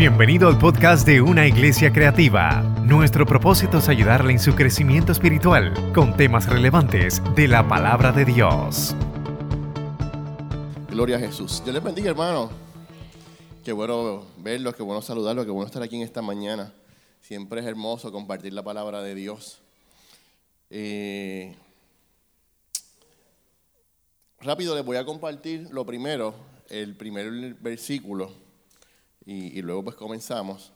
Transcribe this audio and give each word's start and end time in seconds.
Bienvenido 0.00 0.48
al 0.48 0.56
podcast 0.56 1.06
de 1.06 1.20
Una 1.20 1.46
Iglesia 1.46 1.92
Creativa. 1.92 2.62
Nuestro 2.86 3.26
propósito 3.26 3.76
es 3.76 3.88
ayudarle 3.90 4.32
en 4.32 4.38
su 4.38 4.54
crecimiento 4.54 5.12
espiritual 5.12 5.74
con 5.92 6.16
temas 6.16 6.48
relevantes 6.48 7.20
de 7.36 7.46
la 7.46 7.68
palabra 7.68 8.10
de 8.10 8.24
Dios. 8.24 8.96
Gloria 10.88 11.16
a 11.16 11.18
Jesús. 11.18 11.60
Dios 11.62 11.74
les 11.74 11.84
bendiga, 11.84 12.08
hermano. 12.08 12.50
Qué 13.62 13.72
bueno 13.72 14.24
verlos, 14.38 14.74
qué 14.74 14.82
bueno 14.82 15.02
saludarlos, 15.02 15.44
qué 15.44 15.50
bueno 15.50 15.66
estar 15.66 15.82
aquí 15.82 15.96
en 15.96 16.02
esta 16.02 16.22
mañana. 16.22 16.72
Siempre 17.20 17.60
es 17.60 17.66
hermoso 17.66 18.10
compartir 18.10 18.54
la 18.54 18.62
palabra 18.62 19.02
de 19.02 19.14
Dios. 19.14 19.60
Eh, 20.70 21.54
rápido 24.40 24.74
les 24.74 24.82
voy 24.82 24.96
a 24.96 25.04
compartir 25.04 25.68
lo 25.70 25.84
primero, 25.84 26.34
el 26.70 26.96
primer 26.96 27.54
versículo, 27.56 28.32
y, 29.32 29.62
luego 29.62 29.84
pues 29.84 29.96
comenzamos. 29.96 30.72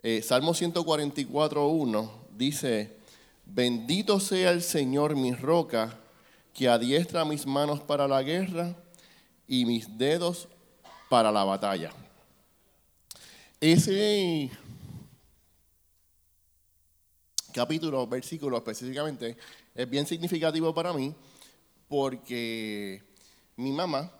Eh, 0.00 0.22
Salmo 0.22 0.52
144.1 0.52 2.10
dice, 2.30 2.96
bendito 3.44 4.20
sea 4.20 4.52
el 4.52 4.62
Señor 4.62 5.16
mi 5.16 5.32
roca, 5.32 5.98
que 6.54 6.68
adiestra 6.68 7.24
mis 7.24 7.44
manos 7.44 7.80
para 7.80 8.06
la 8.06 8.22
guerra 8.22 8.76
y 9.48 9.64
mis 9.64 9.98
dedos 9.98 10.46
para 11.10 11.32
la 11.32 11.42
batalla. 11.42 11.90
Ese 13.60 14.48
capítulo, 17.52 18.06
versículo 18.06 18.58
específicamente, 18.58 19.36
es 19.74 19.90
bien 19.90 20.06
significativo 20.06 20.72
para 20.72 20.92
mí 20.92 21.12
porque 21.88 23.02
mi 23.56 23.72
mamá, 23.72 24.12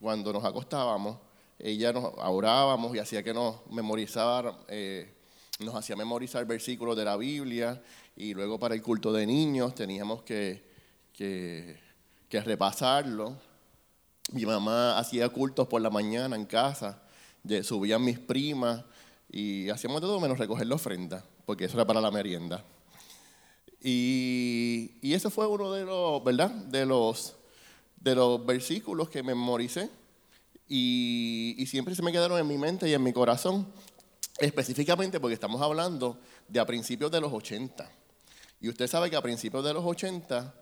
cuando 0.00 0.32
nos 0.32 0.44
acostábamos, 0.44 1.18
ella 1.58 1.92
nos 1.92 2.12
orábamos 2.16 2.94
y 2.94 2.98
hacía 2.98 3.22
que 3.22 3.32
nos 3.32 3.66
memorizara, 3.70 4.58
eh, 4.68 5.14
nos 5.60 5.74
hacía 5.74 5.96
memorizar 5.96 6.44
versículos 6.46 6.96
de 6.96 7.04
la 7.04 7.16
Biblia 7.16 7.82
y 8.16 8.34
luego 8.34 8.58
para 8.58 8.74
el 8.74 8.82
culto 8.82 9.12
de 9.12 9.26
niños 9.26 9.74
teníamos 9.74 10.22
que, 10.22 10.62
que, 11.12 11.78
que 12.28 12.40
repasarlo. 12.40 13.36
Mi 14.32 14.44
mamá 14.46 14.98
hacía 14.98 15.28
cultos 15.28 15.68
por 15.68 15.80
la 15.80 15.90
mañana 15.90 16.34
en 16.34 16.46
casa, 16.46 17.02
subían 17.62 18.02
mis 18.04 18.18
primas 18.18 18.82
y 19.30 19.68
hacíamos 19.68 20.00
todo 20.00 20.18
menos 20.20 20.38
recoger 20.38 20.66
la 20.66 20.76
ofrenda, 20.76 21.24
porque 21.44 21.66
eso 21.66 21.76
era 21.76 21.86
para 21.86 22.00
la 22.00 22.10
merienda. 22.10 22.64
Y, 23.82 24.92
y 25.02 25.12
ese 25.12 25.28
fue 25.28 25.46
uno 25.46 25.70
de 25.72 25.84
los, 25.84 26.24
¿verdad? 26.24 26.50
De 26.50 26.86
los, 26.86 27.36
de 27.96 28.14
los 28.14 28.44
versículos 28.44 29.10
que 29.10 29.22
memoricé 29.22 29.90
y, 30.68 31.64
siempre 31.66 31.94
se 31.94 32.02
me 32.02 32.12
quedaron 32.12 32.38
en 32.38 32.46
mi 32.46 32.56
mente 32.56 32.88
y 32.88 32.94
en 32.94 33.02
mi 33.02 33.12
corazón, 33.12 33.66
específicamente 34.38 35.20
porque 35.20 35.34
estamos 35.34 35.60
hablando 35.60 36.18
de 36.48 36.60
a 36.60 36.66
principios 36.66 37.10
de 37.10 37.20
los 37.20 37.32
80. 37.32 37.90
Y 38.60 38.68
usted 38.68 38.86
sabe 38.86 39.10
que 39.10 39.16
a 39.16 39.22
principios 39.22 39.64
de 39.64 39.74
los 39.74 39.84
80, 39.84 40.54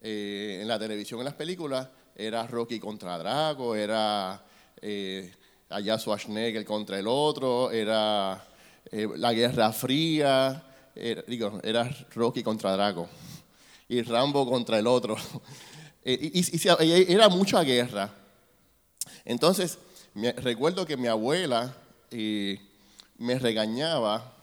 eh, 0.00 0.58
en 0.62 0.68
la 0.68 0.78
televisión, 0.78 1.20
en 1.20 1.24
las 1.24 1.34
películas, 1.34 1.88
era 2.14 2.46
Rocky 2.46 2.78
contra 2.78 3.18
Drago, 3.18 3.74
era 3.74 4.44
eh, 4.80 5.32
Schwarzenegger 5.70 6.64
contra 6.64 6.98
el 6.98 7.06
otro, 7.08 7.70
era 7.70 8.46
eh, 8.90 9.08
la 9.16 9.32
Guerra 9.32 9.72
Fría, 9.72 10.62
era, 10.94 11.22
digo, 11.22 11.58
era 11.64 11.88
Rocky 12.14 12.42
contra 12.42 12.72
Drago 12.72 13.08
y 13.88 14.02
Rambo 14.02 14.48
contra 14.48 14.78
el 14.78 14.86
otro. 14.86 15.16
y, 16.04 16.38
y, 16.38 17.12
era 17.12 17.28
mucha 17.28 17.62
guerra. 17.62 18.21
Entonces, 19.24 19.78
recuerdo 20.14 20.86
que 20.86 20.96
mi 20.96 21.08
abuela 21.08 21.74
eh, 22.10 22.60
me 23.18 23.38
regañaba, 23.38 24.36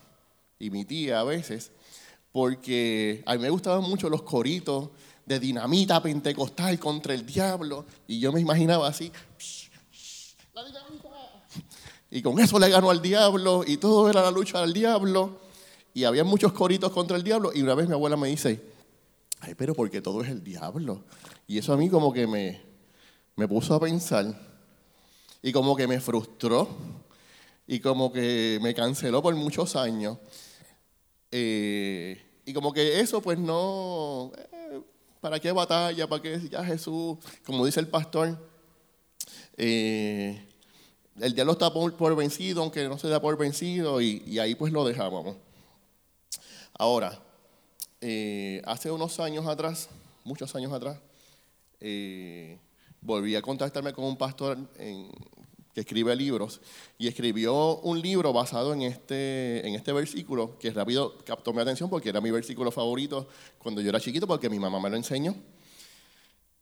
y 0.57 0.69
mi 0.69 0.85
tía 0.85 1.21
a 1.21 1.23
veces, 1.23 1.71
porque 2.31 3.23
a 3.25 3.35
mí 3.35 3.39
me 3.39 3.49
gustaban 3.49 3.83
mucho 3.83 4.09
los 4.09 4.23
coritos 4.23 4.89
de 5.25 5.39
dinamita 5.39 6.01
pentecostal 6.01 6.77
contra 6.79 7.13
el 7.13 7.25
diablo, 7.25 7.85
y 8.07 8.19
yo 8.19 8.31
me 8.31 8.41
imaginaba 8.41 8.87
así, 8.87 9.11
la 10.53 10.65
dinamita. 10.65 11.09
Y 12.11 12.21
con 12.21 12.39
eso 12.39 12.57
le 12.57 12.69
ganó 12.69 12.89
al 12.89 13.01
diablo, 13.01 13.63
y 13.65 13.77
todo 13.77 14.09
era 14.09 14.21
la 14.21 14.31
lucha 14.31 14.61
del 14.61 14.73
diablo 14.73 15.49
y 15.93 16.03
había 16.03 16.23
muchos 16.23 16.53
coritos 16.53 16.91
contra 16.91 17.17
el 17.17 17.23
diablo. 17.23 17.51
Y 17.53 17.61
una 17.61 17.75
vez 17.75 17.87
mi 17.87 17.93
abuela 17.93 18.15
me 18.15 18.27
dice, 18.29 18.61
ay, 19.41 19.55
pero 19.55 19.73
porque 19.73 20.01
todo 20.01 20.21
es 20.23 20.29
el 20.29 20.43
diablo. 20.43 21.03
Y 21.47 21.57
eso 21.57 21.73
a 21.73 21.77
mí 21.77 21.89
como 21.89 22.13
que 22.13 22.27
me, 22.27 22.61
me 23.35 23.47
puso 23.47 23.73
a 23.75 23.79
pensar 23.79 24.33
y 25.41 25.51
como 25.51 25.75
que 25.75 25.87
me 25.87 25.99
frustró 25.99 26.67
y 27.67 27.79
como 27.79 28.11
que 28.11 28.59
me 28.61 28.73
canceló 28.73 29.21
por 29.21 29.35
muchos 29.35 29.75
años. 29.75 30.17
Eh, 31.31 32.21
y 32.45 32.53
como 32.53 32.73
que 32.73 32.99
eso 32.99 33.21
pues 33.21 33.37
no, 33.37 34.31
eh, 34.35 34.81
¿para 35.21 35.39
qué 35.39 35.51
batalla? 35.51 36.07
¿Para 36.07 36.21
qué 36.21 36.49
ya 36.49 36.63
Jesús? 36.63 37.17
Como 37.45 37.65
dice 37.65 37.79
el 37.79 37.87
pastor, 37.87 38.37
eh, 39.57 40.45
el 41.19 41.35
diablo 41.35 41.53
está 41.53 41.71
por, 41.71 42.15
vencido, 42.15 42.61
aunque 42.61 42.87
no 42.87 42.97
se 42.97 43.07
da 43.07 43.21
por 43.21 43.37
vencido, 43.37 44.01
y, 44.01 44.23
y 44.25 44.39
ahí 44.39 44.55
pues 44.55 44.73
lo 44.73 44.83
dejábamos. 44.85 45.35
Ahora, 46.73 47.21
hace 48.65 48.89
unos 48.89 49.19
años 49.19 49.45
atrás, 49.45 49.89
muchos 50.23 50.55
años 50.55 50.71
atrás, 50.71 50.97
eh, 51.81 52.57
volví 53.01 53.35
a 53.35 53.41
contactarme 53.41 53.93
con 53.93 54.05
un 54.05 54.17
pastor 54.17 54.57
que 55.73 55.81
escribe 55.81 56.15
libros 56.15 56.61
y 56.97 57.07
escribió 57.07 57.77
un 57.77 58.01
libro 58.01 58.33
basado 58.33 58.73
en 58.73 58.81
este, 58.81 59.65
en 59.67 59.75
este 59.75 59.93
versículo 59.93 60.57
que 60.57 60.71
rápido 60.71 61.17
captó 61.25 61.53
mi 61.53 61.61
atención 61.61 61.89
porque 61.89 62.09
era 62.09 62.21
mi 62.21 62.31
versículo 62.31 62.71
favorito 62.71 63.27
cuando 63.59 63.81
yo 63.81 63.89
era 63.89 63.99
chiquito 63.99 64.27
porque 64.27 64.49
mi 64.49 64.59
mamá 64.59 64.79
me 64.79 64.89
lo 64.89 64.97
enseñó. 64.97 65.35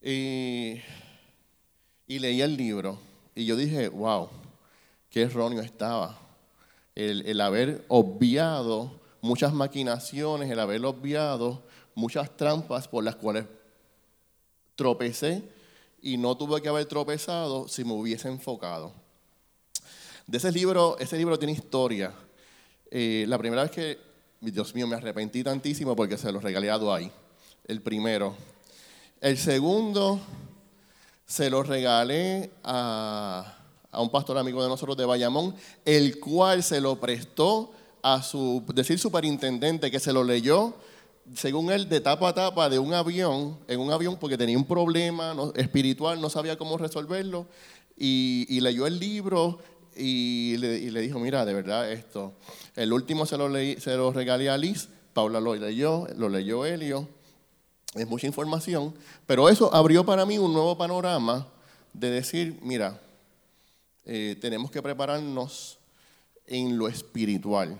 y 0.01 0.81
leí 2.07 2.41
el 2.41 2.55
libro 2.55 2.99
y 3.35 3.45
yo 3.45 3.55
dije, 3.55 3.89
wow, 3.89 4.29
qué 5.09 5.23
erróneo 5.23 5.61
estaba 5.61 6.19
el, 6.95 7.25
el 7.25 7.41
haber 7.41 7.85
obviado 7.87 8.99
muchas 9.21 9.53
maquinaciones, 9.53 10.49
el 10.49 10.59
haber 10.59 10.83
obviado 10.85 11.63
muchas 11.95 12.35
trampas 12.35 12.87
por 12.87 13.03
las 13.03 13.15
cuales 13.15 13.45
tropecé 14.75 15.43
y 16.07 16.15
no 16.15 16.37
tuve 16.37 16.61
que 16.61 16.69
haber 16.69 16.85
tropezado 16.85 17.67
si 17.67 17.83
me 17.83 17.91
hubiese 17.91 18.29
enfocado. 18.29 18.93
De 20.25 20.37
ese 20.37 20.53
libro, 20.53 20.97
ese 20.99 21.17
libro 21.17 21.37
tiene 21.37 21.51
historia. 21.51 22.13
Eh, 22.89 23.25
la 23.27 23.37
primera 23.37 23.63
vez 23.63 23.71
que, 23.71 23.99
Dios 24.39 24.73
mío, 24.73 24.87
me 24.87 24.95
arrepentí 24.95 25.43
tantísimo 25.43 25.97
porque 25.97 26.17
se 26.17 26.31
lo 26.31 26.39
regalé 26.39 26.71
a 26.71 26.77
Dwight, 26.77 27.11
el 27.65 27.81
primero. 27.81 28.37
El 29.19 29.37
segundo, 29.37 30.21
se 31.25 31.49
lo 31.49 31.61
regalé 31.61 32.51
a, 32.63 33.57
a 33.91 34.01
un 34.01 34.09
pastor 34.09 34.37
amigo 34.37 34.63
de 34.63 34.69
nosotros 34.69 34.95
de 34.95 35.03
Bayamón, 35.03 35.55
el 35.83 36.21
cual 36.21 36.63
se 36.63 36.79
lo 36.79 37.01
prestó 37.01 37.73
a 38.01 38.23
su, 38.23 38.63
decir 38.73 38.97
superintendente 38.97 39.91
que 39.91 39.99
se 39.99 40.13
lo 40.13 40.23
leyó, 40.23 40.73
según 41.35 41.71
él, 41.71 41.89
de 41.89 42.01
tapa 42.01 42.29
a 42.29 42.33
tapa 42.33 42.69
de 42.69 42.79
un 42.79 42.93
avión, 42.93 43.57
en 43.67 43.79
un 43.79 43.91
avión 43.91 44.17
porque 44.17 44.37
tenía 44.37 44.57
un 44.57 44.65
problema 44.65 45.35
espiritual, 45.55 46.21
no 46.21 46.29
sabía 46.29 46.57
cómo 46.57 46.77
resolverlo, 46.77 47.47
y, 47.97 48.59
leyó 48.61 48.85
el 48.87 48.99
libro 48.99 49.59
y 49.95 50.57
le, 50.57 51.01
dijo, 51.01 51.19
mira, 51.19 51.45
de 51.45 51.53
verdad 51.53 51.91
esto. 51.91 52.33
El 52.75 52.93
último 52.93 53.25
se 53.25 53.37
lo, 53.37 54.11
regalé 54.11 54.49
a 54.49 54.57
Liz, 54.57 54.89
Paula 55.13 55.39
lo 55.39 55.55
leyó, 55.55 56.07
lo 56.15 56.29
leyó 56.29 56.65
Helio, 56.65 57.07
es 57.95 58.07
mucha 58.07 58.27
información, 58.27 58.93
pero 59.25 59.49
eso 59.49 59.73
abrió 59.73 60.05
para 60.05 60.25
mí 60.25 60.37
un 60.37 60.53
nuevo 60.53 60.77
panorama 60.77 61.47
de 61.93 62.11
decir, 62.11 62.59
mira, 62.61 63.01
eh, 64.05 64.37
tenemos 64.39 64.69
que 64.69 64.81
prepararnos 64.81 65.79
en 66.45 66.77
lo 66.77 66.87
espiritual. 66.87 67.77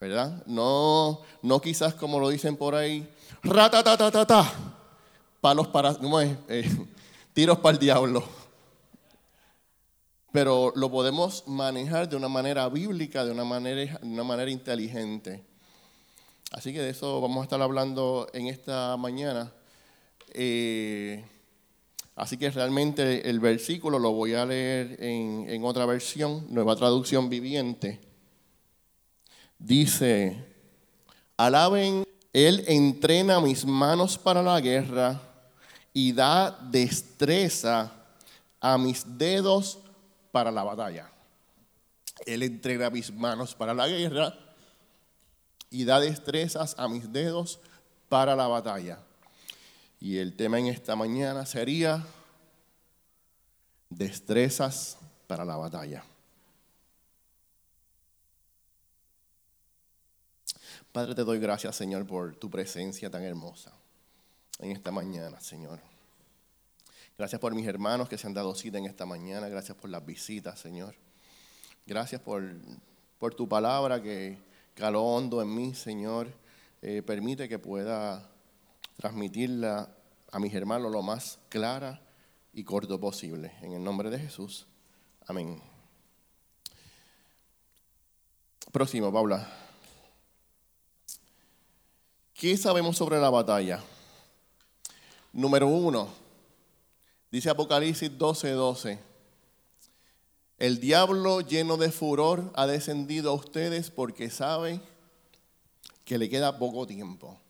¿Verdad? 0.00 0.44
No, 0.46 1.22
no 1.42 1.60
quizás 1.60 1.94
como 1.94 2.20
lo 2.20 2.28
dicen 2.28 2.56
por 2.56 2.74
ahí, 2.74 3.08
ta 3.42 4.52
palos 5.40 5.68
para, 5.68 5.94
¿cómo 5.94 6.20
es? 6.20 6.36
Eh, 6.48 6.68
tiros 7.32 7.58
para 7.58 7.74
el 7.74 7.78
diablo. 7.78 8.24
Pero 10.32 10.72
lo 10.76 10.90
podemos 10.90 11.44
manejar 11.46 12.08
de 12.08 12.16
una 12.16 12.28
manera 12.28 12.68
bíblica, 12.68 13.24
de 13.24 13.32
una 13.32 13.44
manera, 13.44 13.98
de 13.98 14.06
una 14.06 14.24
manera 14.24 14.50
inteligente. 14.50 15.42
Así 16.52 16.72
que 16.72 16.80
de 16.80 16.90
eso 16.90 17.20
vamos 17.20 17.40
a 17.40 17.42
estar 17.44 17.60
hablando 17.60 18.28
en 18.32 18.46
esta 18.46 18.96
mañana. 18.96 19.52
Eh, 20.32 21.24
así 22.16 22.36
que 22.36 22.50
realmente 22.50 23.28
el 23.28 23.40
versículo 23.40 23.98
lo 23.98 24.12
voy 24.12 24.34
a 24.34 24.44
leer 24.44 24.96
en 25.00 25.64
otra 25.64 25.86
versión, 25.86 26.46
nueva 26.50 26.76
traducción 26.76 27.28
viviente. 27.28 28.07
Dice, 29.58 30.46
alaben, 31.36 32.04
Él 32.32 32.64
entrena 32.68 33.40
mis 33.40 33.64
manos 33.64 34.16
para 34.16 34.42
la 34.42 34.60
guerra 34.60 35.20
y 35.92 36.12
da 36.12 36.50
destreza 36.70 37.92
a 38.60 38.78
mis 38.78 39.04
dedos 39.18 39.78
para 40.30 40.50
la 40.50 40.62
batalla. 40.62 41.10
Él 42.26 42.42
entrega 42.42 42.90
mis 42.90 43.12
manos 43.12 43.54
para 43.54 43.74
la 43.74 43.88
guerra 43.88 44.34
y 45.70 45.84
da 45.84 46.00
destrezas 46.00 46.74
a 46.78 46.88
mis 46.88 47.12
dedos 47.12 47.60
para 48.08 48.34
la 48.34 48.46
batalla. 48.46 49.00
Y 50.00 50.18
el 50.18 50.34
tema 50.36 50.58
en 50.58 50.66
esta 50.66 50.94
mañana 50.94 51.44
sería 51.44 52.04
destrezas 53.90 54.98
para 55.26 55.44
la 55.44 55.56
batalla. 55.56 56.04
Padre, 60.92 61.14
te 61.14 61.24
doy 61.24 61.38
gracias, 61.38 61.76
Señor, 61.76 62.06
por 62.06 62.34
tu 62.36 62.50
presencia 62.50 63.10
tan 63.10 63.22
hermosa 63.22 63.72
en 64.58 64.72
esta 64.72 64.90
mañana, 64.90 65.40
Señor. 65.40 65.80
Gracias 67.16 67.40
por 67.40 67.54
mis 67.54 67.66
hermanos 67.66 68.08
que 68.08 68.16
se 68.16 68.26
han 68.26 68.34
dado 68.34 68.54
cita 68.54 68.78
en 68.78 68.86
esta 68.86 69.04
mañana. 69.04 69.48
Gracias 69.48 69.76
por 69.76 69.90
las 69.90 70.04
visitas, 70.04 70.58
Señor. 70.58 70.94
Gracias 71.86 72.20
por, 72.20 72.42
por 73.18 73.34
tu 73.34 73.48
palabra 73.48 74.00
que 74.00 74.38
caló 74.74 75.02
hondo 75.02 75.42
en 75.42 75.54
mí, 75.54 75.74
Señor. 75.74 76.28
Eh, 76.80 77.02
permite 77.02 77.48
que 77.48 77.58
pueda 77.58 78.30
transmitirla 78.96 79.90
a 80.30 80.38
mis 80.38 80.54
hermanos 80.54 80.92
lo 80.92 81.02
más 81.02 81.38
clara 81.48 82.00
y 82.52 82.64
corto 82.64 83.00
posible. 83.00 83.52
En 83.62 83.72
el 83.72 83.82
nombre 83.82 84.10
de 84.10 84.18
Jesús. 84.18 84.66
Amén. 85.26 85.60
Próximo, 88.72 89.12
Paula. 89.12 89.67
¿Qué 92.38 92.56
sabemos 92.56 92.96
sobre 92.96 93.18
la 93.18 93.30
batalla? 93.30 93.82
Número 95.32 95.66
uno, 95.66 96.08
dice 97.32 97.50
Apocalipsis 97.50 98.12
12:12. 98.16 98.54
12, 98.54 98.98
el 100.58 100.78
diablo 100.78 101.40
lleno 101.40 101.76
de 101.76 101.90
furor 101.90 102.52
ha 102.54 102.68
descendido 102.68 103.32
a 103.32 103.34
ustedes 103.34 103.90
porque 103.90 104.30
sabe 104.30 104.80
que 106.04 106.16
le 106.16 106.28
queda 106.28 106.60
poco 106.60 106.86
tiempo. 106.86 107.40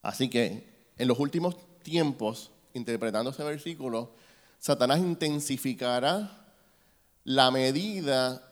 Así 0.00 0.30
que 0.30 0.92
en 0.96 1.08
los 1.08 1.18
últimos 1.18 1.56
tiempos, 1.82 2.52
interpretando 2.72 3.30
ese 3.30 3.42
versículo, 3.42 4.12
Satanás 4.60 5.00
intensificará 5.00 6.54
la 7.24 7.50
medida, 7.50 8.48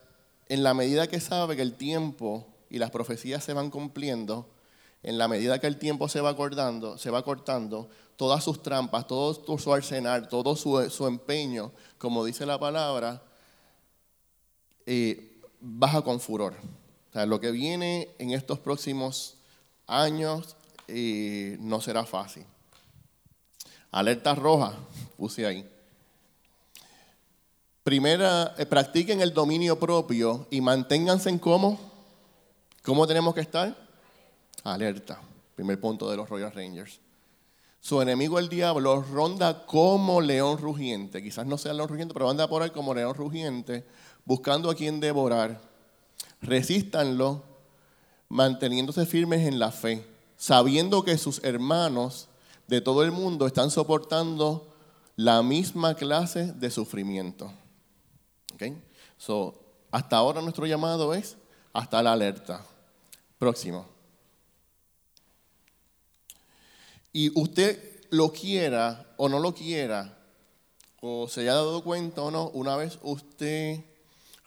en 0.48 0.64
la 0.64 0.74
medida 0.74 1.06
que 1.06 1.20
sabe 1.20 1.54
que 1.54 1.62
el 1.62 1.74
tiempo 1.74 2.48
y 2.68 2.78
las 2.78 2.90
profecías 2.90 3.44
se 3.44 3.52
van 3.52 3.70
cumpliendo, 3.70 4.50
en 5.04 5.18
la 5.18 5.28
medida 5.28 5.60
que 5.60 5.66
el 5.66 5.78
tiempo 5.78 6.08
se 6.08 6.20
va 6.20 6.34
cortando, 6.34 6.96
se 6.96 7.10
va 7.10 7.22
cortando, 7.22 7.90
todas 8.16 8.42
sus 8.42 8.62
trampas, 8.62 9.06
todo 9.06 9.58
su 9.58 9.72
arsenal, 9.72 10.28
todo 10.28 10.56
su, 10.56 11.06
empeño, 11.06 11.72
como 11.98 12.24
dice 12.24 12.46
la 12.46 12.58
palabra, 12.58 13.22
eh, 14.86 15.40
baja 15.60 16.02
con 16.02 16.20
furor. 16.20 16.54
O 17.10 17.12
sea, 17.12 17.26
lo 17.26 17.38
que 17.38 17.50
viene 17.50 18.14
en 18.18 18.30
estos 18.30 18.58
próximos 18.58 19.36
años 19.86 20.56
eh, 20.88 21.58
no 21.60 21.82
será 21.82 22.04
fácil. 22.06 22.44
Alerta 23.90 24.34
roja, 24.34 24.74
puse 25.18 25.46
ahí. 25.46 25.68
Primera, 27.82 28.54
eh, 28.56 28.64
practiquen 28.64 29.20
el 29.20 29.34
dominio 29.34 29.78
propio 29.78 30.46
y 30.50 30.62
manténganse 30.62 31.28
en 31.28 31.38
cómo. 31.38 31.78
¿Cómo 32.82 33.06
tenemos 33.06 33.34
que 33.34 33.42
estar? 33.42 33.83
Alerta. 34.64 35.20
Primer 35.54 35.78
punto 35.80 36.10
de 36.10 36.16
los 36.16 36.28
Royal 36.28 36.52
Rangers. 36.52 37.00
Su 37.80 38.00
enemigo 38.00 38.38
el 38.38 38.48
diablo 38.48 39.02
ronda 39.02 39.66
como 39.66 40.22
león 40.22 40.56
rugiente. 40.56 41.22
Quizás 41.22 41.46
no 41.46 41.58
sea 41.58 41.74
león 41.74 41.88
rugiente, 41.88 42.14
pero 42.14 42.30
anda 42.30 42.48
por 42.48 42.62
ahí 42.62 42.70
como 42.70 42.94
león 42.94 43.14
rugiente, 43.14 43.84
buscando 44.24 44.70
a 44.70 44.74
quien 44.74 45.00
devorar. 45.00 45.60
Resístanlo, 46.40 47.42
manteniéndose 48.30 49.04
firmes 49.04 49.46
en 49.46 49.58
la 49.58 49.70
fe, 49.70 50.04
sabiendo 50.38 51.04
que 51.04 51.18
sus 51.18 51.44
hermanos 51.44 52.28
de 52.66 52.80
todo 52.80 53.04
el 53.04 53.12
mundo 53.12 53.46
están 53.46 53.70
soportando 53.70 54.66
la 55.16 55.42
misma 55.42 55.94
clase 55.94 56.52
de 56.52 56.70
sufrimiento. 56.70 57.52
Okay? 58.54 58.82
So, 59.18 59.60
hasta 59.90 60.16
ahora 60.16 60.40
nuestro 60.40 60.64
llamado 60.64 61.12
es 61.12 61.36
hasta 61.74 62.02
la 62.02 62.14
alerta. 62.14 62.64
Próximo. 63.38 63.93
Y 67.14 67.30
usted 67.38 68.04
lo 68.10 68.32
quiera 68.32 69.14
o 69.16 69.28
no 69.28 69.38
lo 69.38 69.54
quiera, 69.54 70.18
o 71.00 71.28
se 71.28 71.42
haya 71.42 71.54
dado 71.54 71.84
cuenta 71.84 72.22
o 72.22 72.30
no, 72.30 72.48
una 72.50 72.76
vez 72.76 72.98
usted 73.02 73.84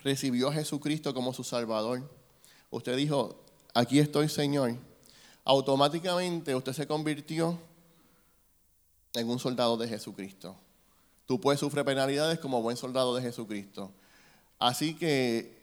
recibió 0.04 0.50
a 0.50 0.54
Jesucristo 0.54 1.14
como 1.14 1.34
su 1.34 1.46
Salvador, 1.46 2.04
usted 2.70 2.98
dijo, 2.98 3.42
aquí 3.74 4.00
estoy 4.00 4.28
Señor, 4.28 4.76
automáticamente 5.46 6.54
usted 6.56 6.74
se 6.74 6.86
convirtió 6.86 7.58
en 9.14 9.30
un 9.30 9.40
soldado 9.40 9.78
de 9.78 9.88
Jesucristo. 9.88 10.54
Tú 11.26 11.40
puedes 11.40 11.62
sufrir 11.62 11.86
penalidades 11.86 12.38
como 12.40 12.62
buen 12.62 12.76
soldado 12.76 13.16
de 13.16 13.22
Jesucristo. 13.22 13.92
Así 14.60 14.94
que, 14.94 15.58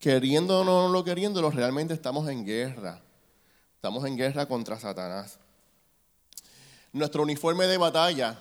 queriendo 0.00 0.60
o 0.60 0.64
no 0.64 0.88
lo 0.88 1.04
queriéndolo, 1.04 1.50
realmente 1.50 1.94
estamos 1.94 2.28
en 2.28 2.44
guerra. 2.44 3.00
Estamos 3.76 4.04
en 4.04 4.16
guerra 4.16 4.46
contra 4.46 4.78
Satanás 4.78 5.39
nuestro 6.92 7.22
uniforme 7.22 7.66
de 7.66 7.76
batalla. 7.76 8.38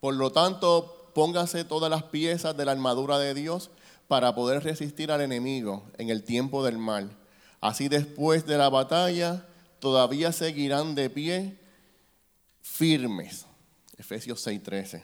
Por 0.00 0.14
lo 0.14 0.32
tanto, 0.32 1.10
póngase 1.14 1.64
todas 1.64 1.90
las 1.90 2.04
piezas 2.04 2.56
de 2.56 2.64
la 2.64 2.72
armadura 2.72 3.18
de 3.18 3.34
Dios 3.34 3.70
para 4.08 4.34
poder 4.34 4.62
resistir 4.62 5.10
al 5.10 5.20
enemigo 5.20 5.84
en 5.98 6.10
el 6.10 6.24
tiempo 6.24 6.64
del 6.64 6.78
mal. 6.78 7.16
Así 7.60 7.88
después 7.88 8.46
de 8.46 8.58
la 8.58 8.68
batalla, 8.68 9.46
todavía 9.78 10.32
seguirán 10.32 10.94
de 10.94 11.08
pie 11.10 11.58
firmes. 12.60 13.46
Efesios 13.96 14.46
6:13. 14.46 15.02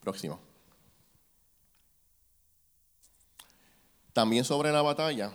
Próximo. 0.00 0.49
También 4.20 4.44
sobre 4.44 4.70
la 4.70 4.82
batalla. 4.82 5.32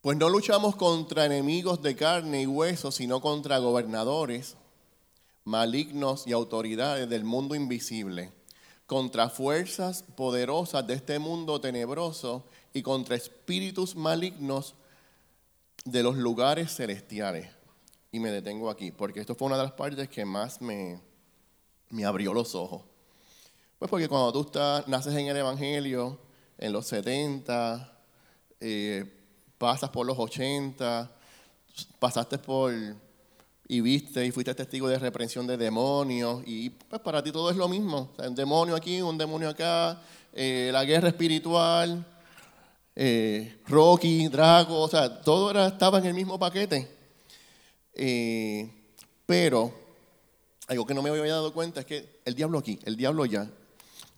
Pues 0.00 0.18
no 0.18 0.28
luchamos 0.28 0.74
contra 0.74 1.24
enemigos 1.24 1.80
de 1.80 1.94
carne 1.94 2.42
y 2.42 2.46
hueso, 2.48 2.90
sino 2.90 3.20
contra 3.20 3.58
gobernadores, 3.58 4.56
malignos 5.44 6.26
y 6.26 6.32
autoridades 6.32 7.08
del 7.08 7.22
mundo 7.22 7.54
invisible, 7.54 8.32
contra 8.86 9.30
fuerzas 9.30 10.02
poderosas 10.16 10.84
de 10.88 10.94
este 10.94 11.20
mundo 11.20 11.60
tenebroso 11.60 12.42
y 12.72 12.82
contra 12.82 13.14
espíritus 13.14 13.94
malignos 13.94 14.74
de 15.84 16.02
los 16.02 16.16
lugares 16.16 16.74
celestiales. 16.74 17.48
Y 18.10 18.18
me 18.18 18.32
detengo 18.32 18.70
aquí, 18.70 18.90
porque 18.90 19.20
esto 19.20 19.36
fue 19.36 19.46
una 19.46 19.56
de 19.56 19.62
las 19.62 19.72
partes 19.74 20.08
que 20.08 20.24
más 20.24 20.60
me, 20.60 21.00
me 21.90 22.04
abrió 22.04 22.34
los 22.34 22.56
ojos. 22.56 22.82
Pues 23.78 23.88
porque 23.88 24.08
cuando 24.08 24.32
tú 24.32 24.50
naces 24.88 25.14
en 25.14 25.28
el 25.28 25.36
Evangelio, 25.36 26.18
en 26.60 26.72
los 26.74 26.86
70, 26.86 27.90
eh, 28.60 29.04
pasas 29.56 29.88
por 29.88 30.06
los 30.06 30.18
80, 30.18 31.10
pasaste 31.98 32.38
por 32.38 32.72
y 33.66 33.80
viste 33.80 34.26
y 34.26 34.30
fuiste 34.30 34.54
testigo 34.54 34.88
de 34.88 34.98
reprensión 34.98 35.46
de 35.46 35.56
demonios 35.56 36.42
y 36.44 36.68
pues 36.70 37.00
para 37.00 37.22
ti 37.22 37.32
todo 37.32 37.50
es 37.50 37.56
lo 37.56 37.66
mismo. 37.66 38.12
un 38.18 38.34
demonio 38.34 38.76
aquí, 38.76 39.00
un 39.00 39.16
demonio 39.16 39.48
acá, 39.48 40.02
eh, 40.34 40.68
la 40.70 40.84
guerra 40.84 41.08
espiritual, 41.08 42.04
eh, 42.94 43.60
Rocky, 43.66 44.28
Drago, 44.28 44.82
o 44.82 44.88
sea, 44.88 45.22
todo 45.22 45.50
era, 45.50 45.68
estaba 45.68 45.98
en 45.98 46.06
el 46.06 46.14
mismo 46.14 46.38
paquete. 46.38 46.96
pero 49.24 49.72
algo 50.66 50.86
que 50.86 50.94
no 50.94 51.02
me 51.02 51.08
había 51.08 51.32
dado 51.32 51.54
cuenta 51.54 51.80
es 51.80 51.86
que 51.86 52.20
el 52.26 52.34
diablo 52.34 52.58
aquí, 52.58 52.78
el 52.84 52.96
diablo 52.96 53.24
ya, 53.24 53.48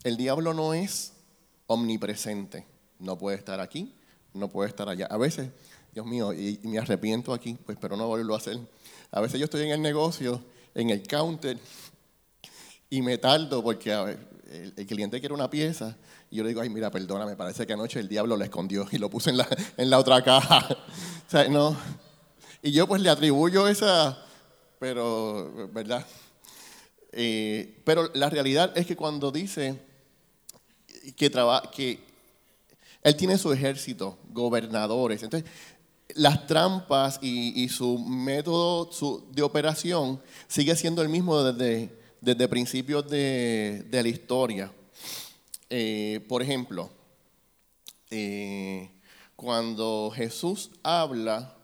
el 0.02 0.16
diablo 0.16 0.54
no 0.54 0.74
es 0.74 1.12
omnipresente. 1.66 2.66
No 2.98 3.18
puede 3.18 3.36
estar 3.36 3.60
aquí, 3.60 3.94
no 4.34 4.48
puede 4.48 4.68
estar 4.68 4.88
allá. 4.88 5.06
A 5.06 5.16
veces, 5.16 5.50
Dios 5.92 6.06
mío, 6.06 6.32
y, 6.32 6.60
me 6.64 6.78
arrepiento 6.78 7.32
aquí, 7.32 7.58
pues 7.64 7.78
pero 7.80 7.96
no 7.96 8.06
volverlo 8.06 8.34
a 8.34 8.38
hacer. 8.38 8.58
A 9.10 9.20
veces 9.20 9.38
yo 9.38 9.44
estoy 9.44 9.62
en 9.62 9.70
el 9.70 9.82
negocio, 9.82 10.42
en 10.74 10.90
el 10.90 11.06
counter, 11.06 11.58
y 12.90 13.02
me 13.02 13.18
tardo 13.18 13.62
porque 13.62 13.90
el, 14.50 14.86
cliente 14.86 15.18
quiere 15.20 15.34
una 15.34 15.48
pieza 15.48 15.96
y 16.30 16.36
yo 16.36 16.42
le 16.42 16.50
digo, 16.50 16.60
ay, 16.60 16.68
mira, 16.68 16.90
perdona, 16.90 17.26
me 17.26 17.36
parece 17.36 17.66
que 17.66 17.72
anoche 17.72 18.00
el 18.00 18.08
diablo 18.08 18.36
la 18.36 18.44
escondió 18.44 18.86
y 18.90 18.98
lo 18.98 19.08
puse 19.08 19.30
en 19.30 19.38
la, 19.38 19.48
en 19.76 19.90
la 19.90 19.98
otra 19.98 20.22
caja. 20.22 20.66
o 21.26 21.30
sea, 21.30 21.48
no. 21.48 21.76
Y 22.62 22.70
yo 22.72 22.86
pues 22.86 23.02
le 23.02 23.10
atribuyo 23.10 23.66
esa, 23.66 24.24
pero, 24.78 25.70
¿verdad? 25.72 26.06
Eh, 27.12 27.80
pero 27.84 28.10
la 28.14 28.30
realidad 28.30 28.72
es 28.76 28.86
que 28.86 28.96
cuando 28.96 29.30
dice 29.30 29.78
que, 31.16 31.30
que 31.74 31.98
él 33.02 33.16
tiene 33.16 33.38
su 33.38 33.52
ejército, 33.52 34.18
gobernadores. 34.30 35.22
Entonces, 35.22 35.50
las 36.14 36.46
trampas 36.46 37.18
y, 37.22 37.68
su 37.68 37.98
método 37.98 38.90
de 39.30 39.42
operación 39.42 40.20
sigue 40.46 40.76
siendo 40.76 41.02
el 41.02 41.08
mismo 41.08 41.42
desde, 41.42 41.90
desde 42.20 42.48
principios 42.48 43.08
de, 43.08 43.86
la 43.90 44.08
historia. 44.08 44.72
Eh, 45.70 46.24
por 46.28 46.42
ejemplo, 46.42 46.90
eh, 48.10 48.90
cuando 49.36 50.12
Jesús 50.14 50.70
habla 50.82 51.56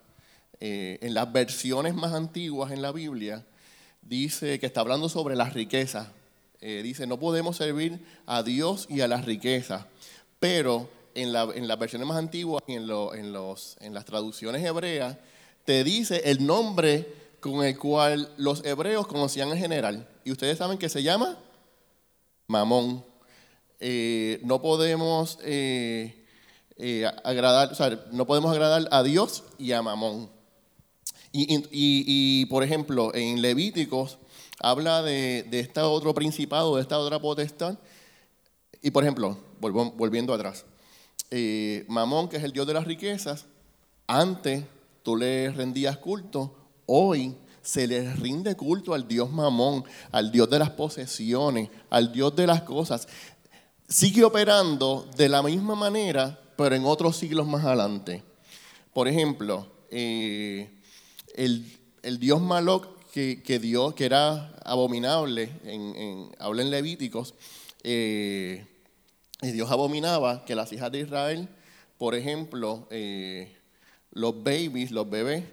eh, 0.61 0.99
en 1.03 1.15
las 1.15 1.31
versiones 1.31 1.95
más 1.95 2.15
antiguas 2.15 2.73
en 2.73 2.81
la 2.81 2.91
Biblia, 2.91 3.45
dice 4.03 4.59
que 4.59 4.67
está 4.67 4.81
hablando 4.81 5.09
sobre 5.09 5.37
las 5.37 5.53
riquezas. 5.53 6.09
Dice, 6.61 7.07
no 7.07 7.19
podemos 7.19 7.57
servir 7.57 8.05
a 8.27 8.43
Dios 8.43 8.87
y 8.91 9.01
a 9.01 9.09
las 9.09 9.25
riquezas, 9.25 9.87
pero 10.41 10.89
en, 11.15 11.33
las 11.33 11.79
versiones 11.79 12.07
más 12.07 12.17
antiguas 12.17 12.63
y 12.67 12.75
en, 12.75 12.87
los, 12.87 13.77
en 13.81 13.95
las 13.95 14.05
traducciones 14.05 14.65
hebreas, 14.65 15.17
te 15.65 15.85
dice 15.85 16.23
el 16.25 16.47
nombre 16.47 17.07
con 17.41 17.65
el 17.65 17.79
cual 17.79 18.33
los 18.37 18.65
hebreos 18.65 19.07
conocían 19.07 19.51
en 19.51 19.59
general. 19.59 20.09
Y 20.25 20.33
ustedes 20.33 20.59
saben 20.59 20.79
que 20.79 20.89
se 20.89 21.03
llama 21.03 21.39
Mamón. 22.47 23.05
Eh, 23.81 24.41
no 24.43 24.61
podemos 24.61 25.39
eh, 25.43 26.25
eh, 26.77 27.07
agradar, 27.25 27.73
o 27.73 27.75
sea, 27.75 28.05
no 28.13 28.27
podemos 28.27 28.51
agradar 28.53 28.89
a 28.91 29.03
Dios 29.03 29.45
y 29.59 29.73
a 29.73 29.83
Mamón. 29.83 30.31
Y, 31.31 32.47
por 32.47 32.65
ejemplo, 32.65 33.15
en 33.15 33.43
Levíticos 33.43 34.19
habla 34.61 35.03
de, 35.03 35.45
de 35.51 35.61
este 35.61 35.81
otro 35.81 36.15
principado, 36.15 36.77
de 36.77 36.83
esta 36.83 36.99
otra 36.99 37.19
potestad. 37.19 37.79
Y 38.83 38.91
por 38.91 39.03
ejemplo, 39.03 39.39
volviendo 39.61 40.33
atrás, 40.33 40.65
eh, 41.31 41.85
Mamón, 41.89 42.29
que 42.29 42.37
es 42.37 42.45
el 42.45 42.53
dios 42.53 42.67
de 42.67 42.75
las 42.75 42.87
riquezas, 42.87 43.47
antes 44.07 44.65
tú 45.03 45.17
le 45.17 45.51
rendías 45.51 45.99
culto, 45.99 46.55
hoy 46.87 47.37
se 47.63 47.87
le 47.87 48.15
rinde 48.15 48.57
culto 48.57 48.95
al 48.95 49.07
dios 49.07 49.31
Mamón, 49.31 49.85
al 50.11 50.33
dios 50.33 50.49
de 50.49 50.59
las 50.59 50.71
posesiones, 50.71 51.69
al 51.91 52.13
dios 52.13 52.35
de 52.35 52.47
las 52.47 52.63
cosas. 52.63 53.09
Sigue 53.89 54.25
operando 54.25 55.09
de 55.17 55.29
la 55.29 55.43
misma 55.43 55.75
manera, 55.75 56.41
pero 56.57 56.75
en 56.75 56.85
otros 56.87 57.17
siglos 57.17 57.47
más 57.47 57.65
adelante. 57.65 58.23
Por 58.95 59.07
ejemplo, 59.07 59.67
eh, 59.91 60.71
el, 61.35 62.19
dios 62.19 62.41
Maloc, 62.41 62.98
que, 63.13 63.43
que, 63.43 63.61
que 63.95 64.05
era 64.05 64.55
abominable, 64.65 65.51
en, 65.65 66.31
habla 66.39 66.63
en 66.63 66.71
Levíticos, 66.71 67.35
eh, 67.83 68.67
y 69.41 69.51
Dios 69.53 69.71
abominaba 69.71 70.45
que 70.45 70.55
las 70.55 70.73
hijas 70.73 70.91
de 70.91 71.01
Israel, 71.01 71.49
por 71.97 72.15
ejemplo, 72.15 72.87
eh, 72.91 73.57
los 74.11 74.43
babies, 74.43 74.91
los 74.91 75.09
bebés, 75.09 75.45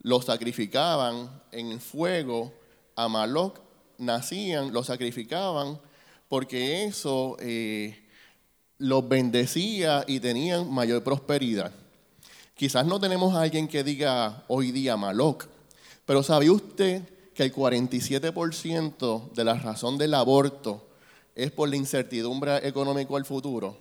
los 0.00 0.24
sacrificaban 0.24 1.30
en 1.52 1.80
fuego 1.80 2.52
a 2.96 3.08
Maloc, 3.08 3.60
nacían, 3.98 4.72
los 4.72 4.86
sacrificaban, 4.86 5.80
porque 6.28 6.84
eso 6.84 7.36
eh, 7.40 8.02
los 8.78 9.08
bendecía 9.08 10.04
y 10.06 10.18
tenían 10.18 10.70
mayor 10.72 11.04
prosperidad. 11.04 11.72
Quizás 12.56 12.84
no 12.84 12.98
tenemos 12.98 13.34
a 13.34 13.42
alguien 13.42 13.68
que 13.68 13.84
diga 13.84 14.44
hoy 14.48 14.72
día 14.72 14.96
Maloc, 14.96 15.46
pero 16.12 16.22
¿sabía 16.22 16.52
usted 16.52 17.04
que 17.32 17.42
el 17.42 17.54
47% 17.54 19.32
de 19.32 19.44
la 19.44 19.54
razón 19.54 19.96
del 19.96 20.12
aborto 20.12 20.86
es 21.34 21.50
por 21.50 21.70
la 21.70 21.76
incertidumbre 21.76 22.68
económica 22.68 23.16
al 23.16 23.24
futuro. 23.24 23.78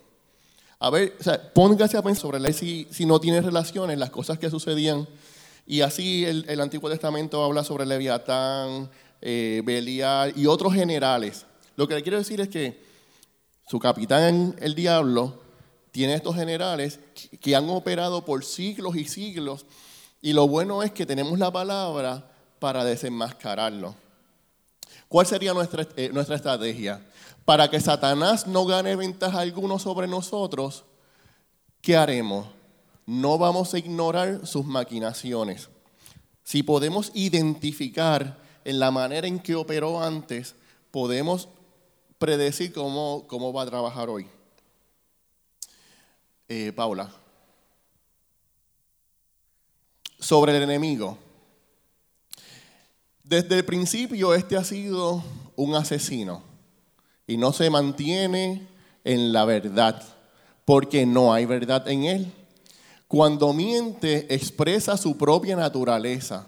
A 0.79 0.89
ver, 0.89 1.13
o 1.19 1.23
sea, 1.23 1.51
póngase 1.53 1.97
a 1.97 2.01
pensar 2.01 2.21
sobre 2.21 2.39
la 2.39 2.53
si, 2.53 2.88
si 2.89 3.05
no 3.05 3.19
tiene 3.19 3.41
relaciones, 3.41 4.00
las 4.00 4.11
cosas 4.11 4.39
que 4.39 4.50
sucedían. 4.50 5.09
Y 5.67 5.81
así 5.81 6.23
el, 6.23 6.61
Antiguo 6.61 6.89
Testamento 6.89 7.43
habla 7.43 7.65
sobre 7.65 7.85
Leviatán, 7.85 8.89
eh, 9.21 9.61
Belial 9.65 10.31
y 10.33 10.45
otros 10.45 10.73
generales. 10.73 11.45
Lo 11.75 11.85
que 11.85 11.95
le 11.95 12.01
quiero 12.01 12.17
decir 12.17 12.39
es 12.39 12.47
que 12.47 12.81
su 13.67 13.77
capitán, 13.77 14.55
el 14.61 14.73
diablo, 14.73 15.38
tiene 15.91 16.13
estos 16.13 16.38
generales 16.38 17.01
que 17.41 17.57
han 17.57 17.69
operado 17.69 18.23
por 18.23 18.45
siglos 18.45 18.95
y 18.95 19.03
siglos. 19.03 19.65
Y 20.21 20.33
lo 20.33 20.47
bueno 20.47 20.83
es 20.83 20.91
que 20.91 21.05
tenemos 21.05 21.39
la 21.39 21.51
palabra 21.51 22.29
para 22.59 22.83
desenmascararlo. 22.83 23.95
¿Cuál 25.07 25.25
sería 25.25 25.53
nuestra, 25.53 25.87
eh, 25.95 26.09
nuestra 26.13 26.35
estrategia? 26.35 27.01
para 27.45 27.69
que 27.69 27.79
Satanás 27.79 28.47
no 28.47 28.65
gane 28.65 28.95
ventaja 28.95 29.39
alguno 29.39 29.79
sobre 29.79 30.07
nosotros, 30.07 30.83
¿qué 31.81 31.97
haremos? 31.97 32.47
No 33.05 33.37
vamos 33.37 33.73
a 33.73 33.79
ignorar 33.79 34.45
sus 34.45 34.65
maquinaciones. 34.65 35.69
Si 36.43 36.63
podemos 36.63 37.11
identificar 37.13 38.39
en 38.63 38.79
la 38.79 38.91
manera 38.91 39.27
en 39.27 39.39
que 39.39 39.55
operó 39.55 40.01
antes, 40.01 40.55
podemos 40.91 41.49
predecir 42.19 42.71
cómo, 42.71 43.25
cómo 43.27 43.51
va 43.51 43.63
a 43.63 43.67
trabajar 43.67 44.09
hoy. 44.09 44.27
Eh, 46.47 46.71
Paula. 46.75 47.20
Sobre 50.21 50.55
el 50.55 50.63
enemigo. 50.63 51.17
Desde 53.23 53.57
el 53.57 53.65
principio 53.65 54.33
este 54.33 54.55
ha 54.55 54.63
sido 54.63 55.21
un 55.55 55.75
asesino 55.75 56.43
y 57.27 57.37
no 57.37 57.51
se 57.51 57.69
mantiene 57.69 58.67
en 59.03 59.33
la 59.33 59.45
verdad, 59.45 60.01
porque 60.63 61.05
no 61.05 61.33
hay 61.33 61.45
verdad 61.45 61.87
en 61.89 62.03
él. 62.03 62.31
Cuando 63.07 63.51
miente, 63.51 64.33
expresa 64.33 64.95
su 64.95 65.17
propia 65.17 65.55
naturaleza, 65.55 66.47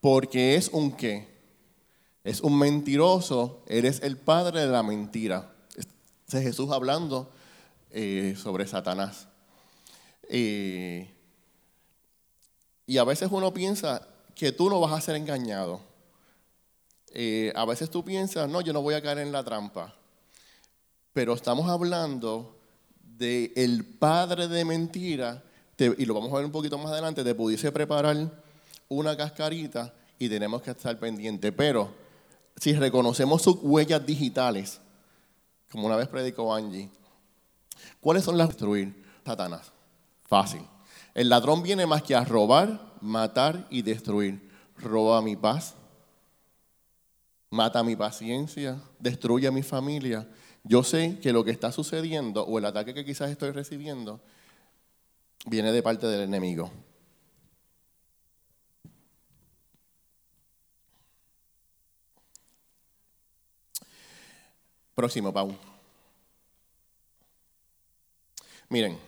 porque 0.00 0.56
es 0.56 0.68
un 0.68 0.90
qué. 0.92 1.28
Es 2.24 2.40
un 2.40 2.58
mentiroso, 2.58 3.62
eres 3.66 4.00
el 4.02 4.16
padre 4.16 4.60
de 4.60 4.66
la 4.66 4.82
mentira. 4.82 5.52
es 5.76 6.42
Jesús 6.42 6.70
hablando 6.70 7.30
eh, 7.90 8.34
sobre 8.40 8.66
Satanás. 8.66 9.26
Eh, 10.28 11.12
y 12.90 12.98
a 12.98 13.04
veces 13.04 13.28
uno 13.30 13.54
piensa 13.54 14.02
que 14.34 14.50
tú 14.50 14.68
no 14.68 14.80
vas 14.80 14.92
a 14.92 15.00
ser 15.00 15.14
engañado. 15.14 15.80
Eh, 17.12 17.52
a 17.54 17.64
veces 17.64 17.88
tú 17.88 18.04
piensas, 18.04 18.50
no, 18.50 18.62
yo 18.62 18.72
no 18.72 18.82
voy 18.82 18.94
a 18.94 19.00
caer 19.00 19.18
en 19.18 19.30
la 19.30 19.44
trampa. 19.44 19.94
Pero 21.12 21.34
estamos 21.34 21.70
hablando 21.70 22.58
de 23.00 23.52
el 23.54 23.84
padre 23.84 24.48
de 24.48 24.64
mentira, 24.64 25.40
y 25.78 26.04
lo 26.04 26.14
vamos 26.14 26.32
a 26.32 26.38
ver 26.38 26.44
un 26.44 26.50
poquito 26.50 26.78
más 26.78 26.90
adelante, 26.90 27.22
te 27.22 27.32
pudiese 27.32 27.70
preparar 27.70 28.28
una 28.88 29.16
cascarita 29.16 29.94
y 30.18 30.28
tenemos 30.28 30.60
que 30.60 30.72
estar 30.72 30.98
pendientes. 30.98 31.52
Pero 31.56 31.94
si 32.56 32.72
reconocemos 32.72 33.40
sus 33.40 33.58
huellas 33.62 34.04
digitales, 34.04 34.80
como 35.70 35.86
una 35.86 35.94
vez 35.94 36.08
predicó 36.08 36.52
Angie, 36.52 36.90
¿cuáles 38.00 38.24
son 38.24 38.36
las 38.36 38.48
destruir? 38.48 39.00
Satanás. 39.24 39.70
Fácil. 40.26 40.62
El 41.14 41.28
ladrón 41.28 41.62
viene 41.62 41.86
más 41.86 42.02
que 42.02 42.14
a 42.14 42.24
robar, 42.24 42.94
matar 43.00 43.66
y 43.70 43.82
destruir. 43.82 44.50
Roba 44.76 45.20
mi 45.20 45.36
paz, 45.36 45.74
mata 47.50 47.82
mi 47.82 47.96
paciencia, 47.96 48.80
destruye 48.98 49.46
a 49.46 49.52
mi 49.52 49.62
familia 49.62 50.26
yo 50.64 50.82
sé 50.84 51.18
que 51.20 51.32
lo 51.32 51.44
que 51.44 51.50
está 51.50 51.72
sucediendo 51.72 52.44
o 52.44 52.58
el 52.58 52.64
ataque 52.64 52.94
que 52.94 53.04
quizás 53.04 53.30
estoy 53.30 53.50
recibiendo 53.50 54.20
viene 55.46 55.72
de 55.72 55.82
parte 55.82 56.06
del 56.06 56.22
enemigo. 56.22 56.70
Próximo, 64.94 65.32
Pau. 65.32 65.56
Miren, 68.68 68.98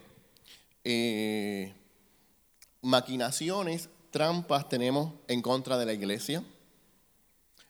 eh, 0.84 1.72
maquinaciones, 2.82 3.88
trampas 4.10 4.68
tenemos 4.68 5.14
en 5.28 5.40
contra 5.40 5.78
de 5.78 5.86
la 5.86 5.92
iglesia, 5.92 6.44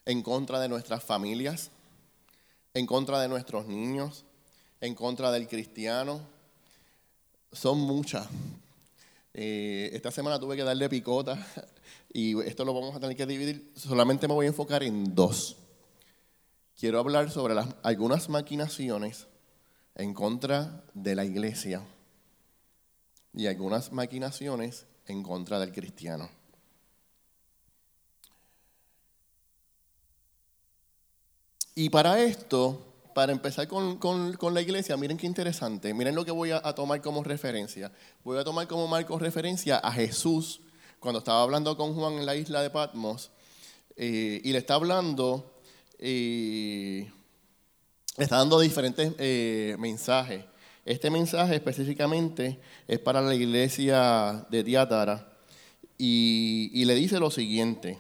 en 0.05 0.23
contra 0.23 0.59
de 0.59 0.69
nuestras 0.69 1.05
familias, 1.05 1.71
en 2.75 2.87
contra 2.87 3.21
de 3.21 3.29
nuestros 3.29 3.67
niños, 3.67 4.25
en 4.81 4.95
contra 4.95 5.31
del 5.31 5.47
cristiano. 5.47 6.21
Son 7.53 7.79
muchas. 7.79 8.27
Eh, 9.35 9.91
esta 9.93 10.11
semana 10.11 10.39
tuve 10.39 10.57
que 10.57 10.65
darle 10.65 10.89
picota 10.89 11.47
y 12.13 12.39
esto 12.43 12.65
lo 12.65 12.75
vamos 12.75 12.97
a 12.97 13.01
tener 13.01 13.17
que 13.17 13.27
dividir. 13.27 13.73
Solamente 13.77 14.27
me 14.27 14.35
voy 14.35 14.47
a 14.47 14.49
enfocar 14.49 14.83
en 14.83 15.15
dos. 15.15 15.57
Quiero 16.79 16.99
hablar 16.99 17.31
sobre 17.31 17.55
algunas 17.83 18.29
maquinaciones 18.29 19.27
en 19.95 20.15
contra 20.15 20.85
de 20.95 21.15
la 21.15 21.25
iglesia 21.25 21.83
y 23.35 23.47
algunas 23.47 23.93
maquinaciones 23.93 24.87
en 25.07 25.23
contra 25.23 25.59
del 25.59 25.73
cristiano. 25.73 26.29
Y 31.75 31.89
para 31.89 32.23
esto 32.23 32.93
para 33.15 33.33
empezar 33.33 33.69
con, 33.69 34.55
la 34.55 34.61
iglesia, 34.61 34.97
miren 34.97 35.17
qué 35.17 35.27
interesante. 35.27 35.93
Miren 35.95 36.15
lo 36.15 36.25
que 36.25 36.31
voy 36.31 36.51
a, 36.51 36.61
tomar 36.75 37.01
como 37.01 37.23
referencia. 37.23 37.93
Voy 38.25 38.39
a 38.39 38.45
tomar 38.45 38.67
como 38.67 38.87
marco 38.89 39.19
referencia 39.19 39.79
a 39.79 39.93
Jesús 39.93 40.61
cuando 40.99 41.19
estaba 41.19 41.43
hablando 41.43 41.77
con 41.77 41.95
Juan 41.95 42.15
en 42.15 42.27
la 42.27 42.37
isla 42.37 42.63
de 42.63 42.71
Patmos. 42.71 43.31
Eh, 43.97 44.41
y 44.43 44.53
le 44.53 44.59
está 44.59 44.75
hablando, 44.75 45.61
eh, 45.99 47.11
le 48.17 48.25
está 48.25 48.39
dando 48.39 48.61
diferentes 48.61 49.13
eh, 49.19 49.77
mensajes. 49.79 50.45
Este 50.85 51.11
mensaje 51.11 51.55
específicamente 51.55 52.59
es 52.89 52.99
para 52.99 53.21
la 53.21 53.35
iglesia 53.35 54.47
de 54.51 54.65
Tiátara 54.65 55.33
y, 55.97 56.85
le 56.85 56.95
dice 56.97 57.21
lo 57.21 57.31
siguiente, 57.31 57.99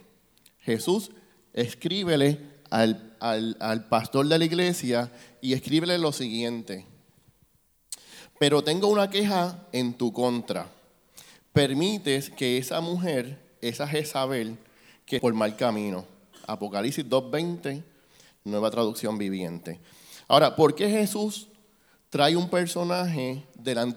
Jesús, 0.60 1.12
escríbele 1.52 2.40
al, 2.70 3.16
al 3.20 3.88
pastor 3.88 4.26
de 4.26 4.38
la 4.38 4.44
iglesia 4.44 5.12
y 5.40 5.52
escríbele 5.52 5.96
lo 5.98 6.10
siguiente, 6.10 6.84
pero 8.40 8.64
tengo 8.64 8.88
una 8.88 9.08
queja 9.08 9.68
en 9.70 9.94
tu 9.94 10.12
contra. 10.12 10.68
Permites 11.52 12.30
que 12.30 12.58
esa 12.58 12.80
mujer, 12.80 13.38
esa 13.60 13.86
Jezabel, 13.86 14.58
que 15.06 15.20
por 15.20 15.34
mal 15.34 15.54
camino. 15.54 16.04
Apocalipsis 16.48 17.06
2.20, 17.06 17.84
nueva 18.44 18.70
traducción 18.72 19.18
viviente. 19.18 19.78
Ahora, 20.26 20.56
¿por 20.56 20.74
qué 20.74 20.90
Jesús 20.90 21.46
trae 22.12 22.36
un 22.36 22.50
personaje 22.50 23.42
del, 23.54 23.96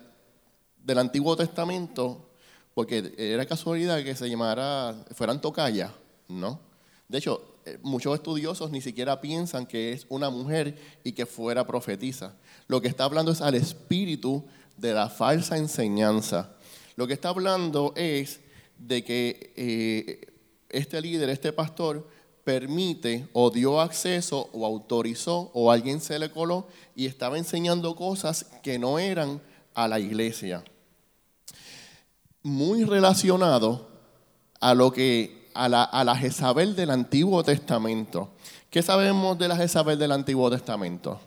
del 0.81 0.98
Antiguo 1.00 1.36
Testamento, 1.36 2.29
porque 2.74 3.13
era 3.17 3.45
casualidad 3.45 4.01
que 4.05 4.15
se 4.15 4.29
llamara, 4.29 4.95
fueran 5.13 5.41
tocaya, 5.41 5.91
¿no? 6.29 6.62
De 7.10 7.17
hecho, 7.17 7.57
eh, 7.65 7.77
muchos 7.84 8.15
estudiosos 8.15 8.72
ni 8.72 8.79
siquiera 8.79 9.19
piensan 9.19 9.65
que 9.65 9.91
es 9.91 10.05
una 10.07 10.29
mujer 10.29 10.77
y 11.03 11.12
que 11.12 11.25
fuera 11.25 11.67
profetisa. 11.67 12.38
Lo 12.69 12.79
que 12.79 12.88
está 12.88 13.03
hablando 13.03 13.34
es 13.34 13.41
al 13.41 13.53
espíritu 13.53 14.45
de 14.77 14.93
la 14.93 15.10
falsa 15.10 15.57
enseñanza. 15.57 16.55
Lo 16.95 17.07
que 17.07 17.13
está 17.13 17.27
hablando 17.27 17.91
es 17.98 18.39
de 18.77 19.03
que 19.03 19.51
eh, 19.57 20.34
este 20.69 21.01
líder, 21.01 21.27
este 21.27 21.51
pastor, 21.51 22.07
permite 22.45 23.27
o 23.33 23.49
dio 23.49 23.81
acceso 23.81 24.49
o 24.53 24.65
autorizó 24.65 25.51
o 25.53 25.71
alguien 25.71 25.99
se 25.99 26.17
le 26.19 26.31
coló 26.31 26.67
y 26.95 27.07
estaba 27.07 27.37
enseñando 27.37 27.95
cosas 27.95 28.45
que 28.63 28.79
no 28.79 28.99
eran 28.99 29.41
a 29.73 29.89
la 29.89 29.99
iglesia. 29.99 30.63
Muy 32.43 32.85
relacionado 32.85 33.89
a 34.61 34.73
lo 34.75 34.93
que 34.93 35.49
a 35.55 35.67
la, 35.67 35.83
a 35.83 36.03
la 36.03 36.15
Jezabel 36.15 36.75
del 36.75 36.91
Antiguo 36.91 37.43
Testamento. 37.43 38.29
¿Qué 38.69 38.83
sabemos 38.83 39.37
de 39.39 39.47
la 39.47 39.57
Jezabel 39.57 39.97
del 39.97 40.11
Antiguo 40.11 40.49
Testamento? 40.51 41.19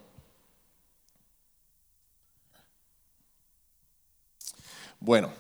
Bueno, 5.01 5.31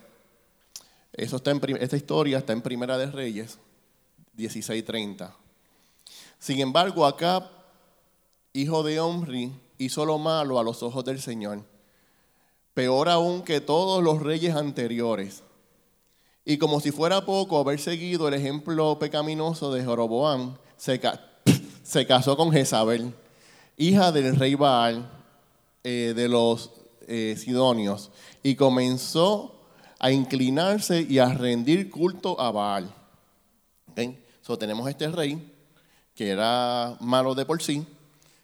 eso 1.13 1.37
está 1.37 1.51
en, 1.53 1.61
esta 1.81 1.97
historia 1.97 2.39
está 2.39 2.53
en 2.53 2.63
Primera 2.63 2.99
de 2.99 3.07
Reyes 3.07 3.59
16:30. 4.37 5.38
Sin 6.39 6.61
embargo, 6.61 7.05
acá, 7.05 7.51
hijo 8.53 8.83
de 8.83 9.01
Omri, 9.01 9.53
hizo 9.79 10.05
lo 10.05 10.19
malo 10.19 10.59
a 10.59 10.63
los 10.63 10.83
ojos 10.83 11.05
del 11.05 11.21
Señor, 11.21 11.65
peor 12.75 13.09
aún 13.09 13.43
que 13.43 13.61
todos 13.61 14.03
los 14.03 14.23
reyes 14.23 14.55
anteriores. 14.55 15.43
Y 16.45 16.59
como 16.59 16.81
si 16.81 16.93
fuera 16.93 17.25
poco 17.25 17.59
haber 17.59 17.81
seguido 17.81 18.29
el 18.29 18.35
ejemplo 18.35 18.99
pecaminoso 18.99 19.73
de 19.73 19.85
Jeroboam, 19.85 20.57
se, 20.77 20.99
casó 22.07 22.37
con 22.37 22.53
Jezabel, 22.53 23.13
hija 23.77 24.13
del 24.13 24.37
rey 24.37 24.55
Baal 24.55 25.11
eh, 25.83 26.13
de 26.15 26.29
los 26.29 26.71
eh, 27.07 27.37
Sidonios, 27.37 28.11
y 28.43 28.55
comenzó 28.55 29.57
a 29.99 30.13
inclinarse 30.13 31.05
y 31.09 31.19
a 31.19 31.35
rendir 31.35 31.91
culto 31.91 32.41
a 32.41 32.53
Baal. 32.53 32.95
¿Okay? 33.91 34.25
So, 34.41 34.57
tenemos 34.57 34.89
este 34.89 35.09
rey 35.09 35.58
que 36.19 36.31
era 36.31 36.97
malo 36.99 37.33
de 37.37 37.47
por 37.47 37.63
sí, 37.63 37.87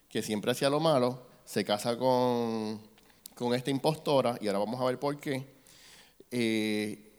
que 0.07 0.21
siempre 0.21 0.49
hacía 0.49 0.69
lo 0.69 0.79
malo, 0.79 1.19
se 1.43 1.65
casa 1.65 1.97
con, 1.97 2.79
esta 3.53 3.69
impostora, 3.69 4.37
y 4.39 4.47
ahora 4.47 4.59
vamos 4.59 4.79
a 4.79 4.85
ver 4.85 4.97
por 4.97 5.19
qué. 5.19 5.45
Eh, 6.31 7.11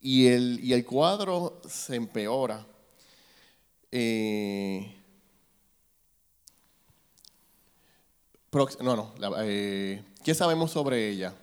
y, 0.00 0.26
el, 0.26 0.58
y, 0.64 0.72
el, 0.72 0.84
cuadro 0.84 1.60
se 1.68 1.94
empeora. 1.94 2.66
Eh, 3.92 4.96
no, 8.80 8.96
no. 8.96 9.14
Eh, 9.42 10.02
¿Qué 10.24 10.34
sabemos 10.34 10.72
sobre 10.72 11.08
ella? 11.08 11.36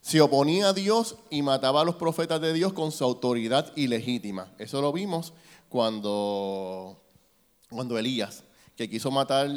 Se 0.00 0.20
oponía 0.20 0.68
a 0.68 0.72
Dios 0.72 1.16
y 1.28 1.42
mataba 1.42 1.80
a 1.80 1.84
los 1.84 1.96
profetas 1.96 2.40
de 2.40 2.52
Dios 2.52 2.72
con 2.72 2.92
su 2.92 3.02
autoridad 3.02 3.72
ilegítima. 3.74 4.54
Eso 4.60 4.80
lo 4.80 4.92
vimos 4.92 5.32
cuando 5.68 7.01
cuando 7.72 7.98
Elías, 7.98 8.44
que 8.76 8.88
quiso 8.88 9.10
matar, 9.10 9.48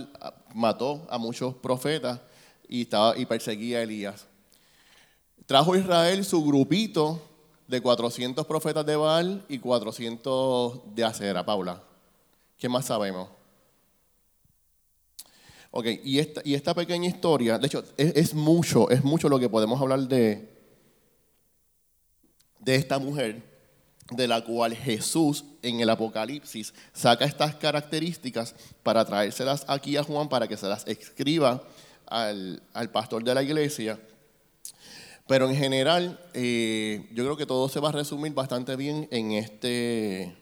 mató 0.54 1.06
a 1.10 1.18
muchos 1.18 1.56
profetas 1.56 2.20
y, 2.68 2.84
estaba, 2.84 3.18
y 3.18 3.26
perseguía 3.26 3.80
a 3.80 3.84
Elías. 3.84 4.26
Trajo 5.46 5.74
a 5.74 5.78
Israel 5.78 6.26
su 6.26 6.44
grupito 6.44 7.22
de 7.68 7.82
400 7.82 8.46
profetas 8.46 8.86
de 8.86 8.96
Baal 8.96 9.46
y 9.48 9.60
400 9.60 10.96
de 10.96 11.04
Acera, 11.04 11.46
Paula. 11.46 11.84
¿Qué 12.58 12.70
más 12.70 12.86
sabemos? 12.86 13.30
Ok, 15.72 15.88
y 16.04 16.20
esta, 16.20 16.42
y 16.46 16.56
esta 16.56 16.74
pequeña 16.74 17.08
historia, 17.08 17.60
de 17.60 17.68
hecho, 17.68 17.84
es, 17.98 18.16
es, 18.16 18.34
mucho, 18.34 18.90
es 18.90 19.04
mucho 19.04 19.28
lo 19.28 19.38
que 19.38 19.50
podemos 19.50 19.82
hablar 19.82 20.00
de, 20.08 20.50
de 22.60 22.76
esta 22.76 22.98
mujer 22.98 23.55
de 24.12 24.28
la 24.28 24.42
cual 24.44 24.76
Jesús 24.76 25.46
en 25.64 25.80
el 25.80 25.90
Apocalipsis 25.90 26.74
saca 26.94 27.26
estas 27.26 27.56
características 27.56 28.54
para 28.84 29.04
traérselas 29.04 29.66
aquí 29.68 29.98
a 29.98 30.04
Juan 30.04 30.30
para 30.30 30.48
que 30.48 30.58
se 30.58 30.68
las 30.68 30.86
escriba 30.86 31.64
al, 32.06 32.62
pastor 32.92 33.24
de 33.24 33.34
la 33.34 33.42
iglesia. 33.42 34.00
Pero 35.28 35.50
en 35.50 35.56
general, 35.56 36.20
eh, 36.36 37.10
yo 37.14 37.24
creo 37.24 37.36
que 37.36 37.48
todo 37.48 37.68
se 37.68 37.80
va 37.80 37.90
a 37.90 37.94
resumir 37.94 38.32
bastante 38.34 38.76
bien 38.76 39.08
en 39.10 39.32
este, 39.32 40.36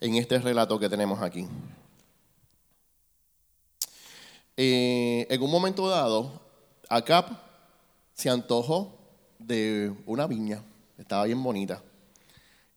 en 0.00 0.16
este 0.16 0.38
relato 0.40 0.80
que 0.80 0.88
tenemos 0.88 1.22
aquí. 1.22 1.46
Eh, 4.56 5.28
en 5.30 5.42
un 5.42 5.50
momento 5.50 5.88
dado, 5.88 6.40
Acap 6.88 7.30
se 8.14 8.28
antojó 8.28 8.98
de 9.38 9.94
una 10.06 10.26
viña, 10.26 10.64
estaba 10.98 11.24
bien 11.24 11.40
bonita 11.40 11.80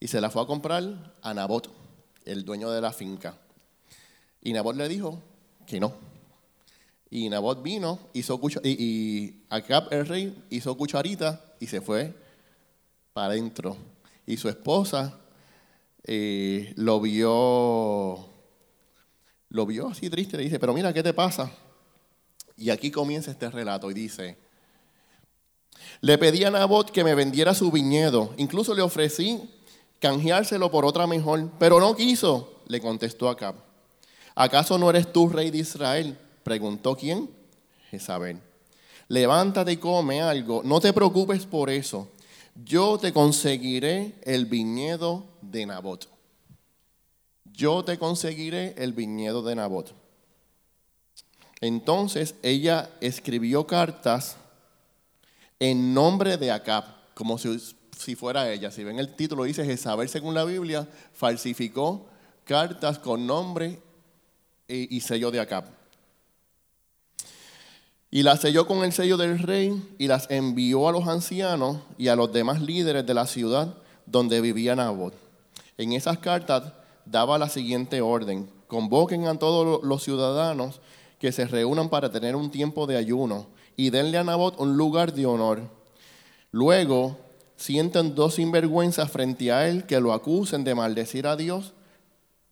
y 0.04 0.10
se 0.10 0.20
la 0.20 0.30
fue 0.30 0.42
a 0.42 0.46
comprar 0.46 1.14
a 1.22 1.34
Nabot, 1.34 1.72
el 2.26 2.44
dueño 2.44 2.70
de 2.70 2.82
la 2.82 2.92
finca. 2.92 3.38
Y 4.42 4.52
Nabot 4.52 4.76
le 4.76 4.90
dijo 4.90 5.22
que 5.66 5.80
no. 5.80 5.94
Y 7.10 7.30
Nabot 7.30 7.64
vino, 7.64 8.00
hizo 8.12 8.38
y, 8.64 8.84
y 8.84 9.46
Acab 9.48 9.88
el 9.94 10.06
rey 10.06 10.44
hizo 10.50 10.76
cucharita 10.76 11.56
y 11.58 11.68
se 11.68 11.80
fue 11.80 12.14
para 13.14 13.28
adentro. 13.28 13.78
Y 14.28 14.36
su 14.36 14.50
esposa 14.50 15.22
eh, 16.04 16.74
lo 16.76 17.00
vio, 17.00 18.28
lo 19.48 19.66
vio 19.66 19.88
así 19.88 20.10
triste, 20.10 20.36
le 20.36 20.44
dice, 20.44 20.60
pero 20.60 20.74
mira, 20.74 20.92
¿qué 20.92 21.02
te 21.02 21.14
pasa? 21.14 21.50
Y 22.58 22.72
aquí 22.72 22.92
comienza 22.92 23.32
este 23.32 23.50
relato 23.50 23.90
y 23.90 23.94
dice, 23.94 24.38
le 26.02 26.18
pedí 26.18 26.44
a 26.44 26.52
Nabot 26.52 26.92
que 26.92 27.06
me 27.06 27.16
vendiera 27.16 27.54
su 27.54 27.72
viñedo, 27.72 28.34
incluso 28.36 28.76
le 28.76 28.82
ofrecí 28.82 29.50
canjeárselo 30.04 30.70
por 30.70 30.84
otra 30.84 31.08
mejor, 31.08 31.50
pero 31.58 31.80
no 31.80 31.96
quiso, 31.96 32.60
le 32.68 32.82
contestó 32.82 33.30
Acab. 33.30 33.56
¿Acaso 34.36 34.78
no 34.78 34.90
eres 34.90 35.14
tú 35.14 35.30
rey 35.30 35.50
de 35.50 35.60
Israel? 35.60 36.20
Preguntó 36.44 36.98
quién? 36.98 37.30
Jezabel. 37.90 38.42
Levántate 39.08 39.72
y 39.72 39.78
come 39.78 40.22
algo, 40.22 40.62
no 40.66 40.82
te 40.82 40.92
preocupes 40.92 41.46
por 41.46 41.70
eso. 41.70 42.10
Yo 42.66 42.98
te 42.98 43.14
conseguiré 43.14 44.16
el 44.24 44.46
viñedo 44.46 45.24
de 45.42 45.68
Nabot. 45.68 46.10
Yo 47.46 47.86
te 47.86 47.98
conseguiré 47.98 48.76
el 48.78 48.92
viñedo 48.92 49.42
de 49.42 49.56
Nabot. 49.56 49.96
Entonces 51.62 52.36
ella 52.44 52.90
escribió 53.00 53.66
cartas 53.68 54.36
en 55.60 55.94
nombre 55.94 56.36
de 56.36 56.52
Acab, 56.52 56.84
como 57.14 57.38
si 57.38 57.48
si 57.98 58.16
fuera 58.16 58.52
ella. 58.52 58.72
Si 58.72 58.84
ven 58.84 59.00
el 59.00 59.16
título, 59.16 59.44
dice 59.44 59.66
Jezabel, 59.66 60.10
según 60.10 60.34
la 60.34 60.46
Biblia, 60.46 60.88
falsificó 61.14 62.08
cartas 62.46 63.00
con 63.00 63.26
nombre 63.26 63.80
y 64.68 65.00
sello 65.02 65.32
de 65.32 65.40
Acab. 65.40 65.66
Y 68.10 68.22
las 68.22 68.42
selló 68.42 68.68
con 68.68 68.84
el 68.84 68.94
sello 68.94 69.18
del 69.18 69.40
rey 69.40 69.96
y 69.98 70.08
las 70.08 70.30
envió 70.30 70.88
a 70.88 70.92
los 70.92 71.08
ancianos 71.08 71.78
y 71.98 72.10
a 72.10 72.16
los 72.16 72.32
demás 72.32 72.62
líderes 72.62 73.06
de 73.08 73.14
la 73.16 73.26
ciudad 73.26 73.76
donde 74.06 74.40
vivía 74.40 74.76
Nabot. 74.76 75.16
En 75.78 75.94
esas 75.94 76.20
cartas 76.20 76.74
daba 77.06 77.40
la 77.40 77.50
siguiente 77.50 78.02
orden. 78.02 78.48
Convoquen 78.68 79.26
a 79.26 79.40
todos 79.40 79.84
los 79.84 80.04
ciudadanos 80.04 80.80
que 81.18 81.32
se 81.32 81.48
reúnan 81.48 81.90
para 81.90 82.12
tener 82.12 82.36
un 82.36 82.52
tiempo 82.52 82.86
de 82.86 82.98
ayuno 82.98 83.48
y 83.76 83.90
denle 83.90 84.20
a 84.20 84.24
Nabot 84.24 84.60
un 84.60 84.78
lugar 84.78 85.14
de 85.14 85.26
honor. 85.26 85.62
Luego 86.52 87.18
sienten 87.56 88.16
dos 88.16 88.36
sinvergüenzas 88.36 89.12
frente 89.12 89.52
a 89.52 89.68
él 89.68 89.86
que 89.86 90.00
lo 90.00 90.14
acusen 90.14 90.64
de 90.64 90.76
maldecir 90.76 91.28
a 91.28 91.36
Dios 91.36 91.74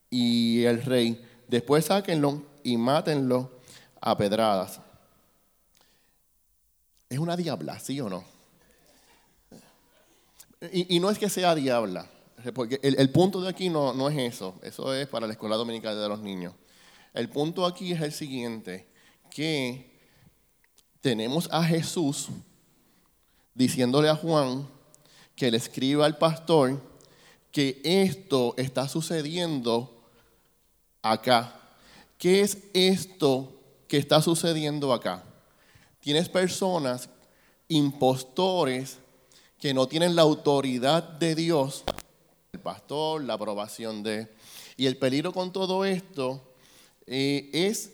y 0.09 0.63
el 0.63 0.83
rey. 0.83 1.23
Después 1.47 1.85
sáquenlo 1.85 2.43
y 2.63 2.77
mátenlo 2.77 3.51
a 3.99 4.17
pedradas. 4.17 4.79
Es 7.09 7.19
una 7.19 7.35
diabla, 7.35 7.79
¿sí 7.79 7.99
o 7.99 8.09
no? 8.09 8.23
Y, 10.71 10.99
no 10.99 11.09
es 11.09 11.17
que 11.17 11.27
sea 11.27 11.55
diabla, 11.55 12.07
porque 12.53 12.79
el, 12.83 13.09
punto 13.09 13.41
de 13.41 13.49
aquí 13.49 13.67
no, 13.67 13.93
no, 13.93 14.09
es 14.09 14.35
eso, 14.35 14.59
eso 14.61 14.93
es 14.93 15.07
para 15.07 15.25
la 15.25 15.33
escuela 15.33 15.55
dominical 15.55 15.99
de 15.99 16.07
los 16.07 16.19
niños. 16.21 16.53
El 17.15 17.29
punto 17.29 17.65
aquí 17.65 17.93
es 17.93 18.01
el 18.01 18.11
siguiente, 18.11 18.87
que 19.31 19.91
tenemos 21.01 21.49
a 21.51 21.63
Jesús 21.63 22.27
diciéndole 23.55 24.07
a 24.07 24.15
Juan 24.15 24.67
que 25.35 25.51
le 25.51 25.57
escriba 25.57 26.05
al 26.05 26.17
pastor 26.17 26.81
que 27.51 27.81
esto 27.83 28.53
está 28.57 28.87
sucediendo 28.87 30.03
acá. 31.01 31.59
¿Qué 32.17 32.41
es 32.41 32.59
esto 32.73 33.51
que 33.87 33.97
está 33.97 34.21
sucediendo 34.21 34.93
acá? 34.93 35.23
Tienes 35.99 36.29
personas, 36.29 37.09
impostores, 37.67 38.99
que 39.59 39.73
no 39.73 39.87
tienen 39.87 40.15
la 40.15 40.23
autoridad 40.23 41.03
de 41.03 41.35
Dios, 41.35 41.83
el 42.51 42.59
pastor, 42.59 43.23
la 43.23 43.33
aprobación 43.35 44.01
de... 44.01 44.27
Y 44.75 44.87
el 44.87 44.97
peligro 44.97 45.31
con 45.33 45.53
todo 45.53 45.85
esto 45.85 46.41
eh, 47.05 47.49
es, 47.53 47.91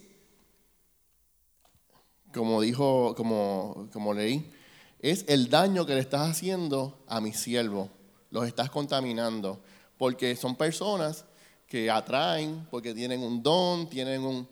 como 2.34 2.62
dijo, 2.62 3.13
como, 3.15 3.89
como 3.91 4.13
leí, 4.13 4.50
es 4.99 5.25
el 5.27 5.49
daño 5.49 5.86
que 5.86 5.93
le 5.93 5.99
estás 5.99 6.29
haciendo 6.29 7.03
a 7.07 7.21
mi 7.21 7.33
siervo. 7.33 7.89
Los 8.31 8.47
estás 8.47 8.69
contaminando. 8.69 9.62
Porque 9.97 10.36
son 10.36 10.55
personas 10.55 11.25
que 11.67 11.89
atraen, 11.89 12.67
porque 12.71 12.93
tienen 12.93 13.21
un 13.21 13.43
don, 13.43 13.89
tienen 13.89 14.21
un... 14.23 14.47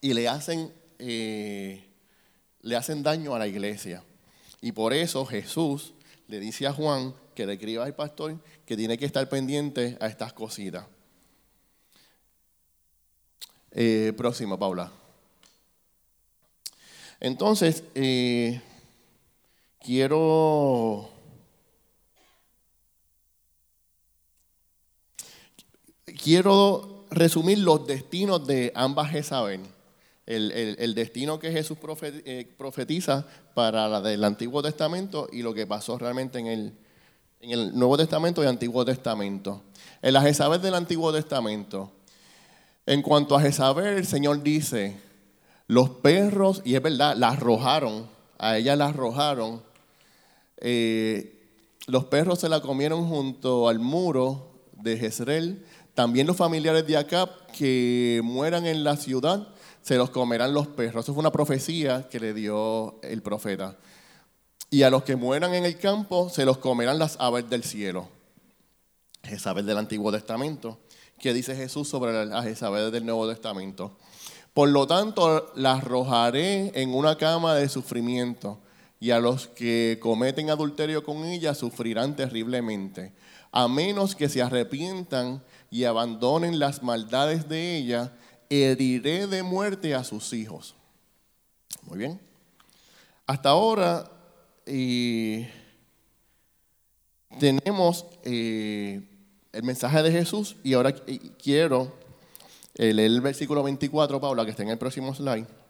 y 0.00 0.12
le 0.12 0.28
hacen, 0.28 0.72
eh, 0.98 1.84
le 2.60 2.76
hacen 2.76 3.02
daño 3.02 3.34
a 3.34 3.38
la 3.38 3.46
iglesia. 3.46 4.04
Y 4.60 4.72
por 4.72 4.92
eso 4.92 5.24
Jesús 5.26 5.94
le 6.28 6.38
dice 6.38 6.66
a 6.66 6.72
Juan 6.72 7.14
que 7.34 7.46
le 7.46 7.54
escriba 7.54 7.84
al 7.84 7.94
pastor 7.94 8.38
que 8.66 8.76
tiene 8.76 8.98
que 8.98 9.06
estar 9.06 9.28
pendiente 9.28 9.96
a 10.00 10.06
estas 10.06 10.32
cositas. 10.32 10.86
Eh, 13.70 14.12
próximo, 14.16 14.58
Paula. 14.58 14.92
Entonces, 17.20 17.84
eh, 17.94 18.60
quiero... 19.84 21.08
Quiero 26.22 27.06
resumir 27.10 27.58
los 27.58 27.86
destinos 27.86 28.46
de 28.46 28.72
ambas 28.74 29.10
Jezabel 29.10 29.60
el, 30.26 30.94
destino 30.94 31.38
que 31.38 31.52
Jesús 31.52 31.78
eh, 32.02 32.52
profetiza 32.56 33.26
para 33.54 33.88
la 33.88 34.00
del 34.00 34.24
Antiguo 34.24 34.62
Testamento 34.62 35.28
y 35.32 35.42
lo 35.42 35.52
que 35.52 35.66
pasó 35.66 35.98
realmente 35.98 36.38
en 36.38 36.46
el, 36.46 36.72
en 37.40 37.50
el 37.50 37.78
Nuevo 37.78 37.96
Testamento 37.96 38.42
y 38.42 38.46
Antiguo 38.46 38.84
Testamento. 38.84 39.62
En 40.00 40.14
la 40.14 40.22
Jezabel 40.22 40.62
del 40.62 40.74
Antiguo 40.74 41.12
Testamento, 41.12 41.92
en 42.86 43.02
cuanto 43.02 43.36
a 43.36 43.40
Jezabel, 43.40 43.98
el 43.98 44.06
Señor 44.06 44.42
dice, 44.42 44.96
los 45.66 45.90
perros, 45.90 46.62
y 46.64 46.74
es 46.74 46.82
verdad, 46.82 47.16
la 47.16 47.30
arrojaron, 47.30 48.08
a 48.38 48.56
ella 48.56 48.76
la 48.76 48.86
arrojaron, 48.86 49.62
eh, 50.64 51.40
los 51.86 52.04
perros 52.04 52.38
se 52.38 52.48
la 52.48 52.60
comieron 52.60 53.08
junto 53.08 53.68
al 53.68 53.80
muro 53.80 54.52
de 54.72 54.96
Jezreel, 54.96 55.66
también 55.94 56.26
los 56.26 56.36
familiares 56.36 56.86
de 56.86 56.96
Acab 56.96 57.28
que 57.48 58.20
mueran 58.22 58.66
en 58.66 58.84
la 58.84 58.96
ciudad 58.96 59.48
se 59.82 59.96
los 59.96 60.10
comerán 60.10 60.54
los 60.54 60.68
perros. 60.68 61.04
Eso 61.04 61.12
fue 61.12 61.20
una 61.20 61.32
profecía 61.32 62.08
que 62.08 62.20
le 62.20 62.32
dio 62.32 63.00
el 63.02 63.20
profeta. 63.20 63.76
Y 64.70 64.84
a 64.84 64.90
los 64.90 65.02
que 65.02 65.16
mueran 65.16 65.52
en 65.54 65.64
el 65.64 65.76
campo 65.76 66.30
se 66.30 66.44
los 66.44 66.58
comerán 66.58 66.98
las 66.98 67.16
aves 67.18 67.50
del 67.50 67.64
cielo. 67.64 68.08
Jezabel 69.24 69.66
del 69.66 69.78
Antiguo 69.78 70.10
Testamento. 70.12 70.78
¿Qué 71.18 71.34
dice 71.34 71.54
Jesús 71.54 71.88
sobre 71.88 72.24
la 72.24 72.42
Jezabel 72.42 72.90
del 72.90 73.04
Nuevo 73.04 73.28
Testamento? 73.28 73.96
Por 74.54 74.68
lo 74.68 74.86
tanto, 74.86 75.52
las 75.56 75.78
arrojaré 75.78 76.72
en 76.80 76.94
una 76.94 77.16
cama 77.16 77.54
de 77.54 77.68
sufrimiento 77.68 78.58
y 79.02 79.10
a 79.10 79.18
los 79.18 79.48
que 79.48 79.98
cometen 80.00 80.48
adulterio 80.48 81.02
con 81.02 81.24
ella 81.24 81.56
sufrirán 81.56 82.14
terriblemente, 82.14 83.12
a 83.50 83.66
menos 83.66 84.14
que 84.14 84.28
se 84.28 84.40
arrepientan 84.40 85.42
y 85.72 85.82
abandonen 85.82 86.60
las 86.60 86.84
maldades 86.84 87.48
de 87.48 87.78
ella 87.78 88.12
heriré 88.48 89.26
de 89.26 89.42
muerte 89.42 89.96
a 89.96 90.04
sus 90.04 90.32
hijos. 90.32 90.76
Muy 91.82 91.98
bien. 91.98 92.20
Hasta 93.26 93.48
ahora 93.48 94.08
tenemos 97.40 98.06
eh, 98.22 99.02
el 99.50 99.62
mensaje 99.64 100.00
de 100.04 100.12
Jesús 100.12 100.54
y 100.62 100.74
ahora 100.74 100.94
quiero 101.42 101.92
eh, 102.76 102.94
leer 102.94 103.10
el 103.10 103.20
versículo 103.20 103.64
24, 103.64 104.20
Paula, 104.20 104.44
que 104.44 104.52
está 104.52 104.62
en 104.62 104.68
el 104.68 104.78
próximo 104.78 105.12
slide. 105.12 105.61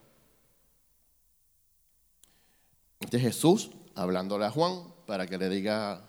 Este 3.03 3.17
es 3.17 3.23
Jesús 3.23 3.71
hablándole 3.95 4.47
a 4.47 4.51
Juan 4.51 4.85
para 5.07 5.27
que 5.27 5.37
le 5.37 5.49
diga 5.49 6.09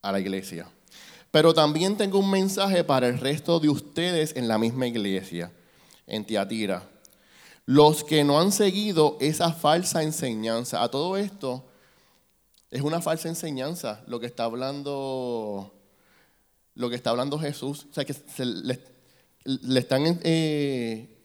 a 0.00 0.12
la 0.12 0.20
iglesia. 0.20 0.70
Pero 1.30 1.52
también 1.52 1.96
tengo 1.96 2.18
un 2.18 2.30
mensaje 2.30 2.84
para 2.84 3.08
el 3.08 3.18
resto 3.18 3.60
de 3.60 3.68
ustedes 3.68 4.34
en 4.36 4.48
la 4.48 4.58
misma 4.58 4.86
iglesia 4.86 5.52
en 6.06 6.24
Tiatira. 6.24 6.88
Los 7.66 8.04
que 8.04 8.24
no 8.24 8.40
han 8.40 8.52
seguido 8.52 9.18
esa 9.20 9.52
falsa 9.52 10.02
enseñanza, 10.02 10.82
a 10.82 10.90
todo 10.90 11.18
esto 11.18 11.66
es 12.70 12.80
una 12.80 13.02
falsa 13.02 13.28
enseñanza 13.28 14.02
lo 14.06 14.20
que 14.20 14.26
está 14.26 14.44
hablando, 14.44 15.74
lo 16.74 16.88
que 16.88 16.96
está 16.96 17.10
hablando 17.10 17.38
Jesús. 17.38 17.86
O 17.90 17.94
sea 17.94 18.06
que 18.06 18.14
le, 18.44 19.78
están, 19.78 20.20
eh, 20.22 21.18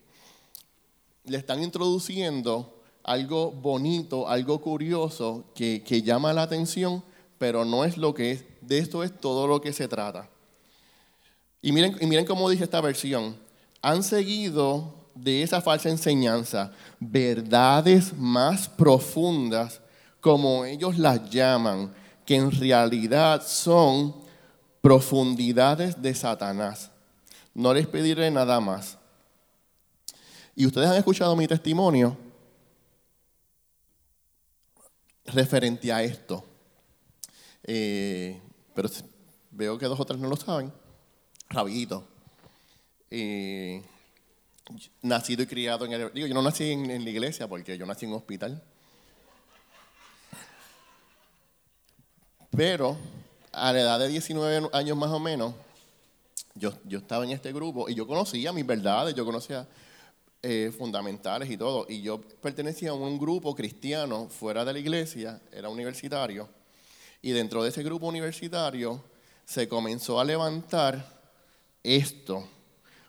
le 1.24 1.38
están 1.38 1.64
introduciendo 1.64 2.83
algo 3.04 3.52
bonito, 3.52 4.28
algo 4.28 4.62
curioso 4.62 5.46
que, 5.54 5.84
que 5.84 6.02
llama 6.02 6.34
la 6.34 6.44
atención, 6.44 7.04
pero 7.38 7.66
no 7.66 7.84
es 7.84 7.98
lo 7.98 8.14
que 8.14 8.32
es. 8.32 8.46
De 8.62 8.78
esto 8.78 9.04
es 9.04 9.20
todo 9.20 9.48
lo 9.48 9.60
que 9.62 9.74
se 9.74 9.88
trata. 9.88 10.30
Y 11.62 11.72
miren, 11.72 11.98
y 12.00 12.06
miren 12.08 12.26
cómo 12.26 12.50
dice 12.50 12.64
esta 12.64 12.82
versión 12.82 13.36
han 13.84 14.02
seguido 14.02 14.96
de 15.14 15.44
esa 15.44 15.62
falsa 15.62 15.90
enseñanza 15.90 16.72
verdades 17.00 18.18
más 18.18 18.70
profundas, 18.70 19.82
como 20.22 20.64
ellos 20.64 20.98
las 20.98 21.30
llaman, 21.30 21.94
que 22.26 22.36
en 22.36 22.50
realidad 22.50 23.44
son 23.46 24.16
profundidades 24.82 26.02
de 26.02 26.16
Satanás. 26.16 26.90
No 27.54 27.74
les 27.74 27.86
pediré 27.86 28.32
nada 28.32 28.60
más. 28.62 28.98
Y 30.56 30.66
ustedes 30.66 30.88
han 30.88 30.96
escuchado 30.96 31.36
mi 31.36 31.46
testimonio 31.46 32.18
referente 35.26 35.92
a 35.92 36.04
esto. 36.04 36.44
Eh, 37.64 38.40
pero 38.74 38.90
veo 39.52 39.78
que 39.78 39.86
dos 39.86 40.00
o 40.00 40.06
tres 40.06 40.20
no 40.20 40.30
lo 40.30 40.36
saben. 40.36 40.72
Rapidito. 41.50 42.08
Eh, 43.10 43.84
nacido 45.02 45.44
y 45.44 45.48
criado 45.48 45.86
en 45.86 45.94
el... 45.94 46.14
Digo, 46.14 46.28
yo 46.28 46.34
no 46.34 46.42
nací 46.42 46.72
en, 46.72 47.04
la 47.04 47.10
iglesia 47.10 47.48
porque 47.48 47.78
yo 47.78 47.86
nací 47.86 48.06
en 48.06 48.12
un 48.12 48.18
hospital. 48.18 48.62
Pero 52.56 52.98
a 53.52 53.74
la 53.74 53.82
edad 53.82 54.00
de 54.00 54.08
19 54.08 54.70
años 54.74 54.98
más 54.98 55.10
o 55.12 55.20
menos, 55.20 55.54
yo, 56.56 56.74
yo 56.86 57.00
estaba 57.00 57.24
en 57.24 57.32
este 57.32 57.52
grupo 57.52 57.90
y 57.90 57.96
yo 57.96 58.06
conocía 58.06 58.54
mis 58.54 58.66
verdades, 58.66 59.16
yo 59.16 59.26
conocía 59.26 59.68
eh, 60.46 60.74
fundamentales 60.78 61.50
y 61.50 61.56
todo. 61.56 61.86
Y 61.88 62.02
yo 62.02 62.20
pertenecía 62.20 62.90
a 62.90 62.94
un 62.94 63.18
grupo 63.18 63.56
cristiano 63.56 64.28
fuera 64.28 64.66
de 64.66 64.74
la 64.74 64.80
iglesia, 64.80 65.42
era 65.54 65.70
universitario. 65.70 66.50
Y 67.22 67.32
dentro 67.32 67.64
de 67.64 67.70
ese 67.70 67.82
grupo 67.82 68.08
universitario 68.08 69.02
se 69.46 69.70
comenzó 69.70 70.20
a 70.20 70.26
levantar 70.26 71.22
esto 71.82 72.46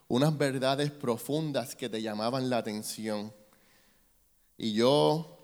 unas 0.06 0.38
verdades 0.38 0.92
profundas 0.92 1.74
que 1.74 1.88
te 1.88 2.00
llamaban 2.00 2.48
la 2.48 2.58
atención. 2.58 3.32
Y 4.56 4.74
yo 4.74 5.36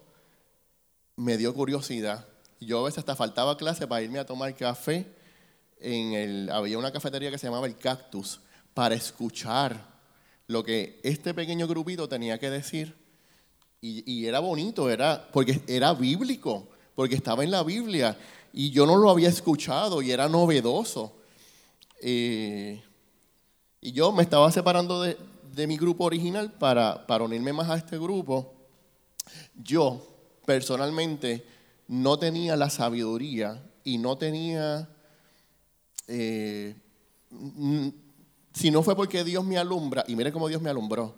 me 1.17 1.37
dio 1.37 1.53
curiosidad. 1.53 2.25
Yo 2.61 2.79
a 2.79 2.85
veces 2.85 2.99
hasta 2.99 3.17
faltaba 3.17 3.57
clase 3.57 3.89
para 3.89 4.03
irme 4.03 4.21
a 4.21 4.27
tomar 4.27 4.55
café. 4.55 5.13
En 5.81 6.13
el, 6.13 6.51
había 6.51 6.79
una 6.79 6.93
cafetería 6.93 7.33
que 7.33 7.39
se 7.39 7.49
llamaba 7.49 7.67
El 7.67 7.77
Cactus 7.77 8.39
para 8.75 8.95
escuchar 8.95 9.90
lo 10.51 10.65
que 10.65 10.99
este 11.05 11.33
pequeño 11.33 11.69
grupito 11.69 12.09
tenía 12.09 12.37
que 12.41 12.51
decir. 12.51 12.97
Y, 13.81 14.27
era 14.27 14.41
bonito, 14.41 14.91
era, 14.91 15.31
porque 15.33 15.61
era 15.69 15.95
bíblico, 15.95 16.69
porque 16.97 17.15
estaba 17.15 17.45
en 17.45 17.53
la 17.53 17.63
Biblia. 17.63 18.19
Y 18.53 18.71
yo 18.71 18.85
no 18.85 18.97
lo 18.97 19.11
había 19.11 19.29
escuchado 19.29 20.03
y 20.03 20.11
era 20.11 20.29
novedoso. 20.29 21.13
Eh, 22.03 22.83
y 23.81 23.93
yo 23.93 24.11
me 24.11 24.25
estaba 24.25 24.51
separando 24.51 25.01
de, 25.03 25.17
mi 25.69 25.77
grupo 25.77 26.05
original 26.05 26.53
para, 26.53 27.07
para 27.07 27.25
unirme 27.25 27.53
más 27.53 27.71
a 27.71 27.77
este 27.77 27.97
grupo. 27.97 28.53
Yo, 29.55 30.05
personalmente, 30.45 31.47
no 31.87 32.19
tenía 32.19 32.57
la 32.57 32.71
sabiduría 32.71 33.63
y 33.85 33.99
no 33.99 34.19
tenía... 34.19 34.89
Eh, 36.09 36.75
si 38.53 38.71
no 38.71 38.83
fue 38.83 38.97
porque 38.97 39.25
Dios 39.25 39.45
me 39.45 39.59
alumbra, 39.59 40.05
y 40.07 40.17
mire 40.17 40.33
cómo 40.33 40.49
Dios 40.49 40.61
me 40.61 40.71
alumbró, 40.71 41.15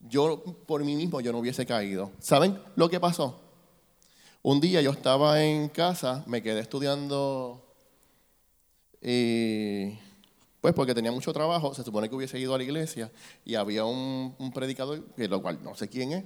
yo 0.00 0.42
por 0.66 0.84
mí 0.84 0.94
mismo 0.96 1.20
yo 1.20 1.32
no 1.32 1.38
hubiese 1.38 1.66
caído. 1.66 2.12
¿Saben 2.20 2.58
lo 2.76 2.88
que 2.88 3.00
pasó? 3.00 3.40
Un 4.42 4.60
día 4.60 4.80
yo 4.80 4.92
estaba 4.92 5.42
en 5.42 5.68
casa, 5.68 6.24
me 6.26 6.42
quedé 6.42 6.60
estudiando, 6.60 7.64
eh, 9.00 9.98
pues 10.60 10.74
porque 10.74 10.94
tenía 10.94 11.12
mucho 11.12 11.32
trabajo, 11.32 11.74
se 11.74 11.82
supone 11.82 12.08
que 12.08 12.14
hubiese 12.14 12.38
ido 12.38 12.54
a 12.54 12.58
la 12.58 12.64
iglesia 12.64 13.10
y 13.44 13.56
había 13.56 13.84
un, 13.84 14.34
predicador, 14.54 15.04
que 15.16 15.28
lo 15.28 15.42
cual 15.42 15.62
no 15.62 15.74
sé 15.74 15.88
quién 15.88 16.12
es, 16.12 16.24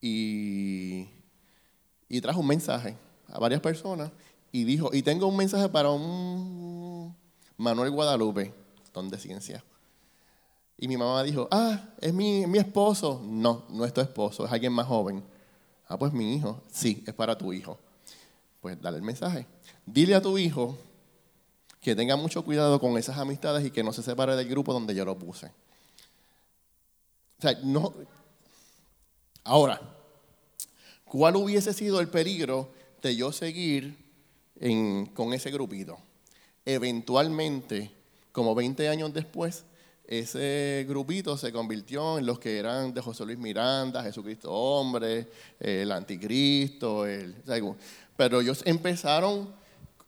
y, 0.00 1.08
y 2.08 2.20
trajo 2.20 2.40
un 2.40 2.46
mensaje 2.46 2.96
a 3.28 3.38
varias 3.38 3.60
personas 3.60 4.10
y 4.52 4.64
dijo, 4.64 4.90
y 4.92 5.02
tengo 5.02 5.26
un 5.26 5.36
mensaje 5.36 5.68
para 5.68 5.90
un 5.90 7.14
Manuel 7.58 7.90
Guadalupe, 7.90 8.54
de 9.04 9.18
ciencia. 9.18 9.62
Y 10.78 10.88
mi 10.88 10.96
mamá 10.96 11.22
dijo, 11.22 11.48
ah, 11.50 11.80
es 12.00 12.12
mi, 12.12 12.46
mi 12.46 12.58
esposo. 12.58 13.22
No, 13.24 13.64
no 13.68 13.84
es 13.84 13.92
tu 13.92 14.00
esposo, 14.00 14.44
es 14.44 14.52
alguien 14.52 14.72
más 14.72 14.86
joven. 14.86 15.22
Ah, 15.88 15.98
pues 15.98 16.12
mi 16.12 16.34
hijo. 16.34 16.62
Sí, 16.70 17.04
es 17.06 17.14
para 17.14 17.36
tu 17.36 17.52
hijo. 17.52 17.78
Pues 18.60 18.80
dale 18.80 18.96
el 18.96 19.02
mensaje. 19.02 19.46
Dile 19.84 20.14
a 20.14 20.22
tu 20.22 20.36
hijo 20.38 20.76
que 21.80 21.94
tenga 21.94 22.16
mucho 22.16 22.44
cuidado 22.44 22.80
con 22.80 22.98
esas 22.98 23.16
amistades 23.18 23.64
y 23.64 23.70
que 23.70 23.84
no 23.84 23.92
se 23.92 24.02
separe 24.02 24.34
del 24.34 24.48
grupo 24.48 24.72
donde 24.72 24.94
yo 24.94 25.04
lo 25.04 25.16
puse. 25.16 25.46
O 27.38 27.42
sea, 27.42 27.56
no. 27.62 27.94
Ahora, 29.44 29.80
¿cuál 31.04 31.36
hubiese 31.36 31.72
sido 31.72 32.00
el 32.00 32.08
peligro 32.08 32.72
de 33.00 33.14
yo 33.14 33.30
seguir 33.30 33.96
con 35.14 35.32
ese 35.32 35.50
grupito? 35.52 35.98
Eventualmente, 36.64 37.92
como 38.36 38.54
20 38.54 38.86
años 38.90 39.14
después, 39.14 39.64
ese 40.06 40.84
grupito 40.86 41.38
se 41.38 41.50
convirtió 41.50 42.18
en 42.18 42.26
los 42.26 42.38
que 42.38 42.58
eran 42.58 42.92
de 42.92 43.00
José 43.00 43.24
Luis 43.24 43.38
Miranda, 43.38 44.02
Jesucristo 44.02 44.52
hombre, 44.52 45.26
el 45.58 45.90
anticristo, 45.90 47.06
el, 47.06 47.34
pero 48.14 48.42
ellos 48.42 48.60
empezaron 48.66 49.54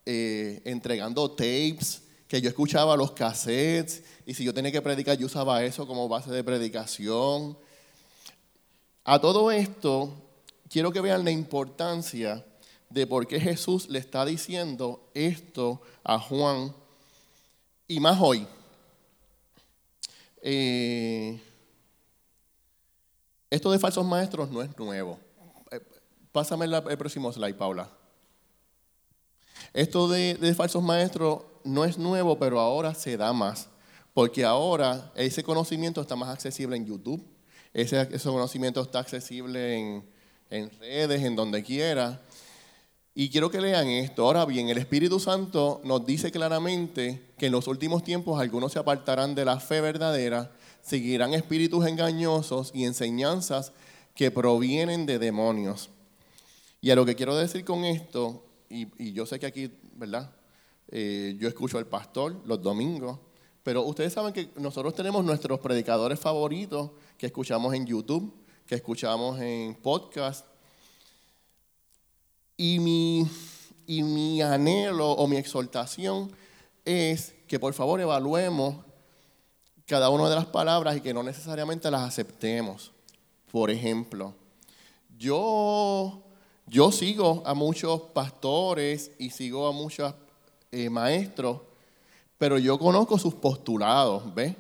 eh, 0.05 0.61
entregando 0.67 1.31
tapes, 1.31 2.03
que 2.29 2.43
yo 2.43 2.51
escuchaba 2.51 2.99
los 2.99 3.13
cassettes, 3.13 4.03
y 4.27 4.35
si 4.35 4.45
yo 4.45 4.53
tenía 4.53 4.73
que 4.73 4.83
predicar, 4.83 5.17
yo 5.17 5.25
usaba 5.25 5.65
eso 5.65 5.87
como 5.87 6.07
base 6.07 6.31
de 6.31 6.45
predicación. 6.45 7.57
A 9.05 9.19
todo 9.19 9.51
esto, 9.51 10.13
quiero 10.69 10.93
que 10.93 11.01
vean 11.01 11.25
la 11.25 11.31
importancia 11.31 12.45
de 12.91 13.07
por 13.07 13.27
qué 13.27 13.41
Jesús 13.41 13.89
le 13.89 13.99
está 13.99 14.27
diciendo 14.27 15.09
esto 15.15 15.81
a 16.05 16.19
Juan, 16.19 16.75
y 17.89 17.99
más 17.99 18.21
hoy. 18.21 18.47
Eh, 20.43 21.41
esto 23.51 23.73
de 23.73 23.79
falsos 23.79 24.05
maestros 24.05 24.51
no 24.51 24.63
es 24.63 24.79
nuevo. 24.79 25.19
Eh, 25.71 25.81
pásame 26.31 26.67
el 26.67 26.99
próximo 26.99 27.33
slide, 27.33 27.55
Paula. 27.55 27.91
Esto 29.73 30.09
de, 30.09 30.55
falsos 30.55 30.83
maestros 30.83 31.43
no 31.65 31.85
es 31.85 31.99
nuevo, 31.99 32.39
pero 32.39 32.61
ahora 32.61 32.95
se 32.95 33.17
da 33.17 33.33
más. 33.33 33.69
Porque 34.13 34.45
ahora 34.45 35.11
ese 35.15 35.43
conocimiento 35.43 36.01
está 36.01 36.15
más 36.15 36.29
accesible 36.29 36.77
en 36.77 36.87
YouTube, 36.87 37.25
ese, 37.73 38.09
conocimiento 38.25 38.81
está 38.81 38.99
accesible 38.99 39.79
en, 39.79 40.05
en 40.51 40.71
redes, 40.79 41.23
en 41.23 41.37
donde 41.37 41.63
quiera. 41.63 42.21
Y 43.21 43.31
quiero 43.31 43.51
que 43.51 43.61
lean 43.61 43.89
esto. 43.89 44.25
Ahora 44.25 44.45
bien, 44.45 44.69
el 44.69 44.79
Espíritu 44.79 45.19
Santo 45.19 45.81
nos 45.83 46.07
dice 46.07 46.31
claramente 46.31 47.21
que 47.37 47.47
en 47.47 47.53
los 47.53 47.67
últimos 47.67 48.05
tiempos 48.05 48.41
algunos 48.41 48.71
se 48.71 48.79
apartarán 48.79 49.35
de 49.35 49.45
la 49.45 49.59
fe 49.59 49.81
verdadera, 49.81 50.53
seguirán 50.83 51.35
espíritus 51.35 51.85
engañosos 51.89 52.71
y 52.73 52.85
enseñanzas 52.85 53.73
que 54.15 54.31
provienen 54.31 55.05
de 55.05 55.19
demonios. 55.19 55.91
Y 56.81 56.91
a 56.91 56.95
lo 56.95 57.05
que 57.05 57.17
quiero 57.17 57.35
decir 57.35 57.65
con 57.65 57.85
esto, 57.85 58.45
y, 58.71 59.13
yo 59.13 59.27
sé 59.27 59.41
que 59.41 59.47
aquí, 59.47 59.69
¿verdad? 59.97 60.31
Eh, 60.87 61.37
yo 61.41 61.49
escucho 61.49 61.77
al 61.79 61.89
pastor 61.89 62.37
los 62.45 62.63
domingos, 62.63 63.19
pero 63.65 63.83
ustedes 63.83 64.13
saben 64.13 64.33
que 64.33 64.51
nosotros 64.61 64.95
tenemos 64.95 65.25
nuestros 65.25 65.59
predicadores 65.59 66.21
favoritos 66.21 66.93
que 67.19 67.27
escuchamos 67.27 67.75
en 67.75 67.85
YouTube, 67.85 68.33
que 68.65 68.77
escuchamos 68.77 69.41
en 69.41 69.75
podcast, 69.75 70.47
y 72.59 72.81
mi, 72.81 73.27
y 73.87 74.03
mi 74.03 74.43
anhelo 74.43 75.13
o 75.13 75.27
mi 75.29 75.37
exhortación 75.37 76.31
es 76.85 77.35
que 77.47 77.59
por 77.59 77.73
favor 77.73 78.01
evaluemos 78.01 78.77
cada 79.87 80.11
una 80.11 80.29
de 80.29 80.35
las 80.35 80.47
palabras 80.47 80.97
y 80.97 81.01
que 81.01 81.15
no 81.15 81.23
necesariamente 81.23 81.91
las 81.91 82.03
aceptemos. 82.03 82.93
Por 83.51 83.71
ejemplo, 83.71 84.35
yo, 85.17 86.21
yo 86.67 86.93
sigo 86.93 87.43
a 87.47 87.55
muchos 87.55 88.03
pastores 88.13 89.13
y 89.19 89.31
sigo 89.31 89.67
a 89.67 89.73
muchos 89.73 90.13
eh, 90.73 90.91
maestros, 90.91 91.61
pero 92.37 92.59
yo 92.59 92.79
conozco 92.79 93.19
sus 93.19 93.35
postulados, 93.35 94.35
¿ves? 94.35 94.55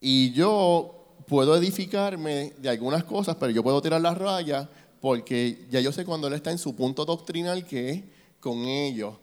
Y 0.00 0.30
yo 0.32 0.94
puedo 1.26 1.56
edificarme 1.56 2.52
de 2.58 2.68
algunas 2.68 3.02
cosas, 3.04 3.36
pero 3.36 3.50
yo 3.50 3.62
puedo 3.62 3.80
tirar 3.82 4.00
las 4.00 4.16
rayas 4.16 4.68
porque 5.00 5.66
ya 5.70 5.80
yo 5.80 5.92
sé 5.92 6.04
cuando 6.04 6.26
él 6.28 6.34
está 6.34 6.50
en 6.50 6.58
su 6.58 6.74
punto 6.74 7.04
doctrinal 7.04 7.64
que 7.66 7.90
es 7.90 8.02
con 8.40 8.64
ellos, 8.64 9.14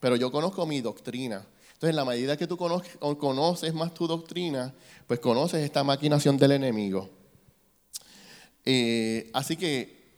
pero 0.00 0.16
yo 0.16 0.30
conozco 0.30 0.66
mi 0.66 0.80
doctrina. 0.80 1.46
Entonces, 1.76 1.90
en 1.90 1.96
la 1.96 2.04
medida 2.04 2.36
que 2.36 2.46
tú 2.46 2.56
conoces 2.56 3.74
más 3.74 3.92
tu 3.92 4.06
doctrina, 4.06 4.72
pues 5.06 5.20
conoces 5.20 5.62
esta 5.62 5.84
maquinación 5.84 6.38
del 6.38 6.52
enemigo. 6.52 7.10
Eh, 8.64 9.30
así 9.34 9.56
que, 9.56 10.14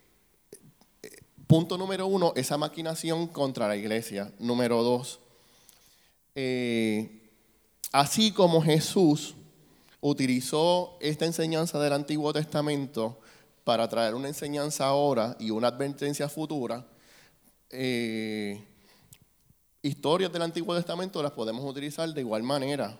eh, 1.02 1.10
punto 1.46 1.76
número 1.76 2.06
uno, 2.06 2.32
esa 2.36 2.56
maquinación 2.56 3.26
contra 3.26 3.66
la 3.66 3.76
iglesia. 3.76 4.32
Número 4.38 4.82
dos, 4.82 5.18
eh, 6.34 7.28
así 7.90 8.30
como 8.30 8.62
Jesús 8.62 9.34
utilizó 10.00 10.96
esta 11.00 11.26
enseñanza 11.26 11.80
del 11.80 11.92
Antiguo 11.92 12.32
Testamento 12.32 13.18
para 13.68 13.86
traer 13.86 14.14
una 14.14 14.28
enseñanza 14.28 14.86
ahora 14.86 15.36
y 15.38 15.50
una 15.50 15.68
advertencia 15.68 16.26
futura, 16.26 16.86
eh, 17.68 18.66
historias 19.82 20.32
del 20.32 20.40
Antiguo 20.40 20.74
Testamento 20.74 21.22
las 21.22 21.32
podemos 21.32 21.62
utilizar 21.66 22.08
de 22.08 22.22
igual 22.22 22.42
manera. 22.42 22.98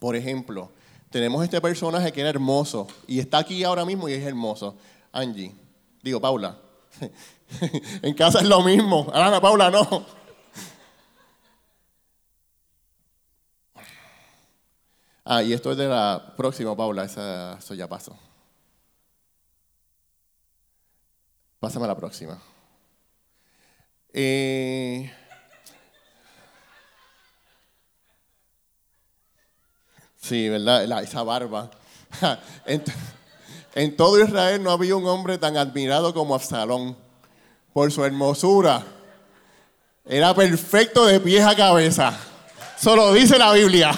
Por 0.00 0.16
ejemplo, 0.16 0.72
tenemos 1.10 1.44
este 1.44 1.60
personaje 1.60 2.10
que 2.12 2.22
era 2.22 2.30
hermoso 2.30 2.88
y 3.06 3.18
está 3.18 3.36
aquí 3.36 3.62
ahora 3.62 3.84
mismo 3.84 4.08
y 4.08 4.14
es 4.14 4.24
hermoso. 4.24 4.74
Angie, 5.12 5.54
digo 6.02 6.18
Paula. 6.18 6.58
en 8.00 8.14
casa 8.14 8.38
es 8.38 8.48
lo 8.48 8.62
mismo. 8.62 9.10
Ana, 9.12 9.38
Paula, 9.38 9.70
no. 9.70 10.06
Ah, 15.26 15.42
y 15.42 15.52
esto 15.52 15.72
es 15.72 15.76
de 15.76 15.88
la 15.88 16.32
próxima, 16.38 16.74
Paula, 16.74 17.04
eso 17.04 17.74
ya 17.74 17.86
pasó. 17.86 18.18
Pásame 21.60 21.86
a 21.86 21.88
la 21.88 21.96
próxima. 21.96 22.40
Eh, 24.12 25.12
sí, 30.20 30.48
¿verdad? 30.48 31.02
esa 31.02 31.22
barba. 31.22 31.70
En, 33.74 33.96
todo 33.96 34.18
Israel 34.20 34.60
no 34.60 34.72
había 34.72 34.96
un 34.96 35.06
hombre 35.06 35.38
tan 35.38 35.56
admirado 35.56 36.12
como 36.12 36.34
Absalón 36.34 36.96
por 37.72 37.92
su 37.92 38.04
hermosura. 38.04 38.84
Era 40.04 40.34
perfecto 40.34 41.06
de 41.06 41.20
pies 41.20 41.44
a 41.44 41.54
cabeza. 41.54 42.12
Solo 42.76 43.12
dice 43.12 43.38
la 43.38 43.52
Biblia. 43.52 43.92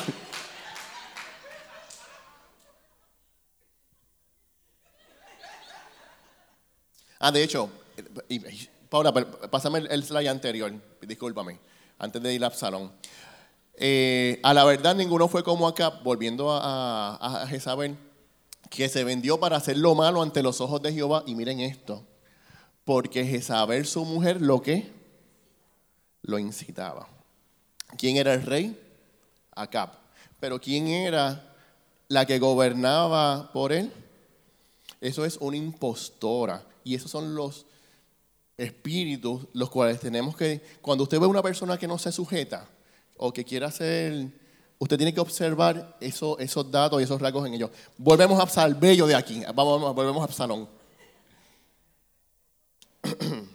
Ah, 7.22 7.30
de 7.30 7.42
hecho, 7.42 7.68
Paula, 8.88 9.12
pásame 9.12 9.80
el 9.90 10.02
slide 10.02 10.28
anterior, 10.28 10.72
discúlpame, 11.02 11.58
antes 11.98 12.22
de 12.22 12.32
ir 12.32 12.42
al 12.42 12.54
salón. 12.54 12.90
Eh, 13.74 14.40
a 14.42 14.54
la 14.54 14.64
verdad, 14.64 14.94
ninguno 14.94 15.28
fue 15.28 15.44
como 15.44 15.68
acá, 15.68 15.90
volviendo 16.02 16.50
a, 16.50 17.16
a, 17.16 17.42
a 17.42 17.46
Jezabel, 17.46 17.96
que 18.70 18.88
se 18.88 19.04
vendió 19.04 19.38
para 19.38 19.58
hacer 19.58 19.76
lo 19.76 19.94
malo 19.94 20.22
ante 20.22 20.42
los 20.42 20.62
ojos 20.62 20.80
de 20.80 20.94
Jehová. 20.94 21.22
Y 21.26 21.34
miren 21.34 21.60
esto, 21.60 22.06
porque 22.84 23.26
Jezabel, 23.26 23.86
su 23.86 24.06
mujer, 24.06 24.40
lo 24.40 24.62
que 24.62 24.90
lo 26.22 26.38
incitaba. 26.38 27.06
¿Quién 27.98 28.16
era 28.16 28.32
el 28.32 28.42
rey? 28.42 28.80
Acab. 29.54 29.90
Pero 30.38 30.58
¿quién 30.58 30.88
era 30.88 31.54
la 32.08 32.24
que 32.24 32.38
gobernaba 32.38 33.52
por 33.52 33.72
él? 33.72 33.92
Eso 35.00 35.24
es 35.24 35.38
una 35.38 35.56
impostora. 35.56 36.66
Y 36.84 36.94
esos 36.94 37.10
son 37.10 37.34
los 37.34 37.66
espíritus 38.56 39.46
los 39.54 39.70
cuales 39.70 40.00
tenemos 40.00 40.36
que, 40.36 40.60
cuando 40.82 41.04
usted 41.04 41.18
ve 41.18 41.24
a 41.24 41.28
una 41.28 41.42
persona 41.42 41.78
que 41.78 41.88
no 41.88 41.98
se 41.98 42.12
sujeta 42.12 42.68
o 43.16 43.32
que 43.32 43.44
quiere 43.44 43.64
hacer, 43.64 44.28
usted 44.78 44.96
tiene 44.96 45.14
que 45.14 45.20
observar 45.20 45.96
eso, 46.00 46.38
esos 46.38 46.70
datos 46.70 47.00
y 47.00 47.04
esos 47.04 47.20
rasgos 47.20 47.46
en 47.46 47.54
ellos. 47.54 47.70
Volvemos 47.96 48.38
a 48.38 48.46
Salbello 48.46 49.06
de 49.06 49.14
aquí, 49.14 49.42
vamos, 49.54 49.94
volvemos 49.94 50.20
a 50.20 50.24
Absalón. 50.24 50.68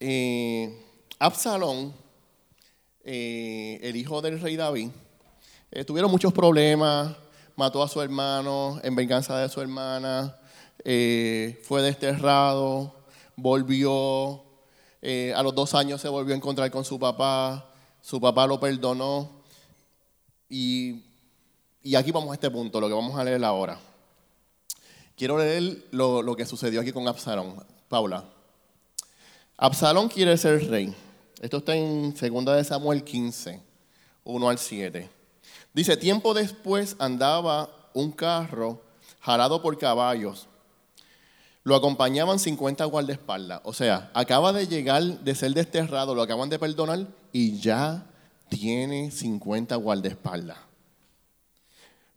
eh, 0.00 0.84
Absalón, 1.18 1.94
eh, 3.04 3.80
el 3.82 3.96
hijo 3.96 4.20
del 4.20 4.38
rey 4.40 4.56
David, 4.56 4.90
eh, 5.70 5.84
tuvieron 5.84 6.10
muchos 6.10 6.32
problemas, 6.32 7.16
mató 7.56 7.82
a 7.82 7.88
su 7.88 8.00
hermano 8.00 8.80
en 8.82 8.94
venganza 8.94 9.38
de 9.38 9.48
su 9.48 9.60
hermana, 9.60 10.36
eh, 10.84 11.60
fue 11.64 11.82
desterrado, 11.82 12.94
volvió, 13.36 14.42
eh, 15.00 15.32
a 15.34 15.42
los 15.42 15.54
dos 15.54 15.74
años 15.74 16.00
se 16.00 16.08
volvió 16.08 16.34
a 16.34 16.36
encontrar 16.36 16.70
con 16.70 16.84
su 16.84 16.98
papá, 16.98 17.70
su 18.00 18.20
papá 18.20 18.46
lo 18.46 18.58
perdonó 18.58 19.42
y, 20.48 21.02
y 21.82 21.94
aquí 21.94 22.10
vamos 22.10 22.30
a 22.30 22.34
este 22.34 22.50
punto, 22.50 22.80
lo 22.80 22.88
que 22.88 22.94
vamos 22.94 23.18
a 23.18 23.24
leer 23.24 23.44
ahora. 23.44 23.78
Quiero 25.16 25.38
leer 25.38 25.86
lo, 25.90 26.22
lo 26.22 26.34
que 26.34 26.46
sucedió 26.46 26.80
aquí 26.80 26.92
con 26.92 27.06
Absalón. 27.06 27.64
Paula. 27.88 28.24
Absalón 29.56 30.08
quiere 30.08 30.36
ser 30.36 30.68
rey. 30.68 30.94
Esto 31.40 31.58
está 31.58 31.76
en 31.76 32.14
2 32.14 32.44
de 32.56 32.64
Samuel 32.64 33.04
15, 33.04 33.60
1 34.24 34.48
al 34.48 34.58
7. 34.58 35.21
Dice, 35.74 35.96
tiempo 35.96 36.34
después 36.34 36.96
andaba 36.98 37.70
un 37.94 38.12
carro 38.12 38.82
jalado 39.20 39.62
por 39.62 39.78
caballos. 39.78 40.48
Lo 41.64 41.76
acompañaban 41.76 42.38
50 42.38 42.84
guardaespaldas. 42.84 43.60
O 43.64 43.72
sea, 43.72 44.10
acaba 44.14 44.52
de 44.52 44.66
llegar 44.66 45.02
de 45.02 45.34
ser 45.34 45.54
desterrado, 45.54 46.14
lo 46.14 46.22
acaban 46.22 46.50
de 46.50 46.58
perdonar 46.58 47.06
y 47.32 47.58
ya 47.58 48.04
tiene 48.48 49.10
50 49.10 49.76
guardaespaldas. 49.76 50.58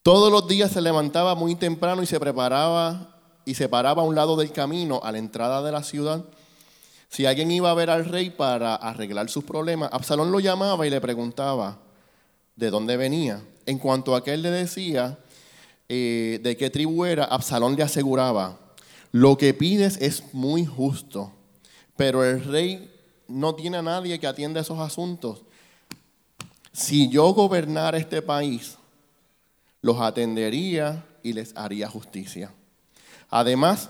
Todos 0.01 0.31
los 0.31 0.47
días 0.47 0.71
se 0.71 0.81
levantaba 0.81 1.35
muy 1.35 1.55
temprano 1.55 2.03
y 2.03 2.05
se 2.05 2.19
preparaba 2.19 3.15
y 3.45 3.55
se 3.55 3.69
paraba 3.69 4.01
a 4.01 4.05
un 4.05 4.15
lado 4.15 4.35
del 4.35 4.51
camino 4.51 4.99
a 5.03 5.11
la 5.11 5.19
entrada 5.19 5.61
de 5.61 5.71
la 5.71 5.83
ciudad. 5.83 6.23
Si 7.09 7.25
alguien 7.25 7.51
iba 7.51 7.71
a 7.71 7.75
ver 7.75 7.89
al 7.89 8.05
rey 8.05 8.31
para 8.31 8.75
arreglar 8.75 9.29
sus 9.29 9.43
problemas, 9.43 9.89
Absalón 9.93 10.31
lo 10.31 10.39
llamaba 10.39 10.85
y 10.85 10.89
le 10.89 10.99
preguntaba, 10.99 11.77
de 12.55 12.69
dónde 12.69 12.97
venía. 12.97 13.41
En 13.65 13.79
cuanto 13.79 14.15
a 14.15 14.19
aquel 14.19 14.41
le 14.41 14.51
decía 14.51 15.17
eh, 15.89 16.39
de 16.41 16.57
qué 16.57 16.69
tribu 16.69 17.05
era, 17.05 17.25
Absalón 17.25 17.75
le 17.75 17.83
aseguraba, 17.83 18.59
lo 19.11 19.37
que 19.37 19.53
pides 19.53 19.97
es 20.01 20.33
muy 20.33 20.65
justo, 20.65 21.31
pero 21.95 22.23
el 22.23 22.43
rey 22.43 22.91
no 23.27 23.55
tiene 23.55 23.77
a 23.77 23.81
nadie 23.81 24.19
que 24.19 24.27
atienda 24.27 24.61
esos 24.61 24.79
asuntos. 24.79 25.43
Si 26.73 27.09
yo 27.09 27.33
gobernara 27.33 27.97
este 27.97 28.21
país, 28.21 28.77
los 29.81 29.99
atendería 30.01 31.05
y 31.23 31.33
les 31.33 31.55
haría 31.55 31.89
justicia. 31.89 32.51
Además, 33.29 33.89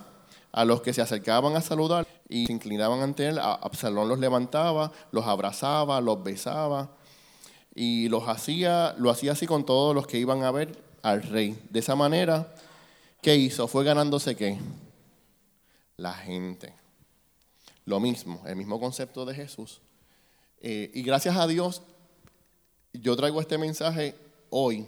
a 0.52 0.64
los 0.64 0.82
que 0.82 0.94
se 0.94 1.02
acercaban 1.02 1.56
a 1.56 1.62
saludar 1.62 2.08
y 2.30 2.46
se 2.46 2.54
inclinaban 2.54 3.02
ante 3.02 3.28
él, 3.28 3.40
Absalón 3.40 4.08
los 4.08 4.20
levantaba, 4.20 4.92
los 5.12 5.26
abrazaba, 5.26 6.00
los 6.02 6.24
besaba 6.24 6.92
y 7.76 8.08
los 8.08 8.28
hacía, 8.30 8.96
lo 8.98 9.10
hacía 9.10 9.34
así 9.34 9.46
con 9.46 9.66
todos 9.66 9.94
los 9.94 10.08
que 10.08 10.18
iban 10.18 10.44
a 10.44 10.52
ver 10.52 10.82
al 11.02 11.22
rey. 11.22 11.60
De 11.70 11.80
esa 11.80 11.96
manera, 11.96 12.56
¿qué 13.22 13.36
hizo? 13.36 13.68
Fue 13.68 13.84
ganándose 13.84 14.36
qué? 14.36 14.58
La 15.98 16.14
gente. 16.14 16.74
Lo 17.86 18.00
mismo, 18.00 18.42
el 18.48 18.56
mismo 18.56 18.80
concepto 18.80 19.26
de 19.26 19.36
Jesús. 19.36 19.82
Eh, 20.62 20.90
y 20.94 21.04
gracias 21.04 21.36
a 21.36 21.46
Dios, 21.46 21.82
yo 22.94 23.16
traigo 23.18 23.42
este 23.42 23.58
mensaje 23.58 24.16
hoy, 24.50 24.88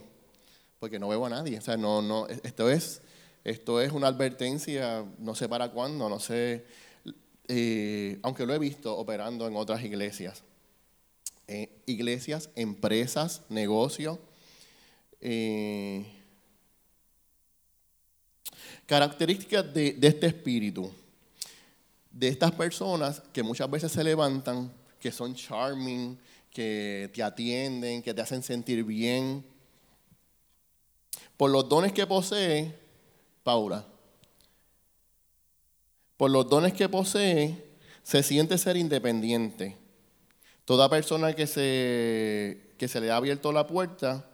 porque 0.79 0.97
no 0.97 1.09
veo 1.09 1.25
a 1.25 1.29
nadie. 1.29 1.57
O 1.59 1.61
sea, 1.61 1.75
no, 1.75 2.01
no, 2.01 2.25
esto 2.27 2.69
es, 2.71 3.01
esto 3.43 3.81
es 3.81 3.91
una 3.91 4.07
advertencia, 4.07 5.05
no 5.19 5.35
sé 5.35 5.49
para 5.49 5.71
cuándo, 5.71 6.07
no 6.07 6.21
sé, 6.21 6.65
eh, 7.49 8.17
aunque 8.23 8.45
lo 8.45 8.53
he 8.53 8.59
visto 8.59 8.97
operando 8.97 9.45
en 9.45 9.57
otras 9.57 9.83
iglesias. 9.83 10.43
Eh, 11.49 11.69
iglesias, 11.85 12.49
empresas, 12.55 13.41
negocios. 13.47 14.19
Eh, 15.21 16.05
características 18.85 19.73
de, 19.73 19.93
de 19.93 20.07
este 20.07 20.27
espíritu, 20.27 20.91
de 22.11 22.27
estas 22.27 22.51
personas 22.51 23.21
que 23.31 23.43
muchas 23.43 23.69
veces 23.71 23.93
se 23.93 24.03
levantan, 24.03 24.71
que 24.99 25.11
son 25.11 25.35
charming, 25.35 26.19
que 26.51 27.09
te 27.13 27.23
atienden, 27.23 28.01
que 28.01 28.13
te 28.13 28.21
hacen 28.21 28.43
sentir 28.43 28.83
bien. 28.83 29.45
Por 31.37 31.49
los 31.49 31.69
dones 31.69 31.93
que 31.93 32.05
posee, 32.05 32.75
Paula, 33.43 33.85
por 36.17 36.29
los 36.29 36.49
dones 36.49 36.73
que 36.73 36.89
posee, 36.89 37.63
se 38.03 38.21
siente 38.21 38.57
ser 38.57 38.75
independiente 38.75 39.86
Toda 40.67 40.89
persona 40.89 41.31
que 41.31 41.47
se, 41.47 42.59
que 42.77 42.89
se 42.89 42.99
le 42.99 43.09
ha 43.09 43.15
abierto 43.15 43.53
la 43.53 43.65
puerta 43.65 44.25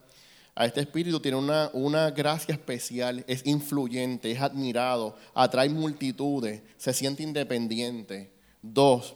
a 0.55 0.65
este 0.65 0.81
espíritu 0.81 1.19
tiene 1.19 1.37
una, 1.37 1.69
una 1.73 2.09
gracia 2.09 2.53
especial, 2.53 3.23
es 3.27 3.45
influyente, 3.45 4.31
es 4.31 4.41
admirado, 4.41 5.15
atrae 5.35 5.69
multitudes, 5.69 6.63
se 6.75 6.91
siente 6.91 7.21
independiente. 7.21 8.31
Dos, 8.63 9.13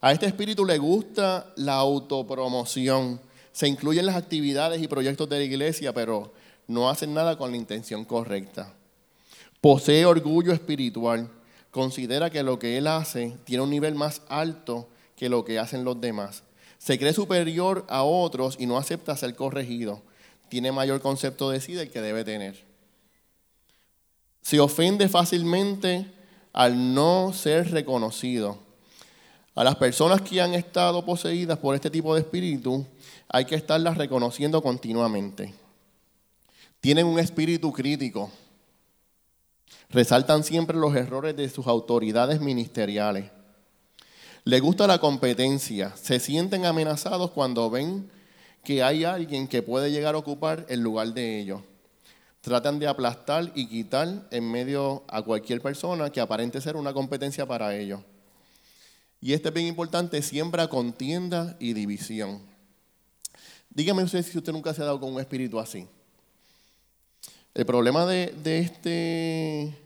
a 0.00 0.12
este 0.12 0.26
espíritu 0.26 0.64
le 0.64 0.78
gusta 0.78 1.52
la 1.56 1.74
autopromoción. 1.74 3.20
Se 3.50 3.66
incluyen 3.66 4.06
las 4.06 4.14
actividades 4.14 4.80
y 4.80 4.86
proyectos 4.86 5.28
de 5.28 5.38
la 5.38 5.44
iglesia, 5.44 5.92
pero 5.92 6.32
no 6.68 6.88
hacen 6.88 7.12
nada 7.12 7.36
con 7.36 7.50
la 7.50 7.56
intención 7.56 8.04
correcta. 8.04 8.72
Posee 9.60 10.06
orgullo 10.06 10.52
espiritual. 10.52 11.28
Considera 11.72 12.30
que 12.30 12.44
lo 12.44 12.60
que 12.60 12.78
él 12.78 12.86
hace 12.86 13.36
tiene 13.42 13.64
un 13.64 13.70
nivel 13.70 13.96
más 13.96 14.22
alto 14.28 14.88
que 15.16 15.28
lo 15.28 15.44
que 15.44 15.58
hacen 15.58 15.82
los 15.82 16.00
demás. 16.00 16.44
Se 16.82 16.98
cree 16.98 17.12
superior 17.12 17.86
a 17.88 18.02
otros 18.02 18.56
y 18.58 18.66
no 18.66 18.76
acepta 18.76 19.16
ser 19.16 19.36
corregido. 19.36 20.02
Tiene 20.48 20.72
mayor 20.72 21.00
concepto 21.00 21.48
de 21.48 21.60
sí 21.60 21.74
del 21.74 21.92
que 21.92 22.00
debe 22.00 22.24
tener. 22.24 22.60
Se 24.40 24.58
ofende 24.58 25.08
fácilmente 25.08 26.12
al 26.52 26.92
no 26.92 27.32
ser 27.32 27.70
reconocido. 27.70 28.58
A 29.54 29.62
las 29.62 29.76
personas 29.76 30.22
que 30.22 30.40
han 30.40 30.54
estado 30.54 31.04
poseídas 31.04 31.56
por 31.56 31.76
este 31.76 31.88
tipo 31.88 32.16
de 32.16 32.22
espíritu 32.22 32.84
hay 33.28 33.44
que 33.44 33.54
estarlas 33.54 33.96
reconociendo 33.96 34.60
continuamente. 34.60 35.54
Tienen 36.80 37.06
un 37.06 37.20
espíritu 37.20 37.72
crítico. 37.72 38.28
Resaltan 39.88 40.42
siempre 40.42 40.76
los 40.76 40.96
errores 40.96 41.36
de 41.36 41.48
sus 41.48 41.68
autoridades 41.68 42.40
ministeriales 42.40 43.30
le 44.44 44.60
gusta 44.60 44.86
la 44.86 44.98
competencia. 44.98 45.94
Se 45.96 46.18
sienten 46.18 46.66
amenazados 46.66 47.30
cuando 47.30 47.70
ven 47.70 48.10
que 48.64 48.82
hay 48.82 49.04
alguien 49.04 49.48
que 49.48 49.62
puede 49.62 49.90
llegar 49.90 50.14
a 50.14 50.18
ocupar 50.18 50.66
el 50.68 50.80
lugar 50.80 51.14
de 51.14 51.40
ellos. 51.40 51.62
Tratan 52.40 52.80
de 52.80 52.88
aplastar 52.88 53.52
y 53.54 53.68
quitar 53.68 54.26
en 54.30 54.50
medio 54.50 55.04
a 55.06 55.22
cualquier 55.22 55.60
persona 55.60 56.10
que 56.10 56.20
aparente 56.20 56.60
ser 56.60 56.76
una 56.76 56.92
competencia 56.92 57.46
para 57.46 57.76
ellos. 57.76 58.00
Y 59.20 59.32
este 59.32 59.48
es 59.48 59.54
bien 59.54 59.68
importante, 59.68 60.20
siembra 60.22 60.66
contienda 60.66 61.56
y 61.60 61.72
división. 61.72 62.42
Dígame 63.70 64.02
usted 64.02 64.24
si 64.24 64.36
usted 64.36 64.52
nunca 64.52 64.74
se 64.74 64.82
ha 64.82 64.86
dado 64.86 64.98
con 64.98 65.14
un 65.14 65.20
espíritu 65.20 65.60
así. 65.60 65.86
El 67.54 67.64
problema 67.64 68.06
de, 68.06 68.34
de, 68.42 68.58
este, 68.58 69.78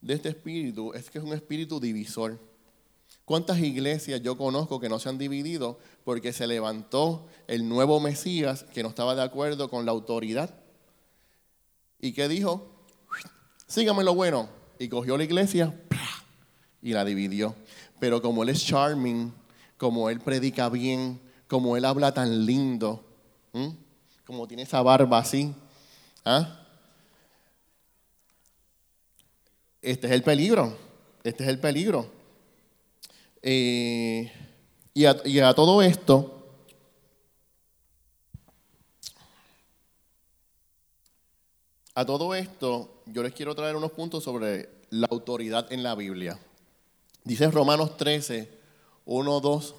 de 0.00 0.14
este 0.14 0.30
espíritu 0.30 0.94
es 0.94 1.10
que 1.10 1.18
es 1.18 1.24
un 1.24 1.34
espíritu 1.34 1.78
divisor. 1.78 2.38
¿Cuántas 3.24 3.58
iglesias 3.58 4.20
yo 4.22 4.36
conozco 4.36 4.80
que 4.80 4.88
no 4.88 4.98
se 4.98 5.08
han 5.08 5.16
dividido 5.16 5.78
porque 6.04 6.32
se 6.32 6.46
levantó 6.46 7.26
el 7.46 7.68
nuevo 7.68 7.98
Mesías 7.98 8.64
que 8.74 8.82
no 8.82 8.90
estaba 8.90 9.14
de 9.14 9.22
acuerdo 9.22 9.70
con 9.70 9.86
la 9.86 9.92
autoridad? 9.92 10.54
¿Y 12.00 12.12
qué 12.12 12.28
dijo? 12.28 12.70
Sígame 13.66 14.04
lo 14.04 14.14
bueno. 14.14 14.48
Y 14.78 14.88
cogió 14.88 15.16
la 15.16 15.24
iglesia 15.24 15.74
y 16.82 16.92
la 16.92 17.04
dividió. 17.04 17.54
Pero 17.98 18.20
como 18.20 18.42
él 18.42 18.50
es 18.50 18.64
charming, 18.64 19.32
como 19.78 20.10
él 20.10 20.20
predica 20.20 20.68
bien, 20.68 21.20
como 21.48 21.76
él 21.76 21.84
habla 21.86 22.12
tan 22.12 22.44
lindo, 22.44 23.02
como 24.26 24.46
tiene 24.46 24.64
esa 24.64 24.82
barba 24.82 25.18
así. 25.18 25.54
¿ah? 26.24 26.60
Este 29.80 30.08
es 30.08 30.12
el 30.12 30.22
peligro, 30.22 30.76
este 31.22 31.44
es 31.44 31.48
el 31.48 31.58
peligro. 31.58 32.13
Eh, 33.46 34.32
y, 34.94 35.04
a, 35.04 35.54
todo 35.54 35.82
esto, 35.82 36.46
a 41.94 42.06
todo 42.06 42.34
esto, 42.34 43.02
yo 43.04 43.22
les 43.22 43.34
quiero 43.34 43.54
traer 43.54 43.76
unos 43.76 43.92
puntos 43.92 44.24
sobre 44.24 44.70
la 44.88 45.08
autoridad 45.10 45.70
en 45.70 45.82
la 45.82 45.94
Biblia. 45.94 46.38
Dice 47.22 47.50
Romanos 47.50 47.98
13, 47.98 48.48
1, 49.04 49.40
2. 49.40 49.74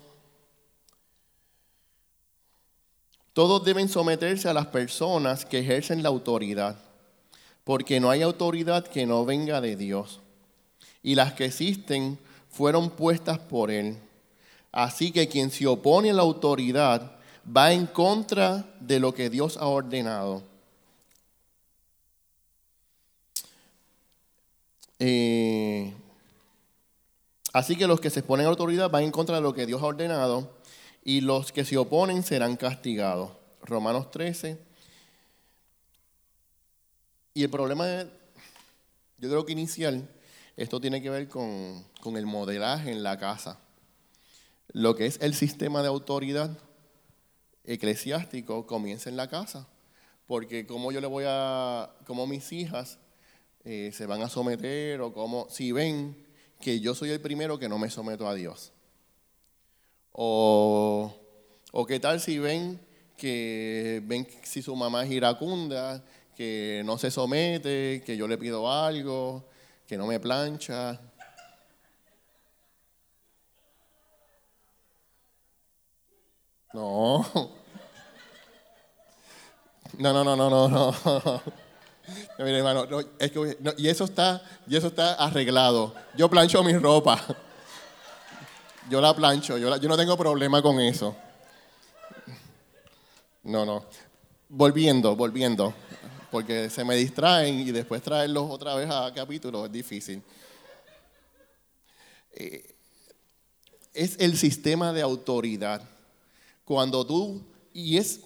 Todos 3.33 3.65
deben 3.65 3.89
someterse 3.89 4.47
a 4.47 4.53
las 4.53 4.67
personas 4.67 5.43
que 5.43 5.57
ejercen 5.57 6.03
la 6.03 6.09
autoridad, 6.09 6.77
porque 7.63 7.99
no 7.99 8.11
hay 8.11 8.21
autoridad 8.21 8.85
que 8.85 9.07
no 9.07 9.25
venga 9.25 9.59
de 9.59 9.75
Dios. 9.75 10.19
Y 11.01 11.15
las 11.15 11.33
que 11.33 11.45
existen 11.45 12.19
fueron 12.55 12.89
puestas 12.89 13.37
por 13.37 13.69
Él. 13.69 13.97
Así 14.71 15.11
que 15.11 15.27
quien 15.27 15.51
se 15.51 15.67
opone 15.67 16.11
a 16.11 16.13
la 16.13 16.21
autoridad 16.21 17.17
va 17.45 17.73
en 17.73 17.85
contra 17.85 18.65
de 18.79 18.99
lo 18.99 19.13
que 19.13 19.29
Dios 19.29 19.57
ha 19.57 19.67
ordenado. 19.67 20.41
Eh, 24.99 25.93
así 27.51 27.75
que 27.75 27.87
los 27.87 27.99
que 27.99 28.09
se 28.09 28.21
oponen 28.21 28.45
a 28.45 28.49
la 28.49 28.53
autoridad 28.53 28.89
van 28.89 29.03
en 29.03 29.11
contra 29.11 29.35
de 29.35 29.41
lo 29.41 29.53
que 29.53 29.65
Dios 29.65 29.81
ha 29.81 29.87
ordenado 29.87 30.49
y 31.03 31.19
los 31.19 31.51
que 31.51 31.65
se 31.65 31.77
oponen 31.77 32.23
serán 32.23 32.55
castigados. 32.55 33.31
Romanos 33.63 34.11
13. 34.11 34.57
Y 37.33 37.43
el 37.43 37.49
problema, 37.49 37.85
yo 39.17 39.29
creo 39.29 39.45
que 39.45 39.51
inicial, 39.51 40.07
esto 40.57 40.79
tiene 40.79 41.01
que 41.01 41.09
ver 41.09 41.27
con, 41.27 41.85
con 42.01 42.17
el 42.17 42.25
modelaje 42.25 42.91
en 42.91 43.03
la 43.03 43.17
casa. 43.17 43.59
Lo 44.69 44.95
que 44.95 45.05
es 45.05 45.19
el 45.21 45.33
sistema 45.33 45.81
de 45.81 45.87
autoridad 45.87 46.57
eclesiástico 47.65 48.65
comienza 48.65 49.09
en 49.09 49.17
la 49.17 49.29
casa. 49.29 49.67
Porque 50.27 50.65
como 50.65 50.91
yo 50.91 51.01
le 51.01 51.07
voy 51.07 51.25
a, 51.27 51.91
como 52.05 52.25
mis 52.25 52.51
hijas 52.51 52.97
eh, 53.63 53.91
se 53.93 54.05
van 54.05 54.21
a 54.21 54.29
someter 54.29 55.01
o 55.01 55.13
como, 55.13 55.47
si 55.49 55.71
ven 55.71 56.15
que 56.61 56.79
yo 56.79 56.95
soy 56.95 57.09
el 57.09 57.21
primero 57.21 57.59
que 57.59 57.69
no 57.69 57.77
me 57.77 57.89
someto 57.89 58.27
a 58.27 58.33
Dios. 58.33 58.71
O, 60.11 61.13
qué 61.87 61.99
tal 61.99 62.21
si 62.21 62.39
ven 62.39 62.79
que 63.17 64.01
ven 64.05 64.27
si 64.43 64.61
su 64.61 64.75
mamá 64.75 65.03
es 65.05 65.11
iracunda, 65.11 66.03
que 66.35 66.81
no 66.85 66.97
se 66.97 67.11
somete, 67.11 68.03
que 68.05 68.17
yo 68.17 68.27
le 68.27 68.37
pido 68.37 68.71
algo, 68.71 69.45
que 69.87 69.97
no 69.97 70.07
me 70.07 70.19
plancha. 70.19 70.99
No. 76.73 77.25
No, 79.97 80.11
no, 80.11 80.23
no, 80.23 80.35
no, 80.35 80.49
no, 80.49 80.67
no. 80.67 81.41
Mira, 82.39 82.57
hermano, 82.57 82.85
es 83.17 83.31
que, 83.31 83.57
y, 83.77 83.87
eso 83.87 84.03
está, 84.03 84.41
y 84.67 84.75
eso 84.75 84.87
está 84.87 85.13
arreglado. 85.13 85.93
Yo 86.17 86.29
plancho 86.29 86.63
mi 86.63 86.77
ropa. 86.77 87.19
Yo 88.89 89.01
la 89.01 89.15
plancho, 89.15 89.57
yo, 89.57 89.75
yo 89.77 89.89
no 89.89 89.97
tengo 89.97 90.17
problema 90.17 90.61
con 90.61 90.79
eso. 90.79 91.15
No, 93.43 93.65
no. 93.65 93.85
Volviendo, 94.49 95.15
volviendo. 95.15 95.73
Porque 96.35 96.69
se 96.69 96.83
me 96.83 96.97
distraen 96.97 97.61
y 97.61 97.71
después 97.71 98.01
traerlos 98.01 98.51
otra 98.51 98.75
vez 98.75 98.89
a 98.89 99.09
capítulo 99.15 99.67
es 99.67 99.71
difícil. 99.71 100.21
Eh, 102.33 102.75
es 103.93 104.17
el 104.19 104.35
sistema 104.35 104.91
de 104.91 105.01
autoridad. 105.01 105.81
Cuando 106.65 107.07
tú, 107.07 107.41
y 107.71 107.95
es 107.95 108.19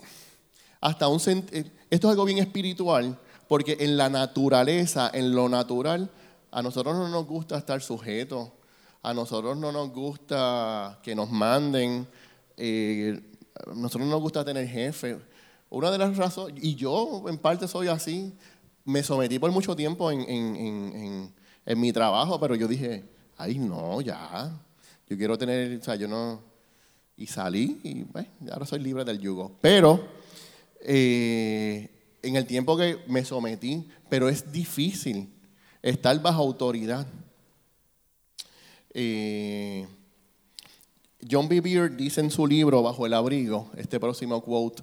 hasta 0.82 1.08
un, 1.08 1.22
eh, 1.52 1.72
esto 1.92 2.08
es 2.08 2.12
algo 2.12 2.26
bien 2.26 2.40
espiritual, 2.40 3.16
porque 3.48 3.78
en 3.80 3.96
la 3.96 4.10
naturaleza, 4.10 5.12
en 5.14 5.36
lo 5.36 5.48
natural, 5.48 6.10
a 6.50 6.64
nosotros 6.64 6.96
no 6.96 7.10
nos 7.10 7.28
gusta 7.28 7.60
estar 7.60 7.80
sujetos 7.80 8.50
a 9.04 9.14
nosotros 9.14 9.56
no 9.56 9.72
nos 9.72 9.94
gusta 9.94 11.00
que 11.04 11.14
nos 11.14 11.30
manden, 11.30 12.08
eh, 12.58 13.22
a 13.56 13.70
nosotros 13.76 14.08
no 14.08 14.14
nos 14.14 14.22
gusta 14.22 14.44
tener 14.44 14.68
jefe. 14.68 15.29
Una 15.70 15.92
de 15.92 15.98
las 15.98 16.18
razones, 16.18 16.64
y 16.64 16.76
yo 16.76 17.24
en 17.28 17.38
parte 17.38 17.68
soy 17.68 17.88
así, 17.88 18.34
me 18.86 19.04
sometí 19.04 19.38
por 19.38 19.52
mucho 19.52 19.76
tiempo 19.76 20.10
en, 20.12 21.34
mi 21.76 21.94
trabajo, 21.94 22.40
pero 22.40 22.56
yo 22.56 22.68
dije, 22.68 23.06
ay 23.38 23.60
no, 23.60 24.02
ya, 24.02 24.52
yo 25.08 25.18
quiero 25.18 25.38
tener, 25.38 25.80
o 25.80 25.84
sea, 25.84 25.96
yo 25.96 26.08
no, 26.08 26.42
y 27.16 27.28
salí 27.28 27.80
y 27.84 28.04
bueno, 28.04 28.30
ahora 28.52 28.66
soy 28.66 28.80
libre 28.80 29.06
del 29.06 29.20
yugo. 29.20 29.58
Pero 29.62 30.04
eh, 30.82 31.88
en 32.24 32.36
el 32.36 32.48
tiempo 32.48 32.76
que 32.76 32.98
me 33.08 33.24
sometí, 33.24 33.88
pero 34.10 34.28
es 34.28 34.52
difícil 34.52 35.30
estar 35.84 36.20
bajo 36.22 36.42
autoridad. 36.42 37.06
Eh, 38.92 39.88
John 41.30 41.48
B. 41.48 41.62
Beard 41.62 41.96
dice 41.96 42.22
en 42.22 42.32
su 42.32 42.48
libro 42.48 42.82
Bajo 42.82 43.06
el 43.06 43.14
abrigo, 43.14 43.70
este 43.78 44.00
próximo 44.00 44.42
quote, 44.42 44.82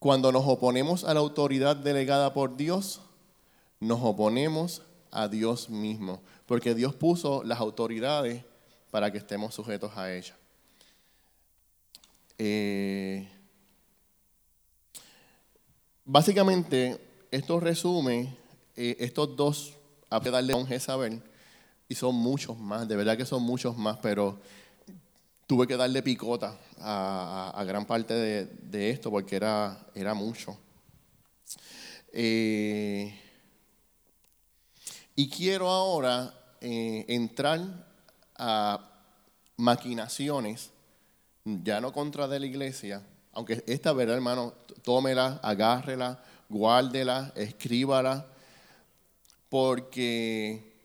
cuando 0.00 0.32
nos 0.32 0.46
oponemos 0.46 1.04
a 1.04 1.12
la 1.12 1.20
autoridad 1.20 1.76
delegada 1.76 2.32
por 2.32 2.56
Dios, 2.56 3.02
nos 3.80 4.00
oponemos 4.02 4.82
a 5.10 5.28
Dios 5.28 5.68
mismo, 5.68 6.22
porque 6.46 6.74
Dios 6.74 6.94
puso 6.94 7.44
las 7.44 7.60
autoridades 7.60 8.42
para 8.90 9.12
que 9.12 9.18
estemos 9.18 9.54
sujetos 9.54 9.92
a 9.96 10.10
ella. 10.10 10.34
Eh, 12.38 13.28
básicamente, 16.06 16.98
esto 17.30 17.60
resume 17.60 18.34
eh, 18.76 18.96
estos 19.00 19.36
dos, 19.36 19.74
a 20.08 20.18
darle 20.18 20.54
un 20.54 20.66
Jezabel, 20.66 21.22
y 21.90 21.94
son 21.94 22.14
muchos 22.14 22.58
más, 22.58 22.88
de 22.88 22.96
verdad 22.96 23.18
que 23.18 23.26
son 23.26 23.42
muchos 23.42 23.76
más, 23.76 23.98
pero 23.98 24.40
tuve 25.50 25.66
que 25.66 25.76
darle 25.76 26.00
picota 26.00 26.56
a, 26.78 27.64
gran 27.66 27.84
parte 27.84 28.14
de, 28.14 28.90
esto 28.90 29.10
porque 29.10 29.34
era, 29.34 29.84
era 29.96 30.14
mucho. 30.14 30.56
Eh, 32.12 33.12
y 35.16 35.28
quiero 35.28 35.68
ahora 35.68 36.32
eh, 36.60 37.04
entrar 37.08 37.58
a 38.36 38.78
maquinaciones, 39.56 40.70
ya 41.44 41.80
no 41.80 41.92
contra 41.92 42.28
de 42.28 42.38
la 42.38 42.46
iglesia, 42.46 43.02
aunque 43.32 43.64
esta 43.66 43.92
verdad, 43.92 44.14
hermano, 44.14 44.54
tómela, 44.84 45.40
agárrela, 45.42 46.22
guárdela, 46.48 47.32
escríbala, 47.34 48.24
porque 49.48 50.76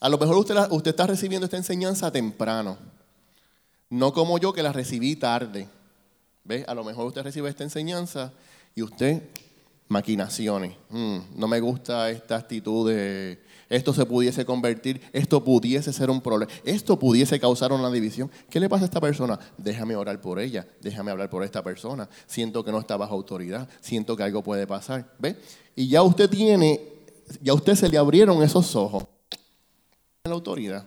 a 0.00 0.08
lo 0.08 0.16
mejor 0.16 0.38
usted, 0.38 0.56
usted 0.70 0.92
está 0.92 1.08
recibiendo 1.08 1.44
esta 1.44 1.58
enseñanza 1.58 2.10
temprano, 2.10 2.93
no 3.94 4.12
como 4.12 4.38
yo 4.38 4.52
que 4.52 4.62
la 4.62 4.72
recibí 4.72 5.16
tarde. 5.16 5.68
¿Ve? 6.44 6.64
A 6.68 6.74
lo 6.74 6.84
mejor 6.84 7.06
usted 7.06 7.22
recibe 7.22 7.48
esta 7.48 7.62
enseñanza 7.62 8.32
y 8.74 8.82
usted, 8.82 9.22
maquinaciones. 9.88 10.76
Mm, 10.90 11.18
no 11.36 11.48
me 11.48 11.60
gusta 11.60 12.10
esta 12.10 12.36
actitud 12.36 12.90
de 12.90 13.38
esto 13.70 13.94
se 13.94 14.04
pudiese 14.04 14.44
convertir, 14.44 15.00
esto 15.12 15.42
pudiese 15.42 15.92
ser 15.92 16.10
un 16.10 16.20
problema, 16.20 16.52
esto 16.64 16.98
pudiese 16.98 17.40
causar 17.40 17.72
una 17.72 17.90
división. 17.90 18.30
¿Qué 18.50 18.60
le 18.60 18.68
pasa 18.68 18.84
a 18.84 18.86
esta 18.86 19.00
persona? 19.00 19.38
Déjame 19.56 19.96
orar 19.96 20.20
por 20.20 20.38
ella, 20.38 20.66
déjame 20.80 21.10
hablar 21.10 21.30
por 21.30 21.42
esta 21.42 21.62
persona. 21.62 22.08
Siento 22.26 22.64
que 22.64 22.72
no 22.72 22.78
está 22.78 22.96
bajo 22.96 23.14
autoridad, 23.14 23.68
siento 23.80 24.16
que 24.16 24.22
algo 24.22 24.42
puede 24.42 24.66
pasar. 24.66 25.12
¿Ve? 25.18 25.36
Y 25.74 25.88
ya 25.88 26.02
usted 26.02 26.28
tiene, 26.28 26.80
ya 27.40 27.52
a 27.52 27.54
usted 27.54 27.74
se 27.74 27.88
le 27.88 27.96
abrieron 27.96 28.42
esos 28.42 28.76
ojos 28.76 29.04
la 30.24 30.32
autoridad. 30.32 30.86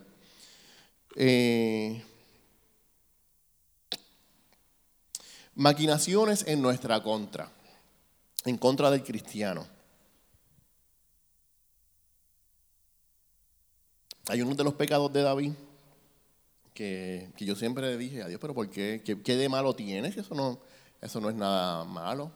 Eh, 1.16 2.02
maquinaciones 5.58 6.44
en 6.46 6.62
nuestra 6.62 7.02
contra, 7.02 7.50
en 8.44 8.56
contra 8.56 8.92
del 8.92 9.02
cristiano. 9.02 9.66
Hay 14.28 14.40
uno 14.40 14.54
de 14.54 14.62
los 14.62 14.74
pecados 14.74 15.12
de 15.12 15.22
David 15.22 15.52
que, 16.72 17.32
yo 17.38 17.56
siempre 17.56 17.88
le 17.88 17.98
dije 17.98 18.22
a 18.22 18.28
Dios, 18.28 18.40
pero 18.40 18.54
¿por 18.54 18.70
qué? 18.70 19.02
¿Qué, 19.04 19.36
de 19.36 19.48
malo 19.48 19.74
tienes? 19.74 20.16
Eso 20.16 20.32
no, 20.36 20.60
eso 21.02 21.20
no 21.20 21.28
es 21.28 21.34
nada 21.34 21.84
malo. 21.84 22.30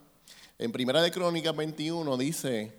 En 0.58 0.72
Primera 0.72 1.00
de 1.00 1.12
Crónicas 1.12 1.54
21 1.54 2.16
dice, 2.16 2.72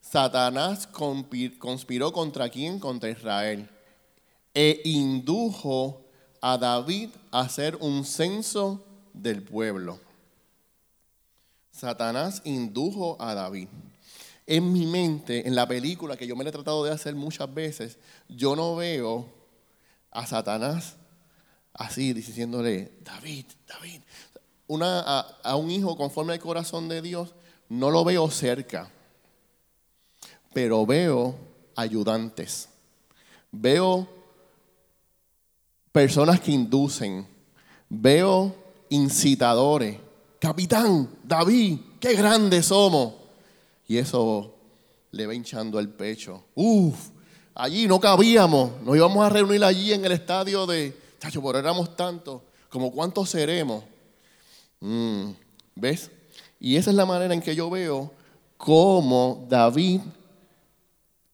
Satanás 0.00 0.86
conspiró 0.86 2.10
contra 2.10 2.48
quién? 2.48 2.78
Contra 2.78 3.10
Israel. 3.10 3.68
E 4.54 4.80
indujo 4.84 6.06
a 6.40 6.56
David 6.56 7.10
a 7.30 7.40
hacer 7.40 7.76
un 7.76 8.06
censo 8.06 8.82
del 9.14 9.42
pueblo. 9.42 9.98
Satanás 11.70 12.42
indujo 12.44 13.16
a 13.20 13.34
David. 13.34 13.68
En 14.46 14.70
mi 14.72 14.86
mente, 14.86 15.48
en 15.48 15.54
la 15.54 15.66
película 15.66 16.16
que 16.16 16.26
yo 16.26 16.36
me 16.36 16.44
he 16.44 16.52
tratado 16.52 16.84
de 16.84 16.92
hacer 16.92 17.14
muchas 17.14 17.52
veces, 17.52 17.98
yo 18.28 18.54
no 18.54 18.76
veo 18.76 19.26
a 20.10 20.26
Satanás 20.26 20.96
así 21.72 22.12
diciéndole, 22.12 22.92
David, 23.02 23.46
David. 23.66 24.02
Una, 24.66 25.00
a, 25.00 25.20
a 25.42 25.56
un 25.56 25.70
hijo 25.70 25.96
conforme 25.96 26.34
al 26.34 26.38
corazón 26.38 26.88
de 26.88 27.00
Dios, 27.00 27.34
no 27.68 27.90
lo 27.90 28.04
veo 28.04 28.30
cerca, 28.30 28.90
pero 30.52 30.84
veo 30.84 31.36
ayudantes. 31.74 32.68
Veo 33.50 34.08
personas 35.92 36.40
que 36.40 36.50
inducen. 36.52 37.26
Veo 37.88 38.63
incitadores. 38.94 39.98
Capitán, 40.38 41.08
David, 41.22 41.78
qué 42.00 42.14
grandes 42.14 42.66
somos. 42.66 43.14
Y 43.86 43.98
eso 43.98 44.54
le 45.10 45.26
va 45.26 45.34
hinchando 45.34 45.78
el 45.78 45.88
pecho. 45.88 46.44
Uf, 46.54 47.10
allí 47.54 47.86
no 47.86 48.00
cabíamos. 48.00 48.80
Nos 48.82 48.96
íbamos 48.96 49.24
a 49.24 49.28
reunir 49.28 49.64
allí 49.64 49.92
en 49.92 50.04
el 50.04 50.12
estadio 50.12 50.66
de, 50.66 50.96
chacho, 51.18 51.42
por 51.42 51.56
éramos 51.56 51.96
tantos. 51.96 52.42
Como 52.68 52.90
cuántos 52.90 53.30
seremos. 53.30 53.84
Mm, 54.80 55.30
¿Ves? 55.74 56.10
Y 56.60 56.76
esa 56.76 56.90
es 56.90 56.96
la 56.96 57.06
manera 57.06 57.34
en 57.34 57.40
que 57.40 57.54
yo 57.54 57.70
veo 57.70 58.12
cómo 58.56 59.46
David, 59.48 60.00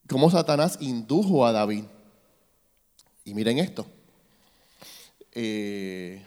cómo 0.08 0.30
Satanás 0.30 0.78
indujo 0.80 1.46
a 1.46 1.52
David. 1.52 1.84
Y 3.24 3.34
miren 3.34 3.58
esto. 3.58 3.86
Eh, 5.32 6.26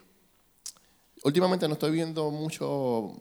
últimamente 1.23 1.67
no 1.67 1.73
estoy 1.73 1.91
viendo 1.91 2.29
mucho 2.29 3.13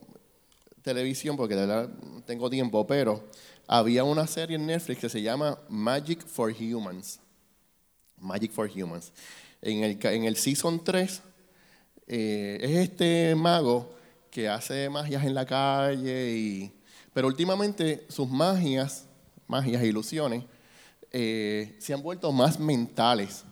televisión 0.82 1.36
porque 1.36 1.54
de 1.54 1.66
verdad 1.66 1.88
tengo 2.26 2.50
tiempo, 2.50 2.86
pero 2.86 3.24
había 3.66 4.04
una 4.04 4.26
serie 4.26 4.56
en 4.56 4.66
Netflix 4.66 5.00
que 5.00 5.08
se 5.08 5.22
llama 5.22 5.58
Magic 5.68 6.26
for 6.26 6.52
Humans. 6.52 7.20
Magic 8.18 8.52
for 8.52 8.70
Humans. 8.70 9.12
En 9.60 9.84
el, 9.84 9.98
en 10.02 10.24
el 10.24 10.36
Season 10.36 10.82
3 10.82 11.22
eh, 12.08 12.58
es 12.60 12.70
este 12.70 13.34
mago 13.34 13.94
que 14.30 14.48
hace 14.48 14.88
magias 14.88 15.24
en 15.24 15.34
la 15.34 15.46
calle, 15.46 16.36
y, 16.36 16.72
pero 17.12 17.28
últimamente 17.28 18.04
sus 18.08 18.28
magias, 18.28 19.06
magias 19.46 19.82
e 19.82 19.86
ilusiones, 19.86 20.44
eh, 21.12 21.76
se 21.78 21.92
han 21.92 22.02
vuelto 22.02 22.32
más 22.32 22.58
mentales 22.58 23.44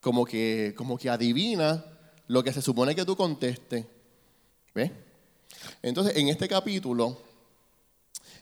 como 0.00 0.24
que, 0.24 0.72
como 0.76 0.96
que 0.96 1.10
adivina 1.10 1.84
lo 2.28 2.42
que 2.42 2.52
se 2.52 2.62
supone 2.62 2.94
que 2.94 3.04
tú 3.04 3.16
contestes. 3.16 3.84
¿Ves? 4.74 4.90
Entonces, 5.82 6.16
en 6.16 6.28
este 6.28 6.48
capítulo, 6.48 7.16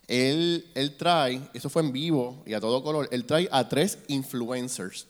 él, 0.06 0.70
él, 0.74 0.96
trae, 0.96 1.40
eso 1.54 1.68
fue 1.68 1.82
en 1.82 1.92
vivo 1.92 2.42
y 2.46 2.54
a 2.54 2.60
todo 2.60 2.82
color, 2.82 3.08
él 3.10 3.24
trae 3.24 3.48
a 3.50 3.68
tres 3.68 3.98
influencers. 4.08 5.06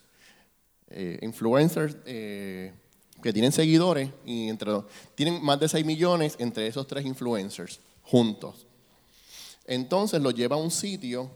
Eh, 0.89 1.19
influencers 1.23 1.97
eh, 2.05 2.73
que 3.23 3.33
tienen 3.33 3.53
seguidores 3.53 4.11
y 4.27 4.49
entre, 4.49 4.73
tienen 5.15 5.43
más 5.43 5.59
de 5.59 5.69
6 5.69 5.87
millones 5.87 6.37
entre 6.39 6.67
esos 6.67 6.87
tres 6.87 7.07
influencers 7.07 7.81
juntos. 8.03 8.67
Entonces 9.65 10.21
lo 10.21 10.33
lleva 10.33 10.57
a 10.57 10.59
un 10.59 10.71
sitio 10.71 11.31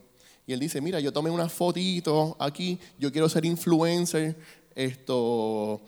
y 0.46 0.52
él 0.52 0.60
dice, 0.60 0.80
mira, 0.80 1.00
yo 1.00 1.12
tomé 1.12 1.30
una 1.30 1.48
fotito 1.48 2.36
aquí, 2.38 2.78
yo 2.98 3.10
quiero 3.10 3.28
ser 3.28 3.44
influencer, 3.44 4.36
esto, 4.74 5.80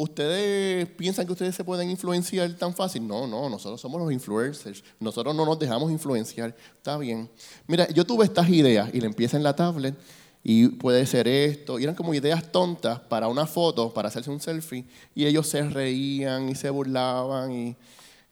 ¿Ustedes 0.00 0.88
piensan 0.90 1.26
que 1.26 1.32
ustedes 1.32 1.56
se 1.56 1.64
pueden 1.64 1.90
influenciar 1.90 2.52
tan 2.52 2.72
fácil? 2.72 3.04
No, 3.04 3.26
no, 3.26 3.50
nosotros 3.50 3.80
somos 3.80 4.00
los 4.00 4.12
influencers. 4.12 4.84
Nosotros 5.00 5.34
no 5.34 5.44
nos 5.44 5.58
dejamos 5.58 5.90
influenciar. 5.90 6.54
Está 6.76 6.96
bien. 6.98 7.28
Mira, 7.66 7.88
yo 7.88 8.04
tuve 8.04 8.24
estas 8.26 8.48
ideas 8.48 8.90
y 8.94 9.00
le 9.00 9.06
empieza 9.06 9.36
en 9.36 9.42
la 9.42 9.56
tablet 9.56 9.96
y 10.44 10.68
puede 10.68 11.04
ser 11.04 11.26
esto. 11.26 11.80
Y 11.80 11.82
eran 11.82 11.96
como 11.96 12.14
ideas 12.14 12.52
tontas 12.52 13.00
para 13.00 13.26
una 13.26 13.44
foto, 13.44 13.92
para 13.92 14.06
hacerse 14.06 14.30
un 14.30 14.38
selfie. 14.38 14.84
Y 15.16 15.26
ellos 15.26 15.48
se 15.48 15.62
reían 15.62 16.48
y 16.48 16.54
se 16.54 16.70
burlaban. 16.70 17.50
Y, 17.50 17.66
y 17.70 17.76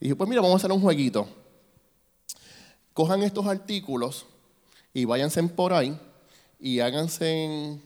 dije, 0.02 0.14
pues 0.14 0.30
mira, 0.30 0.42
vamos 0.42 0.54
a 0.54 0.58
hacer 0.58 0.70
un 0.70 0.80
jueguito. 0.80 1.26
Cojan 2.92 3.24
estos 3.24 3.44
artículos 3.44 4.24
y 4.94 5.04
váyanse 5.04 5.42
por 5.42 5.72
ahí 5.72 5.98
y 6.60 6.78
háganse 6.78 7.80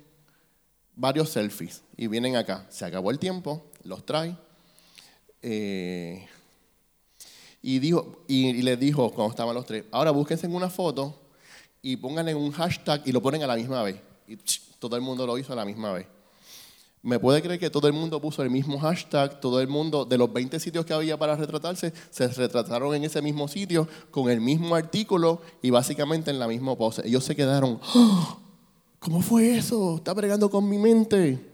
varios 0.95 1.31
selfies 1.31 1.83
y 1.97 2.09
vienen 2.09 2.37
acá. 2.37 2.67
Se 2.69 2.85
acabó 2.85 3.11
el 3.11 3.19
tiempo, 3.19 3.70
los 3.85 4.05
trae. 4.05 4.37
Eh, 5.43 6.27
y, 7.63 7.79
dijo, 7.79 8.23
y, 8.29 8.63
les 8.63 8.79
dijo, 8.79 9.11
cuando 9.11 9.31
estaban 9.31 9.55
los 9.55 9.67
tres, 9.67 9.85
ahora 9.91 10.11
búsquense 10.11 10.47
en 10.47 10.55
una 10.55 10.71
foto 10.71 11.19
y 11.83 11.97
pónganle 11.97 12.35
un 12.35 12.53
hashtag 12.53 13.03
y 13.07 13.13
lo 13.13 13.23
ponen 13.23 13.43
a 13.43 13.47
la 13.47 13.57
misma 13.57 13.83
vez. 13.83 13.97
Y 14.27 14.37
todo 14.79 14.97
el 14.97 15.03
mundo 15.03 15.27
lo 15.27 15.39
hizo 15.39 15.53
a 15.53 15.57
la 15.57 15.65
misma 15.65 15.93
vez. 15.93 16.07
¿Me 17.03 17.19
puede 17.19 17.41
creer 17.41 17.59
que 17.59 17.71
todo 17.71 17.87
el 17.87 17.95
mundo 17.95 18.21
puso 18.21 18.43
el 18.43 18.51
mismo 18.51 18.79
hashtag? 18.79 19.41
Todo 19.41 19.61
el 19.61 19.69
mundo, 19.69 20.05
de 20.05 20.19
los 20.19 20.31
20 20.31 20.61
sitios 20.61 20.85
que 20.85 20.93
había 20.93 21.19
para 21.19 21.35
retratarse, 21.35 21.95
se 22.11 22.29
retrataron 22.29 22.95
en 22.95 23.05
ese 23.05 23.23
mismo 23.23 23.49
sitio, 23.49 23.89
con 24.11 24.31
el 24.31 24.41
mismo 24.41 24.75
artículo 24.75 25.41
y 25.63 25.71
básicamente 25.71 26.31
en 26.31 26.39
la 26.39 26.47
misma 26.47 26.77
pose. 26.77 27.07
Ellos 27.07 27.25
se 27.25 27.35
quedaron, 27.35 27.81
¡Oh! 27.95 28.39
¿Cómo 28.99 29.23
fue 29.23 29.57
eso? 29.57 29.97
Está 29.97 30.13
bregando 30.13 30.51
con 30.51 30.69
mi 30.69 30.77
mente. 30.77 31.50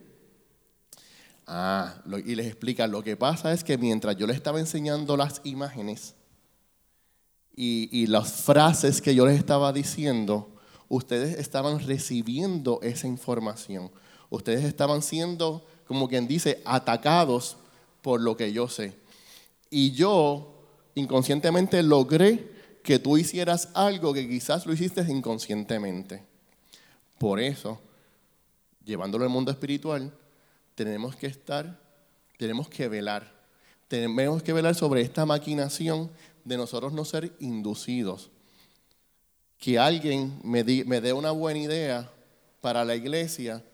Ah, 1.47 2.03
y 2.25 2.35
les 2.35 2.47
explica, 2.47 2.87
lo 2.87 3.03
que 3.03 3.17
pasa 3.17 3.53
es 3.53 3.63
que 3.63 3.79
mientras 3.79 4.17
yo 4.17 4.27
les 4.27 4.37
estaba 4.37 4.59
enseñando 4.59 5.17
las 5.17 5.41
imágenes 5.45 6.15
y, 7.55 7.89
y 7.93 8.09
las 8.09 8.33
frases 8.33 9.01
que 9.01 9.15
yo 9.15 9.27
les 9.27 9.39
estaba 9.39 9.73
diciendo, 9.73 10.49
ustedes 10.89 11.39
estaban 11.39 11.79
recibiendo 11.81 12.81
esa 12.83 13.07
información. 13.07 13.91
Ustedes 14.29 14.65
estaban 14.65 15.03
siendo, 15.03 15.65
como 15.87 16.09
quien 16.09 16.27
dice, 16.27 16.61
atacados 16.65 17.57
por 18.03 18.21
lo 18.21 18.37
que 18.37 18.53
yo 18.53 18.69
sé. 18.69 18.97
Y 19.71 19.93
yo 19.93 20.53
inconscientemente 20.95 21.83
logré 21.83 22.57
que 22.83 22.99
tú 22.99 23.17
hicieras 23.19 23.69
algo 23.75 24.15
que 24.15 24.29
quizás 24.29 24.67
lo 24.67 24.73
hiciste 24.73 25.01
inconscientemente. 25.03 26.23
Por 27.19 27.41
eso, 27.41 27.81
llevándolo 28.85 29.25
al 29.25 29.31
mundo 29.31 29.51
espiritual, 29.51 30.13
tenemos 30.77 31.17
que 31.17 31.27
estar, 31.27 31.81
tenemos 32.39 32.69
que 32.69 32.87
velar. 32.87 33.35
Tenemos 33.89 34.43
que 34.43 34.53
velar 34.53 34.75
sobre 34.75 35.01
esta 35.01 35.27
maquinación 35.27 36.11
de 36.45 36.57
nosotros 36.57 36.93
no 36.93 37.05
ser 37.05 37.33
inducidos. 37.41 38.31
Que 39.59 39.79
alguien 39.79 40.39
me, 40.45 40.63
me 40.63 41.01
dé 41.01 41.13
una 41.13 41.33
buena 41.33 41.59
idea 41.59 42.11
para 42.61 42.85
la 42.85 42.95
iglesia, 42.95 43.65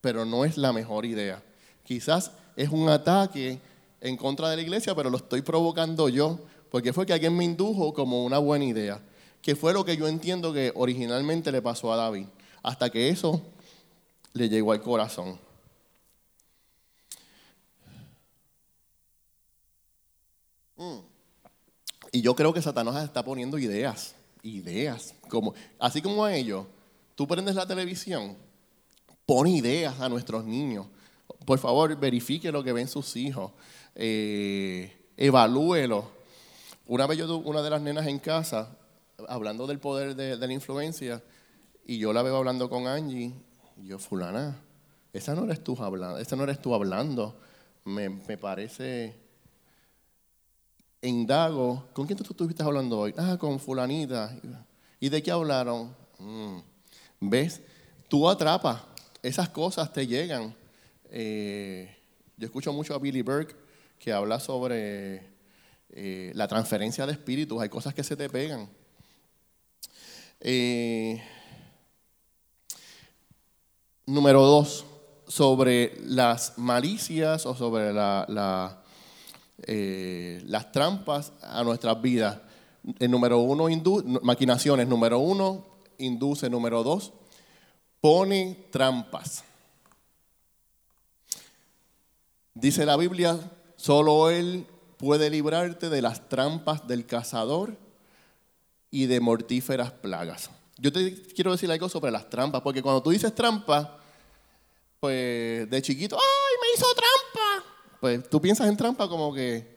pero 0.00 0.24
no 0.24 0.44
es 0.44 0.56
la 0.56 0.72
mejor 0.72 1.04
idea. 1.04 1.42
Quizás 1.84 2.32
es 2.56 2.70
un 2.70 2.88
ataque 2.88 3.60
en 4.00 4.16
contra 4.16 4.48
de 4.48 4.56
la 4.56 4.62
iglesia, 4.62 4.94
pero 4.94 5.10
lo 5.10 5.18
estoy 5.18 5.42
provocando 5.42 6.08
yo, 6.08 6.40
porque 6.70 6.92
fue 6.92 7.04
que 7.04 7.12
alguien 7.12 7.36
me 7.36 7.44
indujo 7.44 7.92
como 7.92 8.24
una 8.24 8.38
buena 8.38 8.64
idea, 8.64 9.00
que 9.42 9.54
fue 9.54 9.72
lo 9.72 9.84
que 9.84 9.96
yo 9.96 10.08
entiendo 10.08 10.52
que 10.52 10.72
originalmente 10.74 11.52
le 11.52 11.60
pasó 11.60 11.92
a 11.92 11.96
David 11.96 12.26
hasta 12.62 12.90
que 12.90 13.08
eso 13.10 13.42
le 14.32 14.48
llegó 14.48 14.72
al 14.72 14.80
corazón. 14.80 15.38
Y 22.10 22.20
yo 22.20 22.34
creo 22.34 22.52
que 22.52 22.60
Satanás 22.60 23.02
está 23.04 23.24
poniendo 23.24 23.58
ideas, 23.58 24.14
ideas, 24.42 25.14
como, 25.28 25.54
así 25.78 26.02
como 26.02 26.24
a 26.24 26.34
ellos. 26.34 26.66
Tú 27.14 27.26
prendes 27.26 27.54
la 27.54 27.66
televisión, 27.66 28.36
pone 29.24 29.50
ideas 29.50 30.00
a 30.00 30.08
nuestros 30.08 30.44
niños. 30.44 30.86
Por 31.46 31.58
favor, 31.58 31.94
verifique 31.96 32.52
lo 32.52 32.62
que 32.62 32.72
ven 32.72 32.88
sus 32.88 33.16
hijos. 33.16 33.52
Eh, 33.94 34.94
evalúelo. 35.16 36.10
Una 36.86 37.06
vez 37.06 37.18
yo 37.18 37.26
tuve 37.26 37.48
una 37.48 37.62
de 37.62 37.70
las 37.70 37.80
nenas 37.80 38.06
en 38.06 38.18
casa, 38.18 38.76
hablando 39.28 39.66
del 39.66 39.78
poder 39.78 40.14
de 40.16 40.36
la 40.36 40.52
influencia, 40.52 41.22
y 41.86 41.98
yo 41.98 42.12
la 42.12 42.22
veo 42.22 42.36
hablando 42.36 42.68
con 42.68 42.86
Angie, 42.86 43.32
y 43.80 43.86
yo, 43.86 43.98
fulana, 43.98 44.56
esa 45.12 45.34
no 45.34 45.44
eres 45.44 45.62
tú 45.62 45.76
hablando, 45.82 46.18
esa 46.18 46.36
no 46.36 46.44
eres 46.44 46.60
tú 46.60 46.74
hablando. 46.74 47.36
Me, 47.84 48.08
me 48.08 48.38
parece 48.38 49.21
indago, 51.02 51.88
¿con 51.92 52.06
quién 52.06 52.16
tú 52.16 52.24
estuviste 52.24 52.62
hablando 52.62 53.00
hoy? 53.00 53.14
Ah, 53.16 53.36
con 53.38 53.58
fulanita. 53.58 54.34
¿Y 55.00 55.08
de 55.08 55.22
qué 55.22 55.30
hablaron? 55.30 55.94
Mm. 56.18 56.58
¿Ves? 57.20 57.60
Tú 58.08 58.28
atrapas, 58.28 58.82
esas 59.22 59.48
cosas 59.48 59.92
te 59.92 60.06
llegan. 60.06 60.54
Eh, 61.10 61.94
yo 62.36 62.46
escucho 62.46 62.72
mucho 62.72 62.94
a 62.94 62.98
Billy 62.98 63.22
Burke 63.22 63.54
que 63.98 64.12
habla 64.12 64.40
sobre 64.40 65.22
eh, 65.90 66.32
la 66.34 66.48
transferencia 66.48 67.06
de 67.06 67.12
espíritus, 67.12 67.60
hay 67.60 67.68
cosas 67.68 67.94
que 67.94 68.02
se 68.02 68.16
te 68.16 68.28
pegan. 68.28 68.68
Eh, 70.40 71.22
Número 74.04 74.42
dos, 74.42 74.84
sobre 75.28 75.94
las 76.04 76.58
malicias 76.58 77.46
o 77.46 77.54
sobre 77.54 77.92
la, 77.92 78.81
eh, 79.66 80.42
las 80.46 80.72
trampas 80.72 81.32
a 81.42 81.62
nuestras 81.64 82.00
vidas. 82.00 82.38
El 82.98 83.10
número 83.10 83.38
uno, 83.38 83.68
maquinaciones. 84.22 84.86
Número 84.88 85.18
uno, 85.18 85.66
induce. 85.98 86.50
Número 86.50 86.82
dos, 86.82 87.12
pone 88.00 88.66
trampas. 88.70 89.44
Dice 92.54 92.84
la 92.84 92.96
Biblia, 92.96 93.38
solo 93.76 94.30
Él 94.30 94.66
puede 94.98 95.30
librarte 95.30 95.88
de 95.88 96.02
las 96.02 96.28
trampas 96.28 96.86
del 96.86 97.06
cazador 97.06 97.76
y 98.90 99.06
de 99.06 99.20
mortíferas 99.20 99.90
plagas. 99.90 100.50
Yo 100.76 100.92
te 100.92 101.22
quiero 101.34 101.52
decir 101.52 101.70
algo 101.70 101.88
sobre 101.88 102.10
las 102.10 102.28
trampas, 102.28 102.60
porque 102.62 102.82
cuando 102.82 103.02
tú 103.02 103.10
dices 103.10 103.34
trampa, 103.34 103.98
pues 105.00 105.68
de 105.68 105.82
chiquito, 105.82 106.16
¡ay, 106.16 106.54
me 106.60 106.74
hizo 106.76 106.86
trampa! 106.94 107.71
Pues 108.02 108.28
tú 108.28 108.40
piensas 108.40 108.66
en 108.66 108.76
trampa 108.76 109.06
como 109.08 109.32
que 109.32 109.76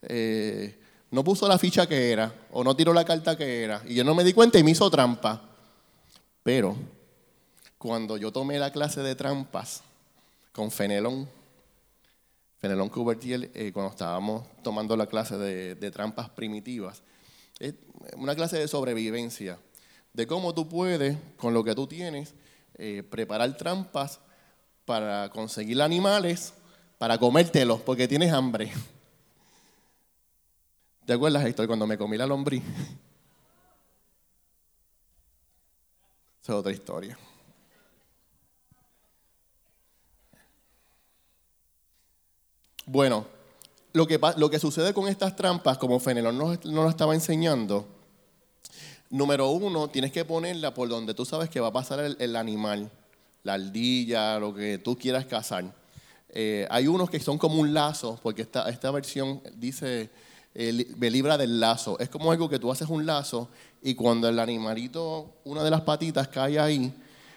eh, 0.00 0.74
no 1.10 1.22
puso 1.22 1.46
la 1.46 1.58
ficha 1.58 1.86
que 1.86 2.12
era, 2.12 2.32
o 2.50 2.64
no 2.64 2.74
tiró 2.74 2.94
la 2.94 3.04
carta 3.04 3.36
que 3.36 3.62
era, 3.62 3.82
y 3.86 3.94
yo 3.94 4.04
no 4.04 4.14
me 4.14 4.24
di 4.24 4.32
cuenta 4.32 4.58
y 4.58 4.64
me 4.64 4.70
hizo 4.70 4.90
trampa. 4.90 5.50
Pero 6.42 6.74
cuando 7.76 8.16
yo 8.16 8.32
tomé 8.32 8.58
la 8.58 8.72
clase 8.72 9.02
de 9.02 9.14
trampas 9.14 9.82
con 10.50 10.70
Fenelón, 10.70 11.28
Fenelón 12.56 12.88
Cubertiel, 12.88 13.50
eh, 13.52 13.70
cuando 13.70 13.90
estábamos 13.90 14.46
tomando 14.62 14.96
la 14.96 15.06
clase 15.06 15.36
de, 15.36 15.90
trampas 15.90 16.30
primitivas, 16.30 17.02
es 17.58 17.74
una 18.16 18.34
clase 18.34 18.56
de 18.56 18.66
sobrevivencia, 18.66 19.58
de 20.14 20.26
cómo 20.26 20.54
tú 20.54 20.70
puedes, 20.70 21.18
con 21.36 21.52
lo 21.52 21.62
que 21.62 21.74
tú 21.74 21.86
tienes, 21.86 22.32
eh, 22.78 23.02
preparar 23.02 23.54
trampas 23.58 24.20
para 24.86 25.28
conseguir 25.28 25.82
animales, 25.82 26.54
para 26.98 27.18
comértelos, 27.18 27.80
porque 27.80 28.06
tienes 28.06 28.32
hambre. 28.32 28.70
¿Te 31.06 31.14
acuerdas, 31.14 31.46
Héctor, 31.46 31.66
cuando 31.66 31.86
me 31.86 31.96
comí 31.96 32.18
la 32.18 32.26
lombriz? 32.26 32.62
Esa 36.42 36.52
es 36.52 36.58
otra 36.58 36.72
historia. 36.72 37.16
Bueno, 42.90 43.26
lo 43.92 44.06
que, 44.06 44.18
lo 44.36 44.48
que 44.48 44.58
sucede 44.58 44.94
con 44.94 45.08
estas 45.08 45.36
trampas, 45.36 45.76
como 45.76 46.00
Fenelón 46.00 46.38
nos, 46.38 46.64
lo 46.64 46.88
estaba 46.88 47.14
enseñando, 47.14 47.86
número 49.10 49.50
uno, 49.50 49.88
tienes 49.88 50.10
que 50.10 50.24
ponerla 50.24 50.72
por 50.72 50.88
donde 50.88 51.12
tú 51.12 51.26
sabes 51.26 51.50
que 51.50 51.60
va 51.60 51.68
a 51.68 51.72
pasar 51.72 52.16
el, 52.18 52.36
animal, 52.36 52.90
la 53.42 53.54
ardilla, 53.54 54.38
lo 54.38 54.54
que 54.54 54.78
tú 54.78 54.96
quieras 54.96 55.26
cazar. 55.26 55.70
Eh, 56.30 56.66
hay 56.70 56.86
unos 56.86 57.10
que 57.10 57.20
son 57.20 57.38
como 57.38 57.60
un 57.60 57.72
lazo, 57.72 58.18
porque 58.22 58.42
esta, 58.42 58.68
esta 58.68 58.90
versión 58.90 59.40
dice, 59.56 60.10
eh, 60.54 60.94
me 60.96 61.10
libra 61.10 61.38
del 61.38 61.58
lazo. 61.60 61.98
Es 61.98 62.08
como 62.08 62.30
algo 62.30 62.48
que 62.48 62.58
tú 62.58 62.70
haces 62.70 62.88
un 62.88 63.06
lazo 63.06 63.48
y 63.82 63.94
cuando 63.94 64.28
el 64.28 64.38
animalito, 64.38 65.36
una 65.44 65.62
de 65.62 65.70
las 65.70 65.82
patitas 65.82 66.28
cae 66.28 66.58
ahí, 66.58 66.92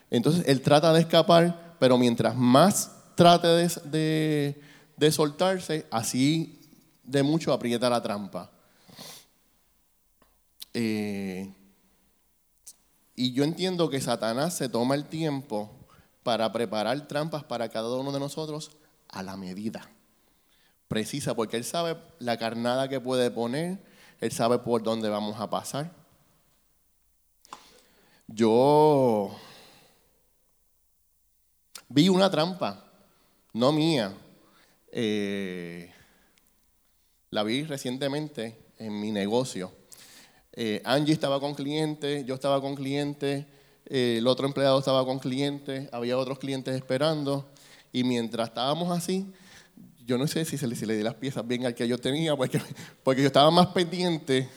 entonces 0.09 0.43
él 0.47 0.61
trata 0.61 0.91
de 0.93 1.01
escapar, 1.01 1.75
pero 1.79 1.97
mientras 1.97 2.35
más 2.35 2.91
trate 3.15 3.47
de 3.47 4.71
de 5.01 5.11
soltarse, 5.11 5.87
así 5.89 6.59
de 7.03 7.23
mucho 7.23 7.51
aprieta 7.51 7.89
la 7.89 8.03
trampa. 8.03 8.51
Eh, 10.75 11.51
y 13.15 13.33
yo 13.33 13.43
entiendo 13.43 13.89
que 13.89 13.99
Satanás 13.99 14.55
se 14.55 14.69
toma 14.69 14.93
el 14.93 15.05
tiempo 15.05 15.71
para 16.21 16.51
preparar 16.51 17.07
trampas 17.07 17.43
para 17.43 17.67
cada 17.69 17.95
uno 17.95 18.11
de 18.11 18.19
nosotros 18.19 18.69
a 19.12 19.24
la 19.24 19.38
medida 19.38 19.89
precisa, 20.91 21.36
porque 21.36 21.55
él 21.55 21.64
sabe 21.64 21.95
la 22.20 22.38
carnada 22.38 22.89
que 22.89 22.99
puede 22.99 23.32
poner, 23.32 23.80
él 24.20 24.32
sabe 24.34 24.59
por 24.59 24.84
dónde 24.84 25.07
vamos 25.07 25.39
a 25.39 25.49
pasar. 25.49 25.89
Yo 28.28 29.34
vi 31.88 32.09
una 32.09 32.30
trampa, 32.30 32.91
no 33.53 33.72
mía, 33.72 34.14
eh, 34.91 35.93
la 37.30 37.43
vi 37.43 37.64
recientemente 37.64 38.59
en 38.78 38.99
mi 38.99 39.12
negocio. 39.12 39.72
Eh, 40.51 40.82
Angie 40.84 41.14
estaba 41.14 41.39
con 41.39 41.55
clientes, 41.55 42.26
yo 42.26 42.36
estaba 42.36 42.59
con 42.59 42.76
clientes, 42.76 43.45
eh, 43.86 44.16
el 44.18 44.28
otro 44.28 44.45
empleado 44.45 44.80
estaba 44.80 45.05
con 45.05 45.20
clientes, 45.20 45.88
había 45.93 46.18
otros 46.18 46.38
clientes 46.38 46.76
esperando. 46.76 47.49
Y 47.91 48.03
mientras 48.03 48.49
estábamos 48.49 48.95
así, 48.95 49.31
yo 50.05 50.17
no 50.17 50.27
sé 50.27 50.45
si 50.45 50.57
se 50.57 50.67
le, 50.67 50.95
di 50.95 51.03
las 51.03 51.15
piezas 51.15 51.47
bien 51.47 51.65
al 51.65 51.75
que 51.75 51.87
yo 51.87 51.97
tenía, 51.97 52.35
porque, 52.35 52.61
porque 53.03 53.21
yo 53.21 53.27
estaba 53.27 53.51
más 53.51 53.67
pendiente 53.67 54.49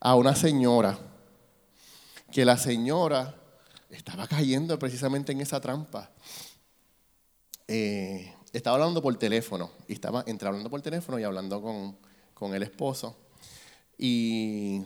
a 0.00 0.14
una 0.14 0.34
señora, 0.34 0.98
que 2.32 2.44
la 2.44 2.56
señora 2.56 3.34
estaba 3.90 4.26
cayendo 4.26 4.78
precisamente 4.78 5.32
en 5.32 5.40
esa 5.40 5.60
trampa. 5.60 6.10
Eh, 7.66 8.34
estaba 8.52 8.76
hablando 8.76 9.02
por 9.02 9.14
teléfono 9.16 9.70
y 9.86 9.92
estaba 9.92 10.24
entre 10.26 10.48
hablando 10.48 10.70
por 10.70 10.80
teléfono 10.80 11.18
y 11.18 11.24
hablando 11.24 11.62
con, 11.62 12.54
el 12.54 12.62
esposo. 12.62 13.16
Y, 13.96 14.82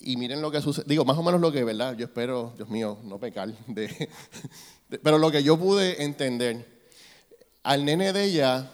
y 0.00 0.16
miren 0.16 0.40
lo 0.40 0.50
que 0.50 0.60
sucede. 0.60 0.84
Digo, 0.88 1.04
más 1.04 1.18
o 1.18 1.22
menos 1.22 1.40
lo 1.40 1.52
que, 1.52 1.62
¿verdad? 1.64 1.96
Yo 1.96 2.06
espero, 2.06 2.52
Dios 2.56 2.68
mío, 2.68 2.98
no 3.04 3.18
pecar. 3.18 3.52
De, 3.66 4.08
pero 5.02 5.18
lo 5.18 5.30
que 5.30 5.42
yo 5.42 5.58
pude 5.58 6.02
entender, 6.02 6.66
al 7.62 7.84
nene 7.84 8.12
de 8.12 8.24
ella 8.24 8.70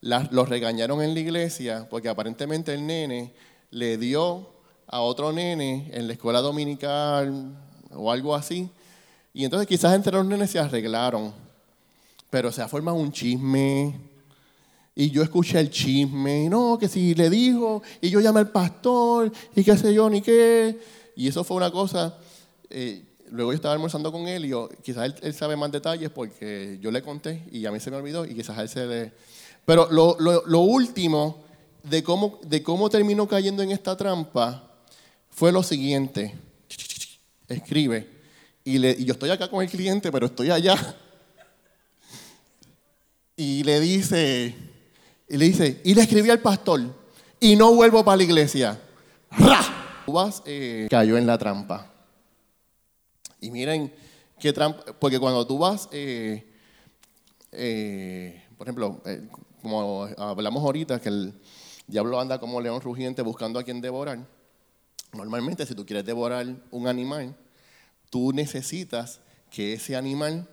lo 0.00 0.44
regañaron 0.44 1.02
en 1.02 1.14
la 1.14 1.20
iglesia 1.20 1.86
porque 1.90 2.08
aparentemente 2.08 2.72
el 2.74 2.86
nene 2.86 3.32
le 3.70 3.98
dio 3.98 4.48
a 4.86 5.00
otro 5.00 5.32
nene 5.32 5.90
en 5.92 6.06
la 6.06 6.12
escuela 6.12 6.40
dominical 6.40 7.56
o 7.92 8.10
algo 8.12 8.34
así. 8.34 8.70
Y 9.34 9.44
entonces 9.44 9.66
quizás 9.66 9.94
entre 9.94 10.12
los 10.12 10.24
nenes 10.24 10.50
se 10.50 10.58
arreglaron 10.58 11.48
pero 12.30 12.52
se 12.52 12.62
ha 12.62 12.68
formado 12.68 12.96
un 12.96 13.12
chisme. 13.12 13.94
Y 14.94 15.10
yo 15.10 15.22
escuché 15.22 15.60
el 15.60 15.70
chisme, 15.70 16.48
no, 16.48 16.76
que 16.76 16.88
si 16.88 17.14
le 17.14 17.30
dijo, 17.30 17.82
y 18.00 18.10
yo 18.10 18.20
llamé 18.20 18.40
al 18.40 18.50
pastor, 18.50 19.30
y 19.54 19.62
qué 19.62 19.76
sé 19.76 19.94
yo, 19.94 20.10
ni 20.10 20.20
qué. 20.20 20.76
Y 21.14 21.28
eso 21.28 21.44
fue 21.44 21.56
una 21.56 21.70
cosa. 21.70 22.18
Eh, 22.68 23.04
luego 23.30 23.52
yo 23.52 23.56
estaba 23.56 23.74
almorzando 23.74 24.10
con 24.12 24.28
él 24.28 24.44
y 24.44 24.48
yo, 24.48 24.68
quizás 24.82 25.12
él, 25.22 25.34
sabe 25.34 25.56
más 25.56 25.70
detalles 25.72 26.10
porque 26.10 26.78
yo 26.80 26.90
le 26.90 27.02
conté 27.02 27.44
y 27.50 27.66
a 27.66 27.72
mí 27.72 27.80
se 27.80 27.90
me 27.90 27.96
olvidó 27.96 28.24
y 28.24 28.34
quizás 28.34 28.58
él 28.58 28.68
se 28.68 28.86
le... 28.86 29.12
Pero 29.64 29.88
lo, 29.90 30.16
lo, 30.18 30.60
último 30.60 31.44
de 31.82 32.02
cómo, 32.02 32.40
de 32.42 32.62
cómo 32.62 32.88
terminó 32.88 33.28
cayendo 33.28 33.62
en 33.62 33.70
esta 33.70 33.96
trampa 33.96 34.72
fue 35.28 35.52
lo 35.52 35.62
siguiente. 35.62 36.34
Escribe. 37.46 38.08
Y, 38.64 38.78
le, 38.78 38.92
y 38.92 39.04
yo 39.04 39.12
estoy 39.12 39.30
acá 39.30 39.48
con 39.50 39.62
el 39.62 39.68
cliente, 39.68 40.10
pero 40.10 40.26
estoy 40.26 40.50
allá 40.50 40.76
y 43.38 43.62
le 43.62 43.78
dice, 43.78 44.52
y 45.28 45.36
le 45.36 45.44
dice, 45.44 45.80
y 45.84 45.94
le 45.94 46.02
escribí 46.02 46.28
al 46.28 46.40
pastor, 46.40 46.80
y 47.38 47.54
no 47.54 47.72
vuelvo 47.72 48.04
para 48.04 48.16
la 48.16 48.24
iglesia. 48.24 48.80
¡Ra! 49.30 49.78
Eh, 50.44 50.88
cayó 50.90 51.16
en 51.16 51.26
la 51.26 51.38
trampa. 51.38 51.92
Y 53.40 53.50
miren 53.50 53.92
qué 54.38 54.52
trampa, 54.52 54.84
porque 54.98 55.18
cuando 55.18 55.46
tú 55.46 55.58
vas, 55.58 55.88
eh, 55.92 56.44
eh, 57.52 58.44
por 58.56 58.66
ejemplo, 58.66 59.02
como 59.62 60.08
hablamos 60.16 60.62
ahorita, 60.62 61.00
que 61.00 61.08
el 61.08 61.34
diablo 61.86 62.20
anda 62.20 62.38
como 62.38 62.60
león 62.60 62.80
rugiente 62.80 63.22
buscando 63.22 63.58
a 63.58 63.64
quien 63.64 63.80
devorar. 63.80 64.18
Normalmente, 65.12 65.66
si 65.66 65.74
tú 65.74 65.86
quieres 65.86 66.04
devorar 66.04 66.46
un 66.70 66.86
animal, 66.86 67.34
tú 68.10 68.32
necesitas 68.32 69.20
que 69.50 69.74
ese 69.74 69.96
animal 69.96 70.48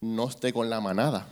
no 0.00 0.28
esté 0.28 0.52
con 0.52 0.68
la 0.68 0.80
manada 0.80 1.28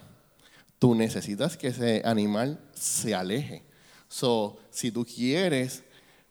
tú 0.82 0.96
necesitas 0.96 1.56
que 1.56 1.68
ese 1.68 2.02
animal 2.04 2.58
se 2.74 3.14
aleje. 3.14 3.62
So, 4.08 4.58
si 4.72 4.90
tú 4.90 5.06
quieres 5.06 5.84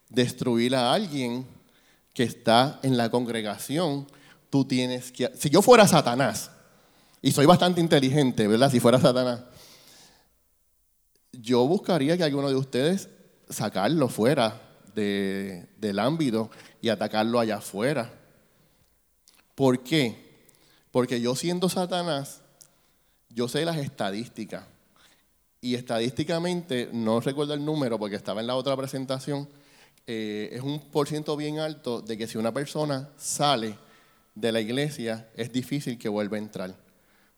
destruir 0.09 0.75
a 0.75 0.91
alguien 0.91 1.47
que 2.13 2.23
está 2.23 2.77
en 2.83 2.97
la 2.97 3.09
congregación, 3.09 4.05
tú 4.51 4.65
tienes 4.65 5.11
que... 5.11 5.31
Si 5.35 5.49
yo 5.49 5.63
fuera 5.63 5.87
Satanás, 5.87 6.51
y 7.23 7.31
soy 7.31 7.47
bastante 7.47 7.81
inteligente, 7.81 8.47
¿verdad? 8.47 8.69
Si 8.69 8.79
fuera 8.79 8.99
Satanás, 8.99 9.41
yo 11.31 11.65
buscaría 11.65 12.17
que 12.17 12.23
alguno 12.23 12.49
de 12.49 12.55
ustedes 12.55 13.09
sacarlo 13.49 14.09
fuera 14.09 14.61
del 14.93 15.99
ámbito 15.99 16.51
y 16.81 16.89
atacarlo 16.89 17.39
allá 17.39 17.57
afuera. 17.57 18.11
¿Por 19.55 19.83
qué? 19.83 20.31
Porque 20.91 21.21
yo 21.21 21.35
siendo 21.35 21.69
Satanás, 21.69 22.41
yo 23.29 23.47
sé 23.47 23.63
las 23.63 23.77
estadísticas. 23.77 24.65
Y 25.61 25.75
estadísticamente, 25.75 26.89
no 26.91 27.21
recuerdo 27.21 27.53
el 27.53 27.63
número 27.63 27.99
porque 27.99 28.15
estaba 28.15 28.41
en 28.41 28.47
la 28.47 28.55
otra 28.55 28.75
presentación, 28.75 29.47
eh, 30.07 30.49
es 30.51 30.61
un 30.61 30.79
por 30.89 31.07
ciento 31.07 31.37
bien 31.37 31.59
alto 31.59 32.01
de 32.01 32.17
que 32.17 32.27
si 32.27 32.37
una 32.37 32.51
persona 32.51 33.09
sale 33.17 33.77
de 34.35 34.51
la 34.51 34.61
iglesia, 34.61 35.29
es 35.35 35.51
difícil 35.51 35.97
que 35.97 36.09
vuelva 36.09 36.37
a 36.37 36.39
entrar. 36.39 36.75